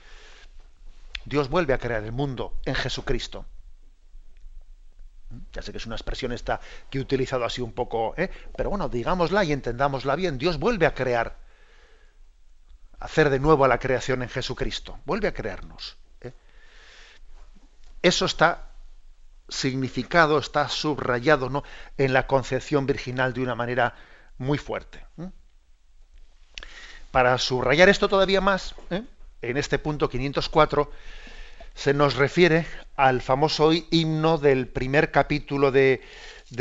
Dios 1.26 1.50
vuelve 1.50 1.74
a 1.74 1.78
crear 1.78 2.04
el 2.04 2.12
mundo 2.12 2.54
en 2.66 2.76
Jesucristo. 2.76 3.46
Ya 5.54 5.62
sé 5.62 5.72
que 5.72 5.78
es 5.78 5.86
una 5.86 5.96
expresión 5.96 6.32
esta 6.32 6.60
que 6.90 6.98
he 6.98 7.02
utilizado 7.02 7.46
así 7.46 7.62
un 7.62 7.74
poco, 7.74 8.14
¿eh? 8.18 8.30
pero 8.56 8.70
bueno, 8.70 8.90
digámosla 8.90 9.44
y 9.44 9.52
entendámosla 9.52 10.16
bien. 10.16 10.38
Dios 10.38 10.60
vuelve 10.60 10.86
a 10.86 10.94
crear, 10.94 11.38
hacer 13.00 13.30
de 13.30 13.40
nuevo 13.40 13.66
a 13.66 13.68
la 13.68 13.80
creación 13.80 14.22
en 14.22 14.30
Jesucristo. 14.30 15.00
Vuelve 15.06 15.28
a 15.28 15.34
crearnos. 15.34 15.98
¿eh? 16.22 16.34
Eso 18.02 18.26
está 18.26 18.70
significado, 19.50 20.38
está 20.38 20.70
subrayado 20.70 21.50
¿no? 21.50 21.64
en 21.98 22.14
la 22.14 22.28
concepción 22.28 22.86
virginal 22.86 23.34
de 23.34 23.42
una 23.42 23.56
manera 23.56 23.96
muy 24.38 24.58
fuerte. 24.58 25.06
¿eh? 25.18 25.30
Para 27.12 27.38
subrayar 27.38 27.90
esto 27.90 28.08
todavía 28.08 28.40
más, 28.40 28.74
en 29.42 29.58
este 29.58 29.80
punto 29.80 30.08
504, 30.08 30.92
se 31.74 31.94
nos 31.94 32.16
refiere 32.16 32.66
al 32.96 33.22
famoso 33.22 33.72
himno 33.74 34.38
del 34.38 34.68
primer 34.68 35.12
capítulo 35.12 35.72
de, 35.72 36.02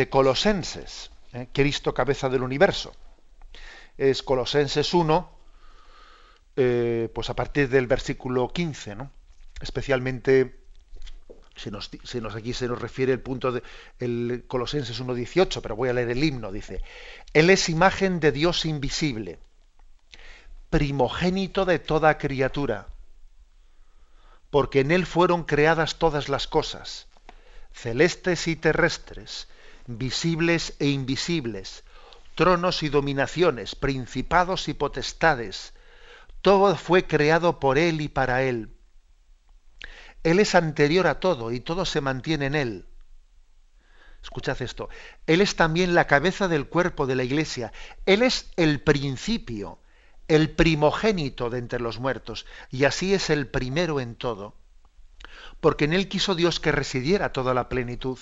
Colosenses, 0.08 1.10
¿eh? 1.32 1.48
Cristo 1.52 1.92
cabeza 1.92 2.28
del 2.28 2.42
universo. 2.42 2.94
Es 3.98 4.22
Colosenses 4.22 4.94
1, 4.94 5.30
eh, 6.56 7.08
pues 7.14 7.28
a 7.28 7.34
partir 7.34 7.68
del 7.68 7.86
versículo 7.86 8.48
15, 8.48 8.94
¿no? 8.94 9.10
especialmente 9.60 10.60
se 11.54 11.70
nos, 11.70 11.90
aquí 12.34 12.54
se 12.54 12.68
nos 12.68 12.80
refiere 12.80 13.12
el 13.12 13.20
punto 13.20 13.52
de 13.52 13.62
el 13.98 14.44
Colosenses 14.46 15.02
1.18, 15.02 15.60
pero 15.60 15.76
voy 15.76 15.90
a 15.90 15.92
leer 15.92 16.10
el 16.10 16.24
himno, 16.24 16.50
dice, 16.50 16.82
Él 17.34 17.50
es 17.50 17.68
imagen 17.68 18.20
de 18.20 18.32
Dios 18.32 18.64
invisible, 18.64 19.38
primogénito 20.70 21.66
de 21.66 21.78
toda 21.78 22.16
criatura 22.16 22.86
porque 24.50 24.80
en 24.80 24.90
él 24.90 25.06
fueron 25.06 25.44
creadas 25.44 25.96
todas 25.96 26.28
las 26.28 26.46
cosas, 26.46 27.06
celestes 27.72 28.48
y 28.48 28.56
terrestres, 28.56 29.48
visibles 29.86 30.74
e 30.78 30.88
invisibles, 30.88 31.84
tronos 32.34 32.82
y 32.82 32.88
dominaciones, 32.88 33.74
principados 33.74 34.68
y 34.68 34.74
potestades. 34.74 35.72
Todo 36.42 36.76
fue 36.76 37.06
creado 37.06 37.60
por 37.60 37.78
él 37.78 38.00
y 38.00 38.08
para 38.08 38.42
él. 38.42 38.74
Él 40.22 40.40
es 40.40 40.54
anterior 40.54 41.06
a 41.06 41.20
todo 41.20 41.52
y 41.52 41.60
todo 41.60 41.84
se 41.84 42.00
mantiene 42.00 42.46
en 42.46 42.54
él. 42.54 42.86
Escuchad 44.22 44.60
esto. 44.60 44.90
Él 45.26 45.40
es 45.40 45.56
también 45.56 45.94
la 45.94 46.06
cabeza 46.06 46.46
del 46.48 46.68
cuerpo 46.68 47.06
de 47.06 47.14
la 47.14 47.24
iglesia. 47.24 47.72
Él 48.04 48.22
es 48.22 48.50
el 48.56 48.80
principio 48.82 49.78
el 50.30 50.48
primogénito 50.48 51.50
de 51.50 51.58
entre 51.58 51.80
los 51.80 51.98
muertos, 51.98 52.46
y 52.70 52.84
así 52.84 53.14
es 53.14 53.30
el 53.30 53.48
primero 53.48 53.98
en 53.98 54.14
todo, 54.14 54.54
porque 55.60 55.86
en 55.86 55.92
él 55.92 56.08
quiso 56.08 56.36
Dios 56.36 56.60
que 56.60 56.70
residiera 56.70 57.32
toda 57.32 57.52
la 57.52 57.68
plenitud, 57.68 58.16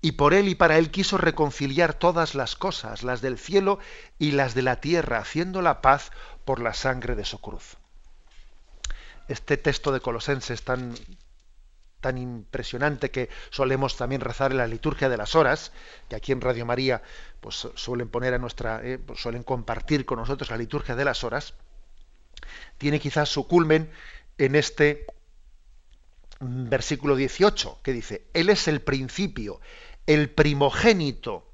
y 0.00 0.12
por 0.12 0.34
él 0.34 0.46
y 0.46 0.54
para 0.54 0.78
él 0.78 0.92
quiso 0.92 1.18
reconciliar 1.18 1.92
todas 1.92 2.36
las 2.36 2.54
cosas, 2.54 3.02
las 3.02 3.20
del 3.20 3.36
cielo 3.36 3.80
y 4.16 4.30
las 4.30 4.54
de 4.54 4.62
la 4.62 4.80
tierra, 4.80 5.18
haciendo 5.18 5.60
la 5.60 5.82
paz 5.82 6.12
por 6.44 6.60
la 6.60 6.72
sangre 6.72 7.16
de 7.16 7.24
su 7.24 7.40
cruz. 7.40 7.76
Este 9.26 9.56
texto 9.56 9.90
de 9.90 9.98
Colosenses 9.98 10.62
tan, 10.62 10.94
tan 12.00 12.18
impresionante 12.18 13.10
que 13.10 13.28
solemos 13.50 13.96
también 13.96 14.20
rezar 14.20 14.52
en 14.52 14.58
la 14.58 14.66
liturgia 14.66 15.08
de 15.08 15.16
las 15.16 15.34
horas, 15.34 15.72
que 16.08 16.16
aquí 16.16 16.32
en 16.32 16.40
Radio 16.40 16.64
María 16.64 17.02
pues 17.40 17.68
suelen 17.74 18.08
poner 18.08 18.34
a 18.34 18.38
nuestra, 18.38 18.80
eh, 18.84 18.98
pues, 18.98 19.20
suelen 19.20 19.42
compartir 19.42 20.04
con 20.04 20.18
nosotros 20.18 20.50
la 20.50 20.56
liturgia 20.56 20.96
de 20.96 21.04
las 21.04 21.24
horas, 21.24 21.54
tiene 22.78 23.00
quizás 23.00 23.28
su 23.28 23.46
culmen 23.46 23.90
en 24.38 24.54
este 24.54 25.06
versículo 26.40 27.16
18, 27.16 27.80
que 27.82 27.92
dice, 27.92 28.26
Él 28.32 28.48
es 28.48 28.68
el 28.68 28.80
principio, 28.80 29.60
el 30.06 30.30
primogénito 30.30 31.44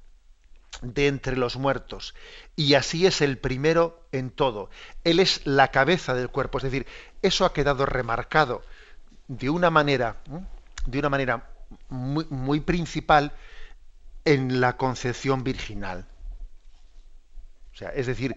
de 0.82 1.07
entre 1.07 1.36
los 1.36 1.57
muertos, 1.57 2.14
y 2.57 2.74
así 2.74 3.07
es 3.07 3.22
el 3.22 3.38
primero 3.38 4.07
en 4.12 4.30
todo. 4.30 4.68
Él 5.05 5.20
es 5.20 5.40
la 5.47 5.68
cabeza 5.68 6.12
del 6.14 6.28
cuerpo, 6.28 6.59
es 6.59 6.64
decir, 6.64 6.86
eso 7.22 7.47
ha 7.47 7.55
quedado 7.55 7.86
remarcado 7.86 8.62
de 9.29 9.51
una 9.51 9.70
manera, 9.70 10.16
de 10.87 10.99
una 10.99 11.09
manera 11.09 11.49
muy, 11.89 12.61
principal 12.61 13.33
en 14.25 14.61
la 14.61 14.77
concepción 14.77 15.45
virginal. 15.45 16.07
O 17.72 17.77
sea, 17.77 17.89
es 17.91 18.07
decir, 18.07 18.37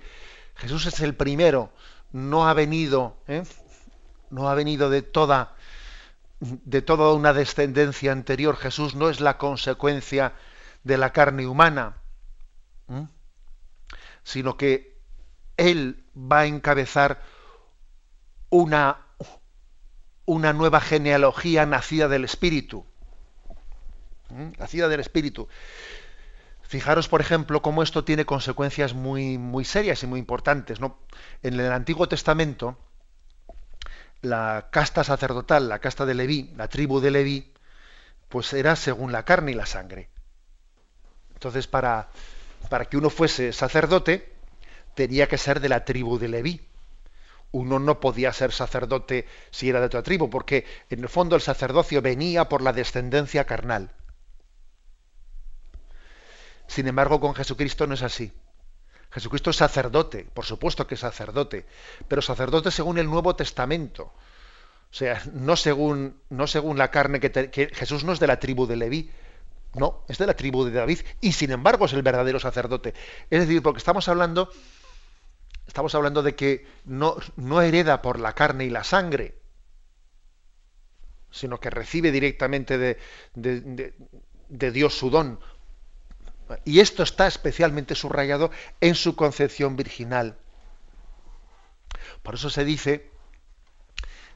Jesús 0.56 0.86
es 0.86 1.00
el 1.02 1.16
primero, 1.16 1.72
no 2.12 2.48
ha 2.48 2.54
venido, 2.54 3.18
¿eh? 3.28 3.44
no 4.30 4.50
ha 4.50 4.56
venido 4.56 4.90
de 4.90 5.02
toda 5.02 5.56
de 6.40 6.84
toda 6.84 7.14
una 7.14 7.34
descendencia 7.34 8.12
anterior. 8.12 8.58
Jesús 8.58 8.94
no 8.94 9.10
es 9.10 9.20
la 9.20 9.38
consecuencia 9.38 10.34
de 10.84 10.98
la 10.98 11.12
carne 11.12 11.48
humana, 11.48 11.98
sino 14.24 14.56
que 14.56 15.00
Él 15.58 16.06
va 16.16 16.42
a 16.42 16.46
encabezar 16.46 17.24
una 18.50 19.07
una 20.28 20.52
nueva 20.52 20.82
genealogía 20.82 21.66
nacida 21.66 22.10
del 22.10 22.26
Espíritu. 22.26 22.86
¿Mm? 24.30 24.60
Nacida 24.60 24.90
del 24.90 25.00
Espíritu. 25.00 25.48
Fijaros, 26.62 27.08
por 27.08 27.22
ejemplo, 27.22 27.62
cómo 27.62 27.82
esto 27.82 28.04
tiene 28.04 28.26
consecuencias 28.26 28.94
muy, 28.94 29.38
muy 29.38 29.64
serias 29.64 30.04
y 30.04 30.08
muy 30.08 30.20
importantes. 30.20 30.82
¿no? 30.82 31.00
En 31.44 31.58
el 31.58 31.72
Antiguo 31.72 32.10
Testamento, 32.10 32.78
la 34.22 34.68
casta 34.70 35.06
sacerdotal, 35.06 35.70
la 35.70 35.80
casta 35.80 36.06
de 36.06 36.14
Leví, 36.14 36.52
la 36.58 36.68
tribu 36.68 37.00
de 37.00 37.12
Leví, 37.12 37.54
pues 38.28 38.52
era 38.52 38.76
según 38.76 39.14
la 39.14 39.24
carne 39.24 39.52
y 39.52 39.56
la 39.56 39.66
sangre. 39.66 40.10
Entonces, 41.36 41.68
para, 41.68 42.10
para 42.70 42.84
que 42.84 42.98
uno 42.98 43.10
fuese 43.10 43.54
sacerdote, 43.54 44.34
tenía 44.94 45.30
que 45.30 45.38
ser 45.38 45.62
de 45.62 45.70
la 45.70 45.86
tribu 45.86 46.20
de 46.20 46.28
Leví 46.28 46.68
uno 47.52 47.80
no 47.80 48.00
podía 48.00 48.34
ser 48.34 48.52
sacerdote 48.52 49.26
si 49.52 49.70
era 49.70 49.80
de 49.80 49.88
otra 49.88 50.04
tribu, 50.04 50.30
porque 50.30 50.66
en 50.90 51.00
el 51.00 51.10
fondo 51.10 51.36
el 51.36 51.42
sacerdocio 51.42 52.02
venía 52.02 52.50
por 52.50 52.62
la 52.62 52.74
descendencia 52.74 53.46
carnal. 53.46 53.92
Sin 56.68 56.88
embargo, 56.88 57.20
con 57.20 57.34
Jesucristo 57.34 57.88
no 57.88 57.94
es 57.94 58.04
así. 58.04 58.32
Jesucristo 59.10 59.50
es 59.52 59.56
sacerdote, 59.56 60.28
por 60.34 60.46
supuesto 60.46 60.86
que 60.86 60.96
es 60.96 61.00
sacerdote, 61.00 61.66
pero 62.08 62.22
sacerdote 62.22 62.72
según 62.72 62.98
el 62.98 63.08
Nuevo 63.08 63.36
Testamento. 63.36 64.12
O 64.92 64.94
sea, 64.94 65.22
no 65.34 65.56
según, 65.56 66.22
no 66.30 66.48
según 66.48 66.78
la 66.78 66.92
carne 66.92 67.20
que, 67.20 67.32
que 67.50 67.68
Jesús 67.68 68.04
no 68.04 68.14
es 68.14 68.20
de 68.20 68.28
la 68.28 68.40
tribu 68.40 68.68
de 68.68 68.76
Leví, 68.76 69.12
no, 69.74 70.04
es 70.08 70.18
de 70.18 70.26
la 70.26 70.36
tribu 70.36 70.66
de 70.66 70.72
David 70.72 71.00
y 71.22 71.34
sin 71.34 71.52
embargo 71.52 71.86
es 71.86 71.94
el 71.94 72.02
verdadero 72.02 72.40
sacerdote. 72.40 72.94
Es 73.30 73.42
decir, 73.42 73.62
porque 73.62 73.78
estamos 73.78 74.08
hablando 74.08 74.50
estamos 75.68 75.94
hablando 75.96 76.24
de 76.24 76.36
que 76.36 76.66
no, 76.86 77.18
hereda 77.62 78.02
por 78.02 78.20
la 78.20 78.34
carne 78.34 78.66
y 78.66 78.70
la 78.70 78.84
sangre, 78.84 79.36
sino 81.30 81.60
que 81.60 81.70
recibe 81.70 82.12
directamente 82.12 82.78
de, 82.78 82.98
de, 83.36 84.72
Dios 84.72 84.98
su 84.98 85.10
don. 85.10 85.40
Y 86.64 86.80
esto 86.80 87.04
está 87.04 87.28
especialmente 87.28 87.94
subrayado 87.94 88.52
en 88.80 88.96
su 88.96 89.16
concepción 89.16 89.76
virginal. 89.76 90.38
Por 92.24 92.36
eso 92.36 92.50
se 92.50 92.64
dice 92.64 93.12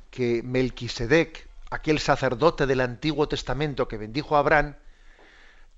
que 0.09 0.43
Melquisedec, 0.43 1.47
aquel 1.69 1.99
sacerdote 1.99 2.67
del 2.67 2.81
Antiguo 2.81 3.29
Testamento 3.29 3.87
que 3.87 3.97
bendijo 3.97 4.35
a 4.35 4.39
Abraham, 4.39 4.75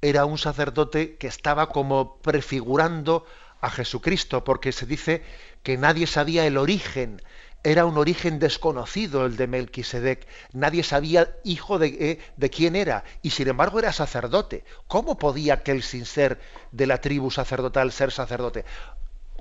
era 0.02 0.26
un 0.26 0.38
sacerdote 0.38 1.16
que 1.16 1.28
estaba 1.28 1.70
como 1.70 2.18
prefigurando 2.18 3.26
a 3.64 3.70
Jesucristo, 3.70 4.44
porque 4.44 4.74
se 4.74 4.86
dice 4.86 5.24
que 5.64 5.78
nadie 5.78 6.06
sabía 6.06 6.46
el 6.46 6.58
origen, 6.58 7.22
era 7.64 7.86
un 7.86 7.98
origen 7.98 8.38
desconocido 8.38 9.26
el 9.26 9.38
de 9.38 9.48
Melquisedec, 9.48 10.28
nadie 10.52 10.84
sabía 10.84 11.34
hijo 11.46 11.80
de, 11.80 11.88
eh, 11.88 12.20
de, 12.36 12.50
quién 12.50 12.76
era, 12.76 13.06
y 13.22 13.30
sin 13.30 13.48
embargo 13.48 13.80
era 13.80 13.94
sacerdote. 13.94 14.66
¿Cómo 14.88 15.18
podía 15.18 15.54
aquel 15.54 15.82
sin 15.82 16.06
ser 16.06 16.42
de 16.74 16.88
la 16.88 17.00
tribu 17.00 17.32
sacerdotal 17.32 17.94
ser 17.94 18.12
sacerdote? 18.12 18.66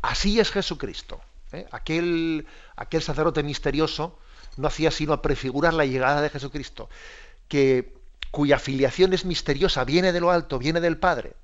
Así 0.02 0.38
es 0.38 0.52
Jesucristo. 0.52 1.20
¿eh? 1.50 1.66
Aquel, 1.72 2.46
aquel 2.76 3.02
sacerdote 3.02 3.42
misterioso 3.42 4.20
no 4.56 4.68
hacía 4.68 4.92
sino 4.92 5.20
prefigurar 5.20 5.74
la 5.74 5.84
llegada 5.84 6.22
de 6.22 6.30
Jesucristo, 6.30 6.88
que, 7.48 7.92
cuya 8.30 8.60
filiación 8.60 9.14
es 9.14 9.24
misteriosa, 9.24 9.84
viene 9.84 10.12
de 10.12 10.20
lo 10.20 10.30
alto, 10.30 10.60
viene 10.60 10.80
del 10.80 10.96
Padre 10.96 11.34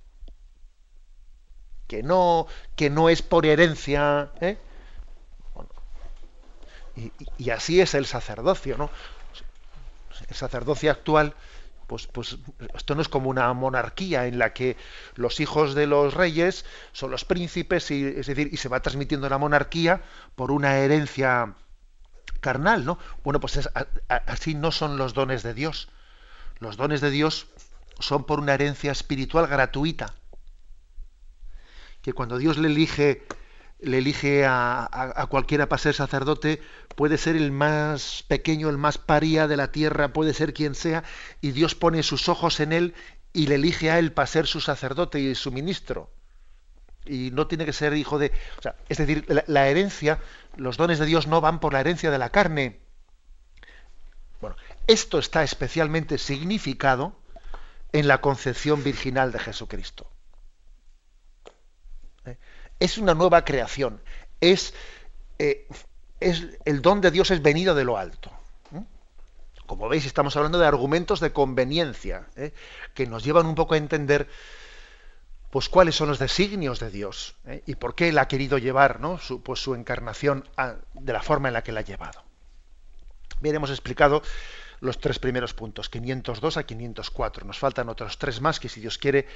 que 1.88 2.02
no, 2.02 2.46
que 2.76 2.90
no 2.90 3.08
es 3.08 3.22
por 3.22 3.46
herencia. 3.46 4.30
¿eh? 4.40 4.58
y, 7.38 7.50
así 7.50 7.80
es 7.80 7.94
el 7.94 8.06
sacerdocio, 8.06 8.76
¿no? 8.76 8.90
El 10.28 10.36
sacerdocio 10.36 10.90
actual, 10.90 11.34
pues, 11.86 12.06
pues 12.06 12.36
esto 12.74 12.94
no 12.94 13.00
es 13.00 13.08
como 13.08 13.30
una 13.30 13.52
monarquía 13.54 14.26
en 14.26 14.38
la 14.38 14.52
que 14.52 14.76
los 15.14 15.40
hijos 15.40 15.74
de 15.74 15.86
los 15.86 16.14
reyes 16.14 16.64
son 16.92 17.10
los 17.10 17.24
príncipes, 17.24 17.90
y, 17.90 18.04
es 18.04 18.26
decir, 18.26 18.50
y 18.52 18.56
se 18.58 18.68
va 18.68 18.80
transmitiendo 18.80 19.28
la 19.28 19.38
monarquía 19.38 20.02
por 20.36 20.50
una 20.50 20.76
herencia 20.78 21.54
carnal, 22.40 22.84
¿no? 22.84 22.98
Bueno, 23.24 23.40
pues 23.40 23.68
así 24.08 24.54
no 24.54 24.70
son 24.72 24.98
los 24.98 25.14
dones 25.14 25.42
de 25.42 25.54
Dios. 25.54 25.88
Los 26.58 26.76
dones 26.76 27.00
de 27.00 27.10
Dios 27.10 27.46
son 28.00 28.24
por 28.24 28.40
una 28.40 28.54
herencia 28.54 28.92
espiritual 28.92 29.46
gratuita 29.46 30.14
que 32.08 32.14
cuando 32.14 32.38
Dios 32.38 32.56
le 32.56 32.68
elige, 32.68 33.22
le 33.80 33.98
elige 33.98 34.46
a, 34.46 35.26
cualquiera 35.28 35.68
para 35.68 35.82
ser 35.82 35.94
sacerdote, 35.94 36.62
puede 36.96 37.18
ser 37.18 37.36
el 37.36 37.52
más 37.52 38.24
pequeño, 38.28 38.70
el 38.70 38.78
más 38.78 38.96
paría 38.96 39.46
de 39.46 39.58
la 39.58 39.72
tierra, 39.72 40.14
puede 40.14 40.32
ser 40.32 40.54
quien 40.54 40.74
sea, 40.74 41.04
y 41.42 41.50
Dios 41.50 41.74
pone 41.74 42.02
sus 42.02 42.30
ojos 42.30 42.60
en 42.60 42.72
él 42.72 42.94
y 43.34 43.48
le 43.48 43.56
elige 43.56 43.90
a 43.90 43.98
él 43.98 44.12
para 44.12 44.26
ser 44.26 44.46
su 44.46 44.62
sacerdote 44.62 45.20
y 45.20 45.34
su 45.34 45.52
ministro. 45.52 46.10
Y 47.04 47.30
no 47.30 47.46
tiene 47.46 47.66
que 47.66 47.74
ser 47.74 47.92
hijo 47.94 48.18
de... 48.18 48.32
es 48.88 48.96
decir, 48.96 49.26
la 49.46 49.68
herencia, 49.68 50.18
los 50.56 50.78
dones 50.78 50.98
de 50.98 51.04
Dios 51.04 51.26
no 51.26 51.42
van 51.42 51.60
por 51.60 51.74
la 51.74 51.80
herencia 51.80 52.10
de 52.10 52.18
la 52.18 52.30
carne. 52.30 52.80
Bueno, 54.40 54.56
esto 54.86 55.18
está 55.18 55.42
especialmente 55.42 56.16
significado 56.16 57.20
en 57.92 58.08
la 58.08 58.22
concepción 58.22 58.82
virginal 58.82 59.30
de 59.30 59.40
Jesucristo 59.40 60.10
es 62.80 62.98
una 62.98 63.14
nueva 63.14 63.44
creación, 63.44 64.00
es, 64.40 64.74
eh, 65.38 65.66
es, 66.20 66.46
el 66.64 66.82
don 66.82 67.00
de 67.00 67.10
Dios 67.10 67.30
es 67.30 67.42
venido 67.42 67.74
de 67.74 67.84
lo 67.84 67.98
alto. 67.98 68.30
Como 69.66 69.86
veis, 69.86 70.06
estamos 70.06 70.34
hablando 70.34 70.58
de 70.58 70.66
argumentos 70.66 71.20
de 71.20 71.30
conveniencia, 71.30 72.26
¿eh? 72.36 72.54
que 72.94 73.06
nos 73.06 73.22
llevan 73.22 73.44
un 73.44 73.54
poco 73.54 73.74
a 73.74 73.76
entender 73.76 74.26
pues 75.50 75.68
cuáles 75.68 75.94
son 75.94 76.08
los 76.08 76.18
designios 76.18 76.80
de 76.80 76.90
Dios 76.90 77.36
¿eh? 77.46 77.62
y 77.66 77.74
por 77.74 77.94
qué 77.94 78.08
Él 78.08 78.18
ha 78.18 78.28
querido 78.28 78.56
llevar 78.56 78.98
¿no? 78.98 79.20
pues, 79.42 79.60
su 79.60 79.74
encarnación 79.74 80.48
de 80.94 81.12
la 81.12 81.20
forma 81.20 81.48
en 81.48 81.54
la 81.54 81.62
que 81.62 81.72
la 81.72 81.80
ha 81.80 81.84
llevado. 81.84 82.24
Bien, 83.40 83.56
hemos 83.56 83.68
explicado 83.68 84.22
los 84.80 84.98
tres 84.98 85.18
primeros 85.18 85.54
puntos, 85.54 85.88
502 85.88 86.56
a 86.56 86.62
504. 86.64 87.46
Nos 87.46 87.58
faltan 87.58 87.88
otros 87.88 88.18
tres 88.18 88.40
más 88.40 88.60
que 88.60 88.68
si 88.68 88.80
Dios 88.80 88.98
quiere 88.98 89.26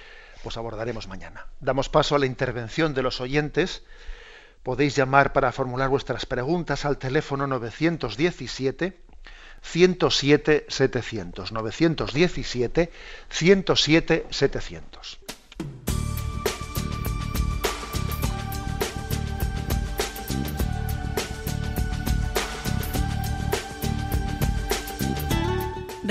pues 0.43 0.57
abordaremos 0.57 1.09
mañana. 1.09 1.47
Damos 1.61 1.89
paso 1.89 2.15
a 2.15 2.19
la 2.19 2.27
intervención 2.27 2.95
de 2.95 3.03
los 3.03 3.21
oyentes. 3.21 3.83
Podéis 4.63 4.95
llamar 4.95 5.33
para 5.33 5.53
formular 5.53 5.89
vuestras 5.89 6.27
preguntas 6.27 6.85
al 6.85 6.99
teléfono 6.99 7.47
917 7.47 9.01
107 9.63 10.67
700 10.69 11.53
917 11.53 12.93
107 13.29 14.27
700. 14.31 15.19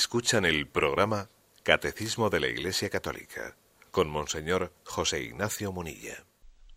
Escuchan 0.00 0.46
el 0.46 0.66
programa 0.66 1.28
Catecismo 1.62 2.30
de 2.30 2.40
la 2.40 2.46
Iglesia 2.46 2.88
Católica 2.88 3.54
con 3.90 4.08
Monseñor 4.08 4.72
José 4.82 5.20
Ignacio 5.20 5.72
Munilla. 5.72 6.14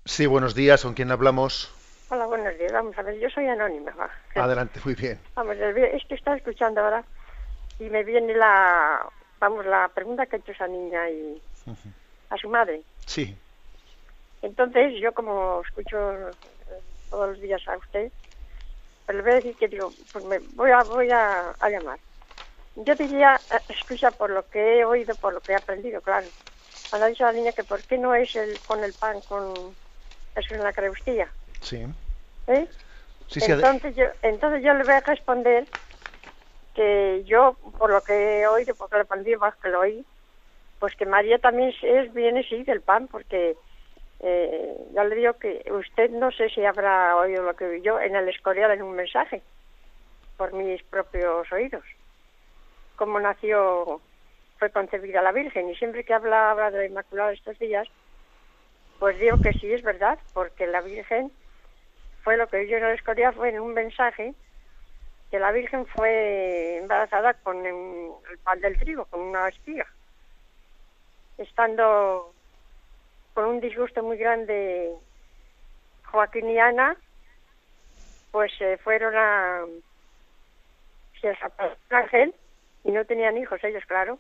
Sí, 0.04 0.26
buenos 0.26 0.56
días, 0.56 0.84
¿con 0.84 0.94
quién 0.94 1.10
hablamos? 1.10 1.74
Hola, 2.10 2.26
buenos 2.26 2.54
días. 2.58 2.74
Vamos 2.74 2.98
a 2.98 3.02
ver, 3.02 3.18
yo 3.22 3.30
soy 3.30 3.48
anónima. 3.48 3.94
Adelante, 4.36 4.82
muy 4.84 4.94
bien. 4.96 5.22
Vamos, 5.36 5.56
es 5.56 6.04
que 6.06 6.16
está 6.16 6.36
escuchando 6.36 6.82
ahora 6.82 7.06
y 7.80 7.86
me 7.86 8.04
viene 8.04 8.36
la, 8.36 9.08
vamos, 9.40 9.66
la 9.68 9.88
pregunta 9.88 10.26
que 10.26 10.36
ha 10.36 10.40
hecho 10.40 10.52
esa 10.52 10.68
niña 10.68 11.10
y 11.10 11.42
a 12.30 12.36
su 12.36 12.50
madre. 12.50 12.82
Sí. 13.06 13.34
Entonces, 14.42 15.00
yo 15.02 15.14
como 15.14 15.62
escucho 15.66 16.28
eh, 16.28 16.34
todos 17.10 17.30
los 17.30 17.40
días 17.40 17.66
a 17.70 17.78
usted, 17.78 18.12
pues 19.06 19.16
le 19.16 19.24
voy 19.24 19.32
a 19.32 19.36
decir 19.36 19.56
que 19.56 19.70
digo, 19.70 19.94
pues 20.12 20.26
me 20.26 20.40
voy 20.56 20.72
a, 20.72 20.84
voy 20.84 21.10
a 21.10 21.56
llamar. 21.70 21.98
Yo 22.76 22.96
diría, 22.96 23.42
eh, 23.50 23.62
escucha, 23.70 24.12
por 24.12 24.30
lo 24.30 24.48
que 24.50 24.80
he 24.80 24.86
oído, 24.86 25.16
por 25.16 25.34
lo 25.34 25.42
que 25.42 25.54
he 25.54 25.56
aprendido, 25.56 26.02
claro. 26.02 26.28
Cuando 26.90 27.06
ha 27.06 27.10
dicho 27.10 27.24
la 27.24 27.34
niña 27.34 27.52
que 27.54 27.64
por 27.64 27.84
qué 27.84 27.98
no 27.98 28.16
es 28.16 28.36
el 28.36 28.60
con 28.62 28.84
el 28.84 28.94
pan 28.94 29.22
con 29.22 29.76
eso 30.36 30.54
en 30.54 30.64
la 30.64 30.74
creustía. 30.74 31.32
Sí. 31.60 31.86
¿Eh? 32.48 32.68
Sí, 33.28 33.40
entonces, 33.48 33.96
yo, 33.96 34.06
entonces 34.22 34.64
yo 34.64 34.74
le 34.74 34.84
voy 34.84 34.94
a 34.94 35.00
responder 35.00 35.68
que 36.74 37.24
yo, 37.26 37.58
por 37.78 37.90
lo 37.92 38.04
que 38.04 38.42
he 38.42 38.48
oído, 38.48 38.76
porque 38.76 38.98
lo 38.98 39.04
aprendí 39.04 39.36
más 39.36 39.56
que 39.58 39.70
lo 39.70 39.82
oí, 39.82 40.06
pues 40.80 40.96
que 40.96 41.06
María 41.06 41.40
también 41.40 41.74
es, 41.82 42.14
viene, 42.14 42.44
sí, 42.44 42.64
del 42.64 42.82
pan, 42.82 43.08
porque 43.08 43.56
eh, 44.20 44.78
ya 44.94 45.04
le 45.04 45.16
digo 45.16 45.34
que 45.34 45.64
usted 45.72 46.10
no 46.10 46.32
sé 46.32 46.50
si 46.50 46.66
habrá 46.66 47.16
oído 47.16 47.44
lo 47.44 47.56
que 47.56 47.68
vi 47.68 47.82
yo 47.82 48.00
en 48.00 48.16
el 48.16 48.28
Escorial 48.30 48.72
en 48.72 48.82
un 48.82 48.96
mensaje, 48.96 49.42
por 50.38 50.54
mis 50.54 50.84
propios 50.84 51.52
oídos 51.52 51.84
cómo 52.96 53.20
nació, 53.20 54.02
fue 54.60 54.70
concebida 54.70 55.22
la 55.22 55.32
Virgen. 55.32 55.70
Y 55.70 55.76
siempre 55.76 56.04
que 56.04 56.14
habla, 56.14 56.52
habla 56.52 56.72
de 56.72 56.80
la 56.80 56.86
Inmaculada 56.86 57.32
estos 57.32 57.58
días, 57.60 57.88
pues 59.00 59.20
digo 59.20 59.38
que 59.42 59.54
sí 59.54 59.72
es 59.72 59.84
verdad, 59.84 60.20
porque 60.34 60.68
la 60.68 60.82
Virgen 60.82 61.32
fue 62.24 62.38
lo 62.38 62.48
que 62.48 62.68
yo 62.68 62.80
no 62.80 62.88
descubrí, 62.88 63.24
fue 63.36 63.50
en 63.50 63.60
un 63.60 63.74
mensaje 63.74 64.34
que 65.30 65.40
la 65.40 65.52
Virgen 65.52 65.86
fue 65.88 66.78
embarazada 66.78 67.34
con 67.34 67.66
el 67.66 68.38
pan 68.44 68.62
del 68.62 68.78
trigo, 68.78 69.06
con 69.06 69.20
una 69.20 69.48
espiga, 69.50 69.88
estando 71.38 72.32
con 73.34 73.46
un 73.46 73.60
disgusto 73.60 74.04
muy 74.04 74.18
grande 74.18 74.94
Joaquín 76.06 76.50
y 76.50 76.60
Ana, 76.60 76.96
pues 78.32 78.52
se 78.58 78.78
fueron 78.78 79.16
a... 79.18 79.66
Se 81.20 81.36
ángel 81.90 82.36
y 82.84 82.92
no 82.92 83.06
tenían 83.06 83.38
hijos 83.38 83.64
ellos, 83.64 83.84
claro. 83.86 84.20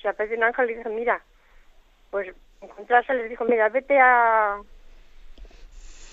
Se 0.00 0.08
apareció 0.08 0.36
un 0.36 0.44
ángel 0.44 0.70
y 0.70 0.74
dijo, 0.74 0.90
mira, 0.90 1.22
pues 2.10 2.34
encontrarse 2.60 3.14
les 3.14 3.28
dijo, 3.28 3.44
mira, 3.44 3.68
vete 3.68 3.98
a, 3.98 4.60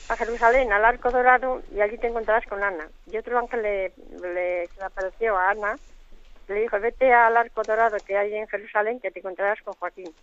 a 0.10 0.16
Jerusalén, 0.18 0.72
al 0.72 0.86
Arco 0.86 1.12
Dorado, 1.12 1.62
y 1.72 1.82
allí 1.82 1.98
te 1.98 2.08
encontrarás 2.08 2.46
con 2.46 2.64
Ana. 2.64 2.88
Y 3.12 3.18
otro 3.18 3.38
ángel 3.40 3.62
le, 3.62 3.94
le, 4.22 4.70
apareció 4.82 5.38
a 5.38 5.52
Ana, 5.52 5.78
le 6.48 6.56
dijo, 6.62 6.80
vete 6.80 7.14
al 7.14 7.38
Arco 7.38 7.64
Dorado 7.64 7.98
que 8.06 8.18
hay 8.18 8.34
en 8.36 8.48
Jerusalén, 8.48 9.00
que 9.00 9.12
te 9.12 9.20
encontrarás 9.20 9.62
con 9.62 9.74
Joaquín. 9.76 10.14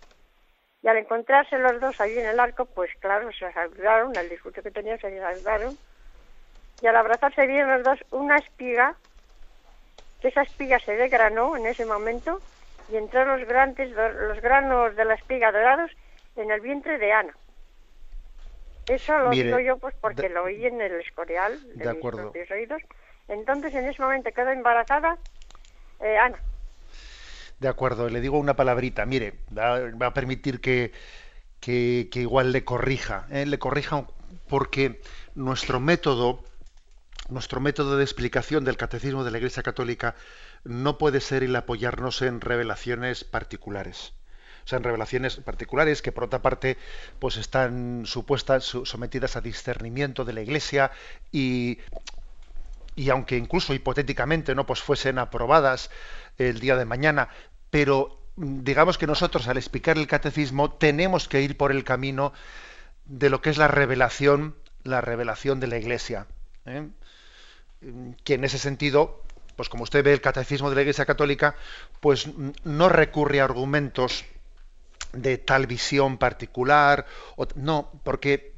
Y 0.83 0.89
al 0.89 0.97
encontrarse 0.97 1.59
los 1.59 1.81
dos 1.81 2.01
allí 2.01 2.19
en 2.19 2.27
el 2.27 2.41
arco, 2.41 2.65
pues 2.65 2.91
claro, 3.01 3.31
se 3.33 3.53
saludaron, 3.53 4.17
el 4.17 4.29
discurso 4.29 4.63
que 4.63 4.71
tenían 4.71 4.99
se 4.99 5.19
saludaron. 5.19 5.77
Y 6.81 6.87
al 6.87 6.97
abrazarse 6.97 7.47
vieron 7.47 7.71
los 7.71 7.83
dos 7.83 7.99
una 8.11 8.39
espiga, 8.39 8.97
que 10.21 10.29
esa 10.29 10.43
espiga 10.43 10.79
se 10.81 10.97
degranó 10.97 11.57
en 11.57 11.67
ese 11.67 11.85
momento 11.87 12.41
y 12.91 12.97
entró 12.97 13.25
los, 13.25 13.47
grandes, 13.47 13.91
los 13.91 14.41
granos 14.41 14.97
de 14.97 15.05
la 15.05 15.15
espiga 15.15 15.53
dorados 15.53 15.91
en 16.37 16.51
el 16.51 16.61
vientre 16.61 16.99
de 16.99 17.13
Ana. 17.13 17.35
Eso 18.87 19.19
lo 19.19 19.31
digo 19.31 19.61
yo 19.61 19.79
pues 19.79 19.95
porque 20.01 20.29
lo 20.29 20.45
oí 20.45 20.67
en 20.67 20.81
el 20.81 21.01
escorial 21.01 21.61
de, 21.77 21.85
de 21.85 21.91
acuerdo. 21.91 22.33
mis 22.35 22.51
oídos. 22.51 22.83
Entonces 23.29 23.75
en 23.75 23.89
ese 23.89 24.03
momento 24.03 24.31
quedó 24.35 24.51
embarazada 24.51 25.17
eh, 26.01 26.19
Ana. 26.19 26.39
De 27.61 27.69
acuerdo, 27.69 28.09
le 28.09 28.21
digo 28.21 28.39
una 28.39 28.57
palabrita. 28.57 29.05
Mire, 29.05 29.35
va, 29.57 30.07
a 30.07 30.15
permitir 30.15 30.61
que, 30.61 30.93
que, 31.61 32.09
igual 32.15 32.53
le 32.53 32.65
corrija. 32.65 33.27
¿eh? 33.31 33.45
Le 33.45 33.59
corrija 33.59 34.07
porque 34.49 35.03
nuestro 35.35 35.79
método, 35.79 36.43
nuestro 37.31 37.61
método 37.61 37.97
de 37.97 38.05
explicación 38.05 38.65
del 38.65 38.77
catecismo 38.77 39.25
de 39.25 39.31
la 39.31 39.39
Iglesia 39.39 39.63
Católica 39.63 40.15
no 40.65 40.99
puede 40.99 41.21
ser 41.21 41.43
el 41.43 41.57
apoyarnos 41.57 42.23
en 42.23 42.41
revelaciones 42.41 43.25
particulares. 43.25 44.13
O 44.65 44.69
sea, 44.69 44.79
en 44.79 44.85
revelaciones 44.85 45.37
particulares 45.37 46.03
que 46.03 46.13
por 46.13 46.25
otra 46.25 46.43
parte 46.43 46.77
pues 47.19 47.37
están 47.37 48.03
supuestas 48.05 48.65
sometidas 48.65 49.37
a 49.37 49.41
discernimiento 49.41 50.25
de 50.25 50.33
la 50.33 50.43
Iglesia 50.43 50.91
y 51.33 51.79
y 52.97 53.09
aunque 53.09 53.37
incluso 53.37 53.73
hipotéticamente 53.73 54.55
no 54.55 54.67
pues 54.67 54.83
fuesen 54.83 55.19
aprobadas 55.19 55.91
el 56.39 56.61
día 56.61 56.77
de 56.77 56.85
mañana, 56.85 57.29
pero 57.71 58.21
digamos 58.37 58.99
que 58.99 59.07
nosotros 59.07 59.49
al 59.49 59.57
explicar 59.57 59.97
el 59.97 60.07
catecismo 60.07 60.73
tenemos 60.73 61.29
que 61.29 61.41
ir 61.41 61.57
por 61.57 61.73
el 61.73 61.85
camino 61.85 62.33
de 63.07 63.31
lo 63.31 63.41
que 63.41 63.51
es 63.51 63.59
la 63.59 63.69
revelación, 63.69 64.57
la 64.83 65.01
revelación 65.01 65.61
de 65.61 65.67
la 65.69 65.79
Iglesia. 65.79 66.27
¿eh? 66.67 66.89
Que 68.25 68.35
en 68.35 68.45
ese 68.45 68.59
sentido, 68.59 69.23
pues 69.57 69.69
como 69.69 69.85
usted 69.85 70.05
ve 70.05 70.13
el 70.13 70.21
catecismo 70.21 70.69
de 70.69 70.77
la 70.77 70.83
Iglesia 70.83 71.07
Católica, 71.07 71.57
pues 72.01 72.29
no 72.65 72.89
recurre 72.89 73.41
a 73.41 73.45
argumentos 73.45 74.25
de 75.13 75.39
tal 75.39 75.67
visión 75.67 76.19
particular, 76.19 77.07
no, 77.57 77.91
porque 78.05 78.51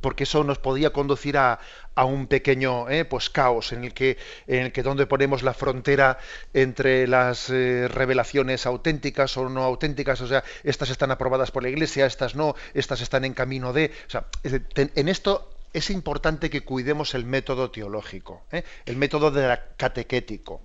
porque 0.00 0.24
eso 0.24 0.44
nos 0.44 0.58
podía 0.58 0.90
conducir 0.90 1.36
a, 1.38 1.58
un 1.96 2.26
pequeño 2.26 2.90
eh, 2.90 3.04
pues 3.04 3.30
caos 3.30 3.72
en 3.72 3.84
el 3.84 3.94
que 3.94 4.18
en 4.48 4.66
el 4.66 4.72
que 4.72 4.82
donde 4.82 5.06
ponemos 5.06 5.44
la 5.44 5.54
frontera 5.54 6.18
entre 6.52 7.06
las 7.06 7.50
eh, 7.50 7.86
revelaciones 7.88 8.66
auténticas 8.66 9.36
o 9.36 9.48
no 9.48 9.62
auténticas 9.62 10.20
o 10.20 10.26
sea 10.26 10.42
estas 10.64 10.90
están 10.90 11.12
aprobadas 11.12 11.52
por 11.52 11.62
la 11.62 11.68
iglesia 11.68 12.04
estas 12.04 12.34
no 12.34 12.56
estas 12.74 13.00
están 13.00 13.24
en 13.24 13.32
camino 13.32 13.72
de 13.72 13.92
o 14.08 14.10
sea 14.10 14.26
en 14.42 15.08
esto 15.08 15.53
es 15.74 15.90
importante 15.90 16.48
que 16.48 16.62
cuidemos 16.62 17.14
el 17.14 17.24
método 17.24 17.70
teológico 17.70 18.42
eh, 18.50 18.64
el 18.86 18.96
método 18.96 19.30
de 19.30 19.46
la 19.46 19.76
catequético 19.76 20.62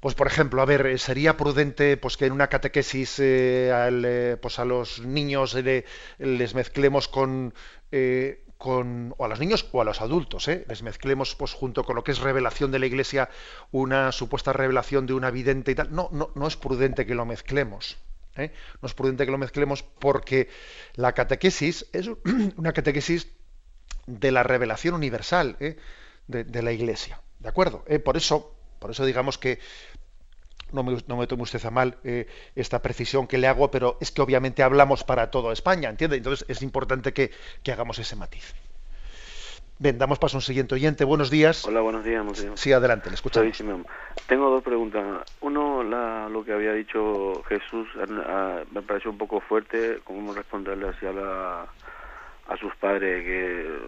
pues 0.00 0.14
por 0.14 0.28
ejemplo, 0.28 0.62
a 0.62 0.64
ver, 0.64 0.98
sería 0.98 1.36
prudente 1.36 1.96
pues 1.96 2.16
que 2.16 2.26
en 2.26 2.32
una 2.32 2.46
catequesis 2.46 3.18
eh, 3.18 3.70
eh, 4.04 4.36
pues 4.40 4.60
a 4.60 4.64
los 4.64 5.00
niños 5.00 5.56
les 6.18 6.54
mezclemos 6.54 7.08
con, 7.08 7.52
eh, 7.90 8.44
con, 8.58 9.14
o 9.18 9.24
a 9.24 9.28
los 9.28 9.40
niños 9.40 9.68
o 9.72 9.80
a 9.80 9.84
los 9.84 10.00
adultos, 10.00 10.46
les 10.46 10.82
mezclemos 10.84 11.34
pues 11.34 11.52
junto 11.52 11.82
con 11.82 11.96
lo 11.96 12.04
que 12.04 12.12
es 12.12 12.20
revelación 12.20 12.70
de 12.70 12.78
la 12.78 12.86
Iglesia, 12.86 13.28
una 13.72 14.12
supuesta 14.12 14.52
revelación 14.52 15.06
de 15.06 15.14
una 15.14 15.32
vidente 15.32 15.72
y 15.72 15.74
tal. 15.74 15.92
No, 15.92 16.08
no, 16.12 16.30
no 16.36 16.46
es 16.46 16.56
prudente 16.56 17.04
que 17.04 17.16
lo 17.16 17.26
mezclemos. 17.26 17.98
No 18.36 18.86
es 18.86 18.94
prudente 18.94 19.26
que 19.26 19.32
lo 19.32 19.38
mezclemos 19.38 19.82
porque 19.82 20.48
la 20.94 21.12
catequesis 21.12 21.86
es 21.92 22.08
una 22.56 22.72
catequesis 22.72 23.26
de 24.08 24.32
la 24.32 24.42
revelación 24.42 24.94
universal 24.94 25.56
de, 25.58 25.76
de, 26.44 26.62
la 26.62 26.72
Iglesia. 26.72 27.20
¿De 27.38 27.48
acuerdo? 27.48 27.84
por 28.04 28.16
eso 28.16 28.54
por 28.78 28.90
eso 28.90 29.04
digamos 29.04 29.38
que 29.38 29.58
no 30.72 30.82
me, 30.82 30.98
no 31.06 31.16
me 31.16 31.26
tome 31.26 31.42
usted 31.42 31.64
a 31.64 31.70
mal 31.70 31.96
eh, 32.04 32.26
esta 32.54 32.82
precisión 32.82 33.26
que 33.26 33.38
le 33.38 33.46
hago, 33.46 33.70
pero 33.70 33.96
es 34.00 34.10
que 34.10 34.20
obviamente 34.20 34.62
hablamos 34.62 35.04
para 35.04 35.30
toda 35.30 35.52
España, 35.52 35.88
¿entiende? 35.88 36.16
Entonces 36.16 36.44
es 36.48 36.62
importante 36.62 37.12
que, 37.12 37.30
hagamos 37.70 37.98
ese 37.98 38.16
matiz. 38.16 38.54
Bien, 39.78 39.96
damos 39.96 40.18
paso 40.18 40.36
a 40.36 40.38
un 40.38 40.42
siguiente 40.42 40.74
oyente. 40.74 41.04
Buenos 41.04 41.30
días. 41.30 41.64
Hola, 41.64 41.80
buenos 41.80 42.04
días. 42.04 42.24
Sí, 42.56 42.72
adelante, 42.72 43.10
le 43.10 43.14
escuchamos. 43.14 43.56
Tengo 44.26 44.50
dos 44.50 44.64
preguntas. 44.64 45.24
Uno, 45.40 45.84
lo 45.84 46.44
que 46.44 46.52
había 46.52 46.72
dicho 46.72 47.44
Jesús 47.44 47.86
me 48.72 48.82
pareció 48.82 49.10
un 49.10 49.18
poco 49.18 49.40
fuerte, 49.40 50.00
cómo 50.02 50.34
responderle 50.34 50.88
hacia 50.88 51.12
la, 51.12 51.66
a 52.48 52.56
sus 52.56 52.74
padres 52.76 53.24
que 53.24 53.78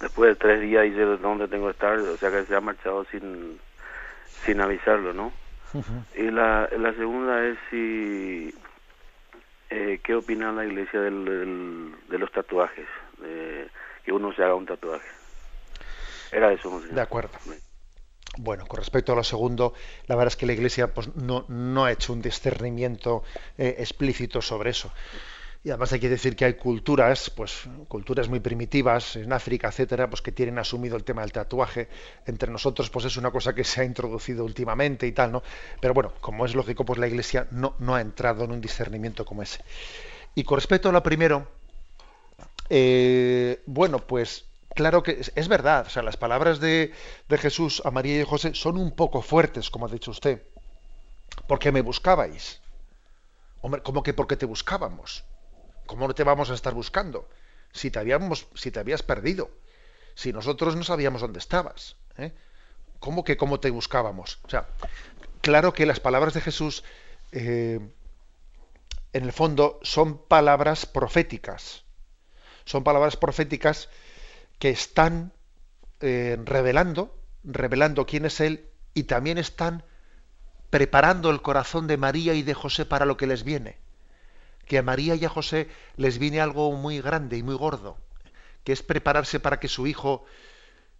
después 0.00 0.30
de 0.30 0.36
tres 0.36 0.60
días 0.60 0.84
dice 0.84 1.02
dónde 1.02 1.48
tengo 1.48 1.66
que 1.66 1.72
estar, 1.72 1.98
o 1.98 2.16
sea 2.16 2.30
que 2.30 2.44
se 2.44 2.54
ha 2.54 2.60
marchado 2.60 3.04
sin, 3.10 3.58
sin 4.44 4.60
avisarlo, 4.60 5.12
¿no? 5.12 5.32
Y 6.14 6.30
la, 6.30 6.68
la 6.78 6.94
segunda 6.94 7.46
es 7.46 7.58
si 7.70 8.54
eh, 9.68 10.00
qué 10.02 10.14
opina 10.14 10.52
la 10.52 10.64
iglesia 10.64 11.00
del, 11.00 11.94
de 12.08 12.18
los 12.18 12.32
tatuajes, 12.32 12.86
de 13.18 13.68
que 14.04 14.12
uno 14.12 14.32
se 14.32 14.42
haga 14.42 14.54
un 14.54 14.64
tatuaje. 14.64 15.08
Era 16.32 16.52
eso. 16.52 16.80
De 16.80 17.00
acuerdo. 17.00 17.32
Bueno, 18.38 18.66
con 18.66 18.78
respecto 18.78 19.12
a 19.12 19.16
lo 19.16 19.24
segundo, 19.24 19.74
la 20.06 20.14
verdad 20.14 20.28
es 20.28 20.36
que 20.36 20.46
la 20.46 20.52
Iglesia 20.52 20.92
pues, 20.92 21.14
no, 21.16 21.46
no 21.48 21.84
ha 21.84 21.92
hecho 21.92 22.12
un 22.12 22.20
discernimiento 22.20 23.24
eh, 23.56 23.76
explícito 23.78 24.42
sobre 24.42 24.70
eso. 24.70 24.92
Y 25.66 25.70
además 25.70 25.92
hay 25.92 25.98
que 25.98 26.08
decir 26.08 26.36
que 26.36 26.44
hay 26.44 26.54
culturas, 26.54 27.28
pues 27.28 27.64
culturas 27.88 28.28
muy 28.28 28.38
primitivas 28.38 29.16
en 29.16 29.32
África, 29.32 29.66
etcétera, 29.66 30.08
pues 30.08 30.22
que 30.22 30.30
tienen 30.30 30.60
asumido 30.60 30.96
el 30.96 31.02
tema 31.02 31.22
del 31.22 31.32
tatuaje. 31.32 31.88
Entre 32.24 32.52
nosotros, 32.52 32.88
pues 32.88 33.04
es 33.06 33.16
una 33.16 33.32
cosa 33.32 33.52
que 33.52 33.64
se 33.64 33.80
ha 33.80 33.84
introducido 33.84 34.44
últimamente 34.44 35.08
y 35.08 35.12
tal, 35.12 35.32
¿no? 35.32 35.42
Pero 35.80 35.92
bueno, 35.92 36.12
como 36.20 36.46
es 36.46 36.54
lógico, 36.54 36.84
pues 36.84 37.00
la 37.00 37.08
Iglesia 37.08 37.48
no, 37.50 37.74
no 37.80 37.96
ha 37.96 38.00
entrado 38.00 38.44
en 38.44 38.52
un 38.52 38.60
discernimiento 38.60 39.24
como 39.24 39.42
ese. 39.42 39.64
Y 40.36 40.44
con 40.44 40.56
respecto 40.56 40.88
a 40.88 40.92
lo 40.92 41.02
primero, 41.02 41.48
eh, 42.70 43.60
bueno, 43.66 44.06
pues 44.06 44.44
claro 44.72 45.02
que 45.02 45.20
es, 45.34 45.48
verdad, 45.48 45.84
o 45.88 45.90
sea, 45.90 46.04
las 46.04 46.16
palabras 46.16 46.60
de, 46.60 46.92
de 47.28 47.38
Jesús 47.38 47.82
a 47.84 47.90
María 47.90 48.20
y 48.20 48.24
José 48.24 48.54
son 48.54 48.78
un 48.78 48.92
poco 48.92 49.20
fuertes, 49.20 49.68
como 49.70 49.86
ha 49.86 49.90
dicho 49.90 50.12
usted. 50.12 50.44
Porque 51.48 51.72
me 51.72 51.80
buscabais. 51.80 52.60
Hombre, 53.62 53.82
¿cómo 53.82 54.04
que 54.04 54.14
porque 54.14 54.36
te 54.36 54.46
buscábamos? 54.46 55.24
¿Cómo 55.86 56.08
no 56.08 56.14
te 56.14 56.24
vamos 56.24 56.50
a 56.50 56.54
estar 56.54 56.74
buscando? 56.74 57.28
Si 57.72 57.90
te, 57.90 57.98
habíamos, 57.98 58.48
si 58.54 58.70
te 58.70 58.80
habías 58.80 59.02
perdido, 59.02 59.50
si 60.14 60.32
nosotros 60.32 60.76
no 60.76 60.82
sabíamos 60.82 61.20
dónde 61.20 61.38
estabas. 61.38 61.96
¿eh? 62.18 62.32
¿Cómo 62.98 63.24
que 63.24 63.36
cómo 63.36 63.60
te 63.60 63.70
buscábamos? 63.70 64.40
O 64.44 64.50
sea, 64.50 64.68
claro 65.40 65.72
que 65.72 65.86
las 65.86 66.00
palabras 66.00 66.34
de 66.34 66.40
Jesús, 66.40 66.84
eh, 67.32 67.80
en 69.12 69.24
el 69.24 69.32
fondo, 69.32 69.78
son 69.82 70.18
palabras 70.18 70.86
proféticas. 70.86 71.84
Son 72.64 72.82
palabras 72.82 73.16
proféticas 73.16 73.88
que 74.58 74.70
están 74.70 75.32
eh, 76.00 76.36
revelando, 76.44 77.16
revelando 77.44 78.06
quién 78.06 78.24
es 78.26 78.40
Él 78.40 78.68
y 78.94 79.04
también 79.04 79.38
están 79.38 79.84
preparando 80.70 81.30
el 81.30 81.42
corazón 81.42 81.86
de 81.86 81.96
María 81.96 82.34
y 82.34 82.42
de 82.42 82.54
José 82.54 82.86
para 82.86 83.06
lo 83.06 83.16
que 83.16 83.26
les 83.26 83.44
viene 83.44 83.85
que 84.66 84.78
a 84.78 84.82
María 84.82 85.14
y 85.14 85.24
a 85.24 85.28
José 85.28 85.68
les 85.96 86.18
viene 86.18 86.40
algo 86.40 86.72
muy 86.72 87.00
grande 87.00 87.36
y 87.36 87.42
muy 87.42 87.54
gordo, 87.54 87.98
que 88.64 88.72
es 88.72 88.82
prepararse 88.82 89.40
para 89.40 89.60
que 89.60 89.68
su 89.68 89.86
hijo 89.86 90.24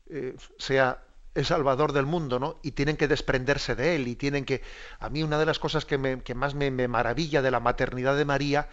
eh, 0.08 0.36
sea 0.58 1.02
el 1.34 1.44
salvador 1.44 1.92
del 1.92 2.06
mundo, 2.06 2.38
¿no? 2.38 2.58
Y 2.62 2.70
tienen 2.70 2.96
que 2.96 3.08
desprenderse 3.08 3.74
de 3.74 3.96
él 3.96 4.08
y 4.08 4.16
tienen 4.16 4.44
que... 4.44 4.62
A 4.98 5.10
mí 5.10 5.22
una 5.22 5.38
de 5.38 5.44
las 5.44 5.58
cosas 5.58 5.84
que, 5.84 5.98
más 6.34 6.54
me, 6.54 6.70
me 6.70 6.88
maravilla 6.88 7.42
de 7.42 7.50
la 7.50 7.60
maternidad 7.60 8.16
de 8.16 8.24
María 8.24 8.68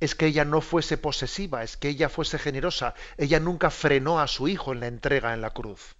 es 0.00 0.14
que 0.14 0.26
ella 0.26 0.44
no 0.44 0.60
fuese 0.60 0.98
posesiva, 0.98 1.62
es 1.62 1.76
que 1.76 1.88
ella 1.88 2.08
fuese 2.08 2.38
generosa. 2.38 2.94
Ella 3.16 3.38
nunca 3.38 3.70
frenó 3.70 4.20
a 4.20 4.26
su 4.26 4.48
hijo 4.48 4.72
en 4.72 4.80
la 4.80 4.86
entrega 4.88 5.34
en 5.34 5.40
la 5.40 5.50
cruz. 5.50 5.94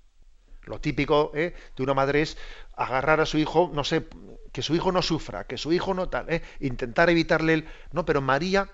Lo 0.65 0.81
típico 0.81 1.33
¿eh? 1.35 1.55
de 1.77 1.83
una 1.83 1.95
madre 1.95 2.23
es 2.23 2.37
agarrar 2.77 3.21
a 3.21 3.27
su 3.27 3.39
hijo, 3.39 3.71
no 3.73 3.85
sé, 3.85 4.07
que 4.59 4.63
su 4.63 4.75
hijo 4.75 4.91
no 4.91 5.03
sufra, 5.03 5.45
que 5.45 5.57
su 5.57 5.73
hijo 5.73 5.95
no 5.95 6.09
tal, 6.09 6.29
¿eh? 6.29 6.43
intentar 6.59 7.09
evitarle 7.11 7.55
el... 7.55 7.69
No, 7.93 8.05
pero 8.05 8.21
María 8.21 8.69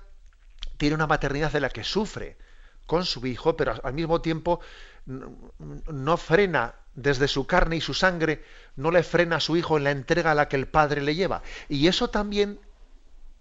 tiene 0.79 0.95
una 0.95 1.07
maternidad 1.07 1.53
de 1.53 1.61
la 1.61 1.69
que 1.69 1.85
sufre 1.85 2.39
con 2.87 3.05
su 3.05 3.27
hijo, 3.27 3.55
pero 3.55 3.75
al 3.85 3.93
mismo 3.93 4.23
tiempo 4.23 4.61
no 5.05 6.17
frena 6.17 6.77
desde 6.95 7.29
su 7.29 7.47
carne 7.47 7.77
y 7.77 7.83
su 7.83 7.93
sangre, 7.93 8.43
no 8.77 8.91
le 8.91 9.03
frena 9.03 9.37
a 9.37 9.41
su 9.41 9.59
hijo 9.59 9.77
en 9.77 9.85
la 9.85 9.91
entrega 9.91 10.31
a 10.31 10.35
la 10.35 10.49
que 10.49 10.57
el 10.57 10.69
padre 10.69 11.03
le 11.03 11.15
lleva. 11.15 11.43
Y 11.69 11.87
eso 11.87 12.09
también 12.09 12.59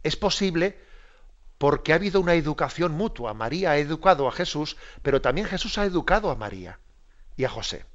es 0.03 0.17
posible 0.17 0.77
porque 1.57 1.93
ha 1.93 1.95
habido 1.95 2.19
una 2.19 2.33
educación 2.33 2.91
mutua. 2.91 3.33
María 3.33 3.71
ha 3.71 3.77
educado 3.77 4.27
a 4.27 4.33
Jesús, 4.33 4.75
pero 5.01 5.21
también 5.21 5.47
Jesús 5.47 5.77
ha 5.77 5.85
educado 5.85 6.29
a 6.29 6.35
María 6.35 6.77
y 7.37 7.45
a 7.45 7.49
José. 7.49 7.85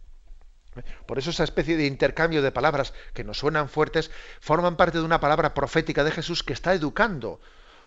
Por 1.07 1.18
eso 1.18 1.31
esa 1.31 1.45
especie 1.45 1.76
de 1.76 1.87
intercambio 1.87 2.43
de 2.43 2.53
palabras 2.53 2.95
que 3.14 3.24
nos 3.24 3.39
suenan 3.39 3.68
fuertes 3.68 4.11
forman 4.41 4.76
parte 4.76 4.99
de 4.99 5.05
una 5.05 5.20
palabra 5.20 5.55
profética 5.55 6.05
de 6.05 6.11
Jesús 6.11 6.43
que 6.43 6.53
está 6.53 6.74
educando 6.74 7.41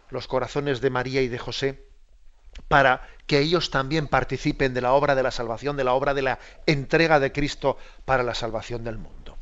los 0.09 0.27
corazones 0.27 0.81
de 0.81 0.89
María 0.89 1.21
y 1.21 1.27
de 1.27 1.37
José 1.37 1.85
para 2.67 3.07
que 3.27 3.39
ellos 3.39 3.71
también 3.71 4.07
participen 4.07 4.73
de 4.73 4.81
la 4.81 4.93
obra 4.93 5.15
de 5.15 5.23
la 5.23 5.31
salvación, 5.31 5.77
de 5.77 5.83
la 5.83 5.93
obra 5.93 6.13
de 6.13 6.21
la 6.21 6.39
entrega 6.65 7.19
de 7.19 7.31
Cristo 7.31 7.77
para 8.05 8.23
la 8.23 8.33
salvación 8.33 8.83
del 8.83 8.97
mundo. 8.97 9.37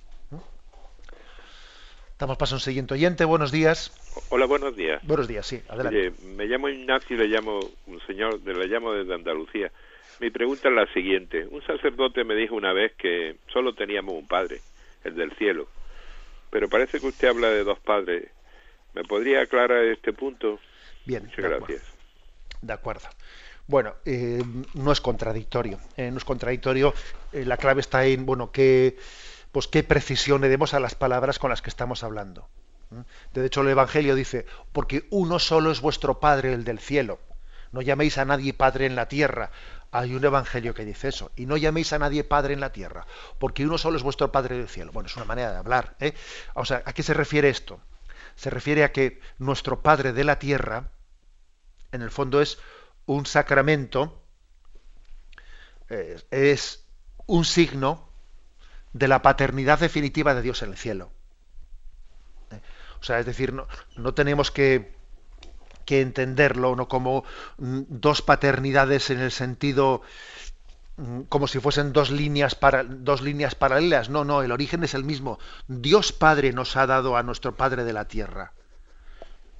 Damos 2.20 2.38
paso 2.38 2.56
a 2.56 2.58
un 2.58 2.62
siguiente 2.62 2.94
oyente. 2.94 3.24
Buenos 3.24 3.50
días. 3.50 3.94
Hola, 4.28 4.46
buenos 4.46 4.76
días. 4.76 5.02
Buenos 5.08 5.28
días, 5.28 5.48
sí. 5.48 5.62
Adelante. 5.70 6.12
me 6.36 6.46
llamo 6.48 6.68
Ignacio 6.68 7.16
y 7.16 7.20
le 7.20 7.28
llamo 7.28 7.60
un 7.88 8.02
señor, 8.06 8.42
le 8.42 8.68
llamo 8.68 8.92
desde 8.92 9.14
Andalucía. 9.14 9.72
Mi 10.20 10.30
pregunta 10.30 10.68
es 10.70 10.76
la 10.76 10.92
siguiente. 10.94 11.48
Un 11.50 11.62
sacerdote 11.66 12.24
me 12.24 12.36
dijo 12.36 12.56
una 12.56 12.74
vez 12.74 12.94
que 12.98 13.38
solo 13.52 13.74
teníamos 13.74 14.16
un 14.16 14.28
padre, 14.28 14.62
el 15.04 15.16
del 15.16 15.32
cielo. 15.36 15.68
Pero 16.50 16.68
parece 16.68 17.00
que 17.00 17.08
usted 17.08 17.30
habla 17.30 17.50
de 17.50 17.64
dos 17.64 17.80
padres. 17.80 18.30
¿Me 18.94 19.04
podría 19.04 19.42
aclarar 19.42 19.84
este 19.86 20.14
punto? 20.14 20.60
Bien. 21.06 21.26
Muchas 21.26 21.46
gracias. 21.46 21.84
De 22.62 22.74
acuerdo. 22.74 23.08
Bueno, 23.68 23.94
eh, 24.06 24.44
no 24.74 24.92
es 24.92 25.00
contradictorio. 25.00 25.80
Eh, 25.96 26.10
no 26.12 26.18
es 26.18 26.26
contradictorio. 26.26 26.94
Eh, 27.32 27.46
la 27.46 27.58
clave 27.58 27.82
está 27.82 28.06
en, 28.06 28.26
bueno, 28.26 28.52
qué, 28.52 28.98
pues 29.52 29.68
qué 29.68 29.84
precisión 29.84 30.42
le 30.42 30.50
demos 30.50 30.74
a 30.74 30.80
las 30.80 30.96
palabras 30.96 31.40
con 31.40 31.52
las 31.52 31.62
que 31.62 31.70
estamos 31.70 32.04
hablando. 32.04 32.48
De 33.36 33.46
hecho, 33.46 33.62
el 33.62 33.68
Evangelio 33.68 34.16
dice, 34.16 34.48
porque 34.74 35.06
uno 35.12 35.38
solo 35.38 35.70
es 35.72 35.80
vuestro 35.80 36.20
Padre, 36.20 36.54
el 36.54 36.64
del 36.64 36.80
cielo. 36.80 37.20
No 37.72 37.84
llaméis 37.84 38.18
a 38.18 38.26
nadie 38.26 38.54
Padre 38.54 38.88
en 38.88 38.96
la 38.96 39.08
tierra, 39.08 39.52
hay 39.92 40.14
un 40.16 40.24
evangelio 40.24 40.74
que 40.74 40.86
dice 40.86 41.08
eso. 41.08 41.32
Y 41.36 41.46
no 41.46 41.58
llaméis 41.58 41.94
a 41.94 42.00
nadie 42.00 42.24
padre 42.24 42.54
en 42.54 42.60
la 42.60 42.72
tierra, 42.72 43.08
porque 43.40 43.66
uno 43.66 43.78
solo 43.78 43.98
es 43.98 44.04
vuestro 44.04 44.32
Padre 44.32 44.58
del 44.58 44.70
cielo. 44.70 44.92
Bueno, 44.92 45.08
es 45.08 45.16
una 45.16 45.26
manera 45.26 45.52
de 45.52 45.58
hablar. 45.58 45.96
¿eh? 46.00 46.14
O 46.54 46.66
sea, 46.66 46.84
¿a 46.86 46.94
qué 46.94 47.04
se 47.04 47.14
refiere 47.14 47.50
esto? 47.50 47.80
Se 48.36 48.50
refiere 48.50 48.84
a 48.84 48.92
que 48.92 49.20
nuestro 49.38 49.82
Padre 49.82 50.14
de 50.14 50.24
la 50.24 50.40
tierra, 50.40 50.92
en 51.92 52.02
el 52.02 52.12
fondo, 52.12 52.42
es 52.42 52.60
un 53.06 53.26
sacramento, 53.26 54.24
es 56.30 56.86
un 57.26 57.46
signo 57.46 58.08
de 58.94 59.08
la 59.08 59.22
paternidad 59.22 59.80
definitiva 59.80 60.34
de 60.34 60.42
Dios 60.42 60.62
en 60.62 60.70
el 60.70 60.78
cielo. 60.78 61.12
¿Eh? 62.52 62.62
O 63.02 63.04
sea, 63.04 63.20
es 63.20 63.26
decir, 63.26 63.54
no 63.96 64.14
tenemos 64.14 64.52
que 64.52 64.99
que 65.90 66.02
entenderlo 66.02 66.76
no 66.76 66.88
como 66.88 67.24
mm, 67.58 67.82
dos 67.90 68.22
paternidades 68.22 69.10
en 69.10 69.20
el 69.22 69.32
sentido 69.32 70.04
mm, 70.98 71.22
como 71.22 71.48
si 71.48 71.60
fuesen 71.60 71.94
dos 71.94 72.12
líneas 72.12 72.54
para 72.54 72.84
dos 72.84 73.24
líneas 73.24 73.56
paralelas. 73.56 74.08
No, 74.08 74.24
no, 74.24 74.44
el 74.44 74.52
origen 74.52 74.84
es 74.84 74.94
el 74.94 75.04
mismo. 75.04 75.40
Dios 75.68 76.12
Padre 76.14 76.54
nos 76.54 76.78
ha 76.78 76.86
dado 76.86 77.18
a 77.18 77.24
nuestro 77.24 77.56
Padre 77.56 77.86
de 77.86 77.94
la 77.94 78.06
tierra. 78.06 78.54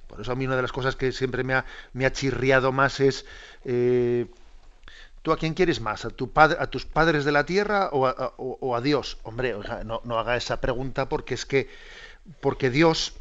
Por 0.06 0.20
eso 0.20 0.30
a 0.30 0.36
mí 0.36 0.46
una 0.46 0.54
de 0.54 0.62
las 0.62 0.70
cosas 0.70 0.94
que 0.94 1.10
siempre 1.10 1.42
me 1.42 1.54
ha, 1.54 1.64
me 1.94 2.06
ha 2.06 2.12
chirriado 2.12 2.70
más 2.70 3.00
es 3.00 3.26
eh, 3.64 4.26
¿Tú 5.22 5.32
a 5.32 5.36
quién 5.36 5.54
quieres 5.54 5.80
más? 5.80 6.04
¿A, 6.04 6.10
tu 6.10 6.30
padre, 6.30 6.58
a 6.60 6.68
tus 6.68 6.86
padres 6.86 7.24
de 7.24 7.32
la 7.32 7.44
tierra 7.44 7.88
o 7.92 8.06
a, 8.06 8.34
o 8.38 8.76
a 8.76 8.80
Dios? 8.80 9.18
Hombre, 9.24 9.56
no, 9.84 10.00
no 10.04 10.18
haga 10.18 10.36
esa 10.36 10.60
pregunta 10.60 11.08
porque 11.08 11.34
es 11.34 11.44
que 11.44 11.68
porque 12.40 12.70
Dios 12.70 13.14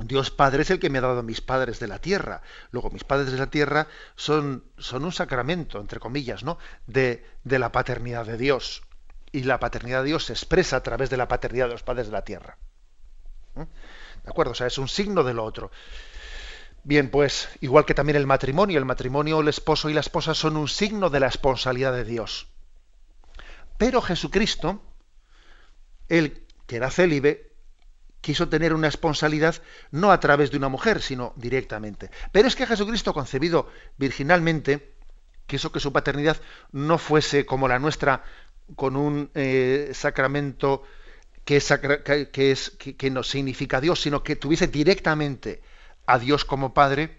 Dios 0.00 0.30
Padre 0.30 0.62
es 0.62 0.70
el 0.70 0.78
que 0.78 0.88
me 0.88 0.98
ha 0.98 1.02
dado 1.02 1.18
a 1.18 1.22
mis 1.22 1.42
padres 1.42 1.78
de 1.78 1.86
la 1.86 1.98
tierra. 1.98 2.42
Luego, 2.70 2.90
mis 2.90 3.04
padres 3.04 3.30
de 3.30 3.38
la 3.38 3.48
tierra 3.48 3.88
son, 4.16 4.64
son 4.78 5.04
un 5.04 5.12
sacramento, 5.12 5.80
entre 5.80 6.00
comillas, 6.00 6.44
¿no? 6.44 6.58
De, 6.86 7.26
de, 7.44 7.58
la 7.58 7.72
paternidad 7.72 8.24
de 8.24 8.38
Dios. 8.38 8.82
Y 9.32 9.42
la 9.42 9.60
paternidad 9.60 10.00
de 10.00 10.08
Dios 10.08 10.24
se 10.26 10.32
expresa 10.32 10.76
a 10.76 10.82
través 10.82 11.10
de 11.10 11.18
la 11.18 11.28
paternidad 11.28 11.66
de 11.66 11.72
los 11.72 11.82
padres 11.82 12.06
de 12.06 12.12
la 12.12 12.24
tierra. 12.24 12.56
¿Mm? 13.54 13.62
¿De 14.24 14.30
acuerdo? 14.30 14.52
O 14.52 14.54
sea, 14.54 14.66
es 14.66 14.78
un 14.78 14.88
signo 14.88 15.24
de 15.24 15.34
lo 15.34 15.44
otro. 15.44 15.70
Bien, 16.84 17.10
pues, 17.10 17.50
igual 17.60 17.84
que 17.84 17.94
también 17.94 18.16
el 18.16 18.26
matrimonio, 18.26 18.78
el 18.78 18.84
matrimonio, 18.86 19.40
el 19.40 19.48
esposo 19.48 19.90
y 19.90 19.94
la 19.94 20.00
esposa 20.00 20.34
son 20.34 20.56
un 20.56 20.68
signo 20.68 21.10
de 21.10 21.20
la 21.20 21.28
esponsalidad 21.28 21.92
de 21.92 22.04
Dios. 22.04 22.48
Pero 23.76 24.00
Jesucristo, 24.00 24.82
él 26.08 26.46
que 26.66 26.76
era 26.76 26.90
célibe, 26.90 27.51
quiso 28.22 28.48
tener 28.48 28.72
una 28.72 28.88
esponsalidad 28.88 29.56
no 29.90 30.10
a 30.10 30.20
través 30.20 30.50
de 30.50 30.56
una 30.56 30.70
mujer, 30.70 31.02
sino 31.02 31.34
directamente. 31.36 32.10
Pero 32.30 32.48
es 32.48 32.56
que 32.56 32.66
Jesucristo, 32.66 33.12
concebido 33.12 33.68
virginalmente, 33.98 34.94
quiso 35.46 35.70
que 35.70 35.80
su 35.80 35.92
paternidad 35.92 36.38
no 36.70 36.96
fuese 36.96 37.44
como 37.44 37.68
la 37.68 37.78
nuestra, 37.78 38.24
con 38.76 38.96
un 38.96 39.30
eh, 39.34 39.90
sacramento 39.92 40.84
que, 41.44 41.56
es, 41.56 42.70
que, 42.78 43.10
nos 43.10 43.28
significa 43.28 43.80
Dios, 43.80 44.00
sino 44.00 44.22
que 44.22 44.36
tuviese 44.36 44.68
directamente 44.68 45.60
a 46.06 46.18
Dios 46.18 46.44
como 46.44 46.72
Padre 46.72 47.18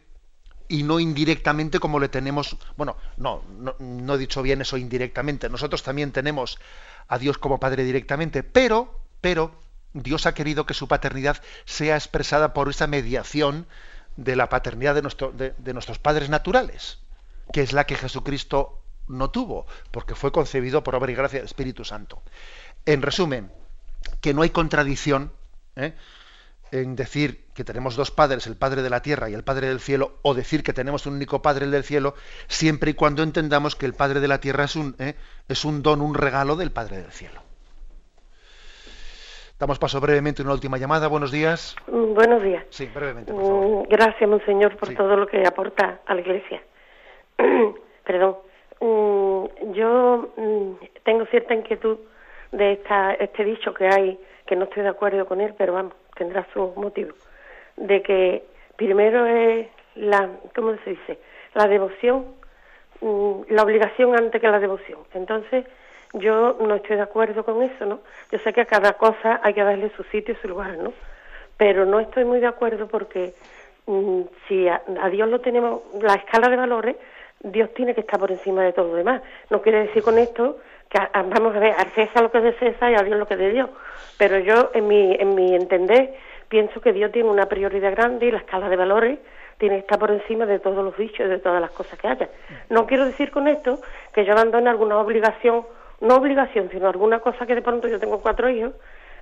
y 0.69 0.83
no 0.83 1.01
indirectamente 1.01 1.79
como 1.79 1.99
le 1.99 2.07
tenemos, 2.07 2.57
bueno, 2.77 2.95
no, 3.17 3.43
no, 3.59 3.75
no 3.77 4.15
he 4.15 4.17
dicho 4.17 4.41
bien 4.41 4.61
eso 4.61 4.77
indirectamente, 4.77 5.49
nosotros 5.49 5.83
también 5.83 6.13
tenemos 6.13 6.57
a 7.09 7.17
Dios 7.17 7.37
como 7.37 7.59
Padre 7.59 7.83
directamente, 7.83 8.43
pero, 8.43 9.01
pero, 9.19 9.59
Dios 9.93 10.25
ha 10.25 10.33
querido 10.33 10.65
que 10.65 10.73
su 10.73 10.87
paternidad 10.87 11.41
sea 11.65 11.95
expresada 11.95 12.53
por 12.53 12.69
esa 12.69 12.87
mediación 12.87 13.67
de 14.17 14.35
la 14.35 14.49
paternidad 14.49 14.95
de, 14.95 15.73
nuestros 15.73 15.99
padres 15.99 16.29
naturales, 16.29 16.99
que 17.51 17.61
es 17.61 17.73
la 17.73 17.85
que 17.85 17.95
Jesucristo 17.95 18.79
no 19.07 19.29
tuvo, 19.31 19.65
porque 19.91 20.15
fue 20.15 20.31
concebido 20.31 20.83
por 20.83 20.95
obra 20.95 21.11
y 21.11 21.15
gracia 21.15 21.39
del 21.39 21.45
Espíritu 21.45 21.83
Santo. 21.85 22.21
En 22.85 23.01
resumen, 23.01 23.51
que 24.21 24.33
no 24.33 24.41
hay 24.41 24.49
contradicción 24.49 25.31
¿eh? 25.75 25.93
en 26.71 26.95
decir 26.95 27.45
que 27.53 27.63
tenemos 27.63 27.95
dos 27.95 28.11
padres, 28.11 28.47
el 28.47 28.55
Padre 28.55 28.81
de 28.81 28.89
la 28.89 29.01
tierra 29.01 29.29
y 29.29 29.33
el 29.33 29.43
Padre 29.43 29.67
del 29.67 29.79
cielo, 29.79 30.17
o 30.23 30.33
decir 30.33 30.63
que 30.63 30.73
tenemos 30.73 31.05
un 31.05 31.13
único 31.13 31.41
Padre, 31.41 31.65
el 31.65 31.71
del 31.71 31.83
cielo, 31.83 32.15
siempre 32.47 32.91
y 32.91 32.93
cuando 32.95 33.21
entendamos 33.21 33.75
que 33.75 33.85
el 33.85 33.93
Padre 33.93 34.19
de 34.19 34.27
la 34.27 34.39
tierra 34.39 34.63
es 34.63 34.75
un, 34.75 34.95
¿eh? 34.97 35.15
es 35.47 35.65
un 35.65 35.83
don, 35.83 36.01
un 36.01 36.15
regalo 36.15 36.55
del 36.55 36.71
Padre 36.71 36.97
del 36.97 37.11
cielo. 37.11 37.42
Damos 39.63 39.79
paso 39.79 40.01
brevemente 40.01 40.41
a 40.41 40.43
una 40.43 40.55
última 40.55 40.77
llamada. 40.77 41.07
Buenos 41.07 41.31
días. 41.31 41.73
Mm, 41.87 42.13
buenos 42.13 42.43
días. 42.43 42.65
Sí, 42.69 42.91
brevemente, 42.93 43.31
por 43.31 43.41
favor. 43.43 43.65
Mm, 43.65 43.83
gracias, 43.87 44.29
monseñor, 44.29 44.75
por 44.75 44.93
todo 44.93 45.15
lo 45.15 45.25
que 45.25 45.47
aporta 45.47 46.01
a 46.05 46.13
la 46.13 46.19
Iglesia. 46.19 46.61
Perdón. 48.03 48.39
Mm, 48.81 49.71
yo 49.71 50.33
tengo 51.03 51.25
cierta 51.27 51.53
inquietud 51.53 51.97
de 52.51 52.73
esta, 52.73 53.13
este 53.13 53.45
dicho 53.45 53.73
que 53.73 53.87
hay, 53.87 54.19
que 54.45 54.57
no 54.57 54.65
estoy 54.65 54.83
de 54.83 54.89
acuerdo 54.89 55.25
con 55.25 55.39
él, 55.39 55.55
pero 55.57 55.71
vamos, 55.71 55.93
tendrá 56.17 56.45
su 56.51 56.73
motivo. 56.75 57.13
De 57.77 58.01
que 58.01 58.43
primero 58.75 59.25
es 59.25 59.67
la, 59.95 60.29
¿cómo 60.53 60.75
se 60.83 60.89
dice? 60.89 61.19
La 61.53 61.69
devoción, 61.69 62.25
la 63.47 63.63
obligación 63.63 64.13
antes 64.13 64.41
que 64.41 64.47
la 64.49 64.59
devoción. 64.59 64.99
Entonces, 65.13 65.63
yo 66.13 66.57
no 66.59 66.75
estoy 66.75 66.97
de 66.97 67.01
acuerdo 67.01 67.43
con 67.43 67.61
eso, 67.63 67.85
¿no? 67.85 67.99
Yo 68.31 68.39
sé 68.39 68.53
que 68.53 68.61
a 68.61 68.65
cada 68.65 68.93
cosa 68.93 69.39
hay 69.43 69.53
que 69.53 69.63
darle 69.63 69.91
su 69.95 70.03
sitio 70.03 70.33
y 70.33 70.37
su 70.37 70.47
lugar, 70.47 70.77
¿no? 70.77 70.93
Pero 71.57 71.85
no 71.85 71.99
estoy 71.99 72.23
muy 72.23 72.39
de 72.39 72.47
acuerdo 72.47 72.87
porque 72.87 73.33
mm, 73.87 74.21
si 74.47 74.67
a, 74.67 74.81
Dios 75.11 75.27
lo 75.27 75.41
tenemos, 75.41 75.81
la 76.01 76.13
escala 76.13 76.49
de 76.49 76.55
valores, 76.55 76.95
Dios 77.39 77.73
tiene 77.73 77.93
que 77.93 78.01
estar 78.01 78.19
por 78.19 78.31
encima 78.31 78.63
de 78.63 78.73
todo 78.73 78.89
lo 78.89 78.95
demás. 78.95 79.21
No 79.49 79.61
quiere 79.61 79.87
decir 79.87 80.03
con 80.03 80.17
esto 80.17 80.59
que 80.87 80.99
vamos 81.13 81.55
a 81.55 81.59
ver, 81.59 81.73
al 81.77 81.87
César 81.91 82.21
lo 82.21 82.31
que 82.31 82.37
es 82.37 82.43
de 82.43 82.53
César 82.53 82.91
y 82.91 82.95
a 82.95 83.03
Dios 83.03 83.17
lo 83.17 83.27
que 83.27 83.33
es 83.33 83.39
de 83.39 83.51
Dios. 83.51 83.69
Pero 84.17 84.37
yo, 84.39 84.69
en 84.73 84.87
mi, 84.87 85.15
en 85.15 85.33
mi 85.33 85.55
entender, 85.55 86.13
pienso 86.47 86.79
que 86.79 86.93
Dios 86.93 87.11
tiene 87.11 87.29
una 87.29 87.47
prioridad 87.47 87.91
grande 87.91 88.27
y 88.27 88.31
la 88.31 88.37
escala 88.37 88.69
de 88.69 88.75
valores 88.75 89.19
tiene 89.57 89.75
que 89.75 89.81
estar 89.81 89.97
por 89.97 90.11
encima 90.11 90.45
de 90.45 90.59
todos 90.59 90.83
los 90.83 90.95
bichos 90.95 91.25
y 91.25 91.29
de 91.29 91.39
todas 91.39 91.59
las 91.59 91.71
cosas 91.71 91.97
que 91.97 92.07
haya. 92.07 92.29
No 92.69 92.85
quiero 92.85 93.05
decir 93.05 93.31
con 93.31 93.47
esto 93.47 93.79
que 94.13 94.25
yo 94.25 94.33
abandone 94.33 94.69
alguna 94.69 94.99
obligación 94.99 95.65
no 96.03 96.15
obligación, 96.15 96.69
sino 96.71 96.87
alguna 96.87 97.19
cosa 97.19 97.45
que 97.45 97.55
de 97.55 97.61
pronto 97.61 97.87
yo 97.87 97.99
tengo 97.99 98.21
cuatro 98.21 98.49
hijos, 98.49 98.73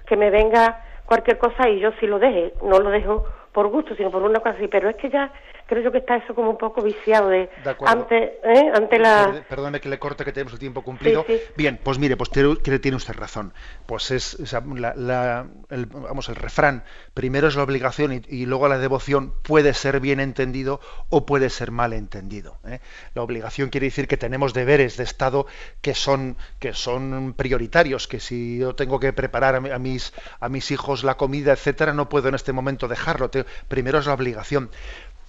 que 0.05 0.17
me 0.17 0.29
venga 0.29 0.81
cualquier 1.05 1.37
cosa 1.37 1.69
y 1.69 1.79
yo 1.79 1.91
sí 1.99 2.07
lo 2.07 2.19
deje, 2.19 2.53
no 2.63 2.79
lo 2.79 2.89
dejo 2.89 3.25
por 3.51 3.67
gusto, 3.67 3.95
sino 3.95 4.11
por 4.11 4.23
una 4.23 4.39
cosa 4.39 4.55
así, 4.55 4.67
pero 4.67 4.89
es 4.89 4.95
que 4.95 5.09
ya 5.09 5.31
creo 5.71 5.83
yo 5.83 5.91
que 5.93 5.99
está 5.99 6.17
eso 6.17 6.35
como 6.35 6.49
un 6.49 6.57
poco 6.57 6.81
viciado 6.81 7.29
de, 7.29 7.49
ante, 7.85 8.41
¿eh? 8.43 8.71
ante 8.75 8.99
la... 8.99 9.41
Perdóneme 9.47 9.79
que 9.79 9.87
le 9.87 9.99
corte 9.99 10.25
que 10.25 10.33
tenemos 10.33 10.51
el 10.51 10.59
tiempo 10.59 10.81
cumplido. 10.81 11.25
Bien, 11.55 11.79
pues 11.81 11.97
mire, 11.97 12.17
pues 12.17 12.29
tiene, 12.29 12.57
tiene 12.57 12.97
usted 12.97 13.13
razón. 13.13 13.53
Pues 13.85 14.11
es, 14.11 14.37
el, 14.37 15.85
vamos, 15.85 16.27
el 16.27 16.35
refrán, 16.35 16.83
primero 17.13 17.47
es 17.47 17.55
la 17.55 17.63
obligación 17.63 18.21
y, 18.27 18.45
luego 18.45 18.67
la 18.67 18.79
devoción 18.79 19.33
puede 19.43 19.73
ser 19.73 20.01
bien 20.01 20.19
entendido 20.19 20.81
o 21.07 21.25
puede 21.25 21.49
ser 21.49 21.71
mal 21.71 21.93
entendido. 21.93 22.57
¿eh? 22.67 22.81
La 23.13 23.21
obligación 23.21 23.69
quiere 23.69 23.87
decir 23.87 24.09
que 24.09 24.17
tenemos 24.17 24.53
deberes 24.53 24.97
de 24.97 25.05
Estado 25.05 25.47
que 25.79 25.93
son, 25.93 26.35
que 26.59 26.73
son 26.73 27.33
prioritarios, 27.33 28.09
que 28.09 28.19
si 28.19 28.57
yo 28.57 28.75
tengo 28.75 28.99
que 28.99 29.13
preparar 29.13 29.55
a, 29.55 29.79
mis, 29.79 30.11
a 30.41 30.49
mis 30.49 30.69
hijos 30.69 31.05
la 31.05 31.15
comida, 31.15 31.53
etcétera, 31.53 31.93
no 31.93 32.09
puedo 32.09 32.27
en 32.27 32.35
este 32.35 32.51
momento 32.51 32.89
dejarlo. 32.89 33.31
primero 33.69 33.99
es 33.99 34.05
la 34.05 34.15
obligación. 34.15 34.69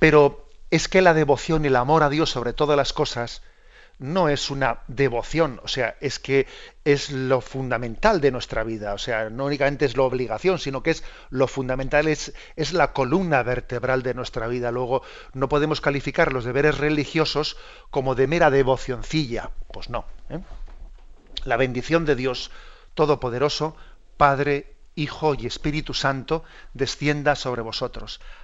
Pero 0.03 0.49
es 0.73 0.89
que 0.89 1.01
la 1.01 1.15
devoción 1.15 1.65
y 1.65 1.69
el 1.69 1.77
amor 1.77 2.03
a 2.03 2.09
Dios 2.09 2.29
sobre 2.29 2.53
todas 2.53 2.77
las 2.77 2.93
cosas 2.93 3.41
no 4.01 4.29
es 4.29 4.51
una 4.51 4.81
devoción, 4.89 5.61
o 5.63 5.69
sea, 5.69 5.95
es 6.01 6.19
que 6.19 6.49
es 6.85 7.13
lo 7.13 7.41
fundamental 7.41 8.21
de 8.21 8.33
nuestra 8.33 8.65
vida, 8.65 8.95
o 8.95 8.99
sea, 8.99 9.31
no 9.31 9.45
únicamente 9.45 9.85
es 9.85 9.97
la 9.97 10.03
obligación, 10.03 10.59
sino 10.59 10.83
que 10.83 10.91
es 10.91 11.05
lo 11.31 11.47
fundamental, 11.47 12.09
es, 12.09 12.35
es 12.57 12.73
la 12.73 12.93
columna 12.93 13.45
vertebral 13.45 14.03
de 14.03 14.15
nuestra 14.15 14.49
vida. 14.49 14.73
Luego, 14.73 15.03
no 15.35 15.49
podemos 15.49 15.81
calificar 15.81 16.33
los 16.33 16.45
deberes 16.45 16.79
religiosos 16.79 17.57
como 17.93 18.17
de 18.17 18.27
mera 18.27 18.51
devocioncilla, 18.51 19.53
pues 19.73 19.89
no. 19.89 20.05
¿eh? 20.31 20.41
La 21.45 21.57
bendición 21.57 22.07
de 22.07 22.17
Dios 22.17 22.51
Todopoderoso, 22.95 23.77
Padre, 24.17 24.75
Hijo 24.97 25.35
y 25.35 25.47
Espíritu 25.47 25.95
Santo, 25.95 26.43
descienda 26.75 27.37
sobre 27.37 27.63
vosotros. 27.63 28.21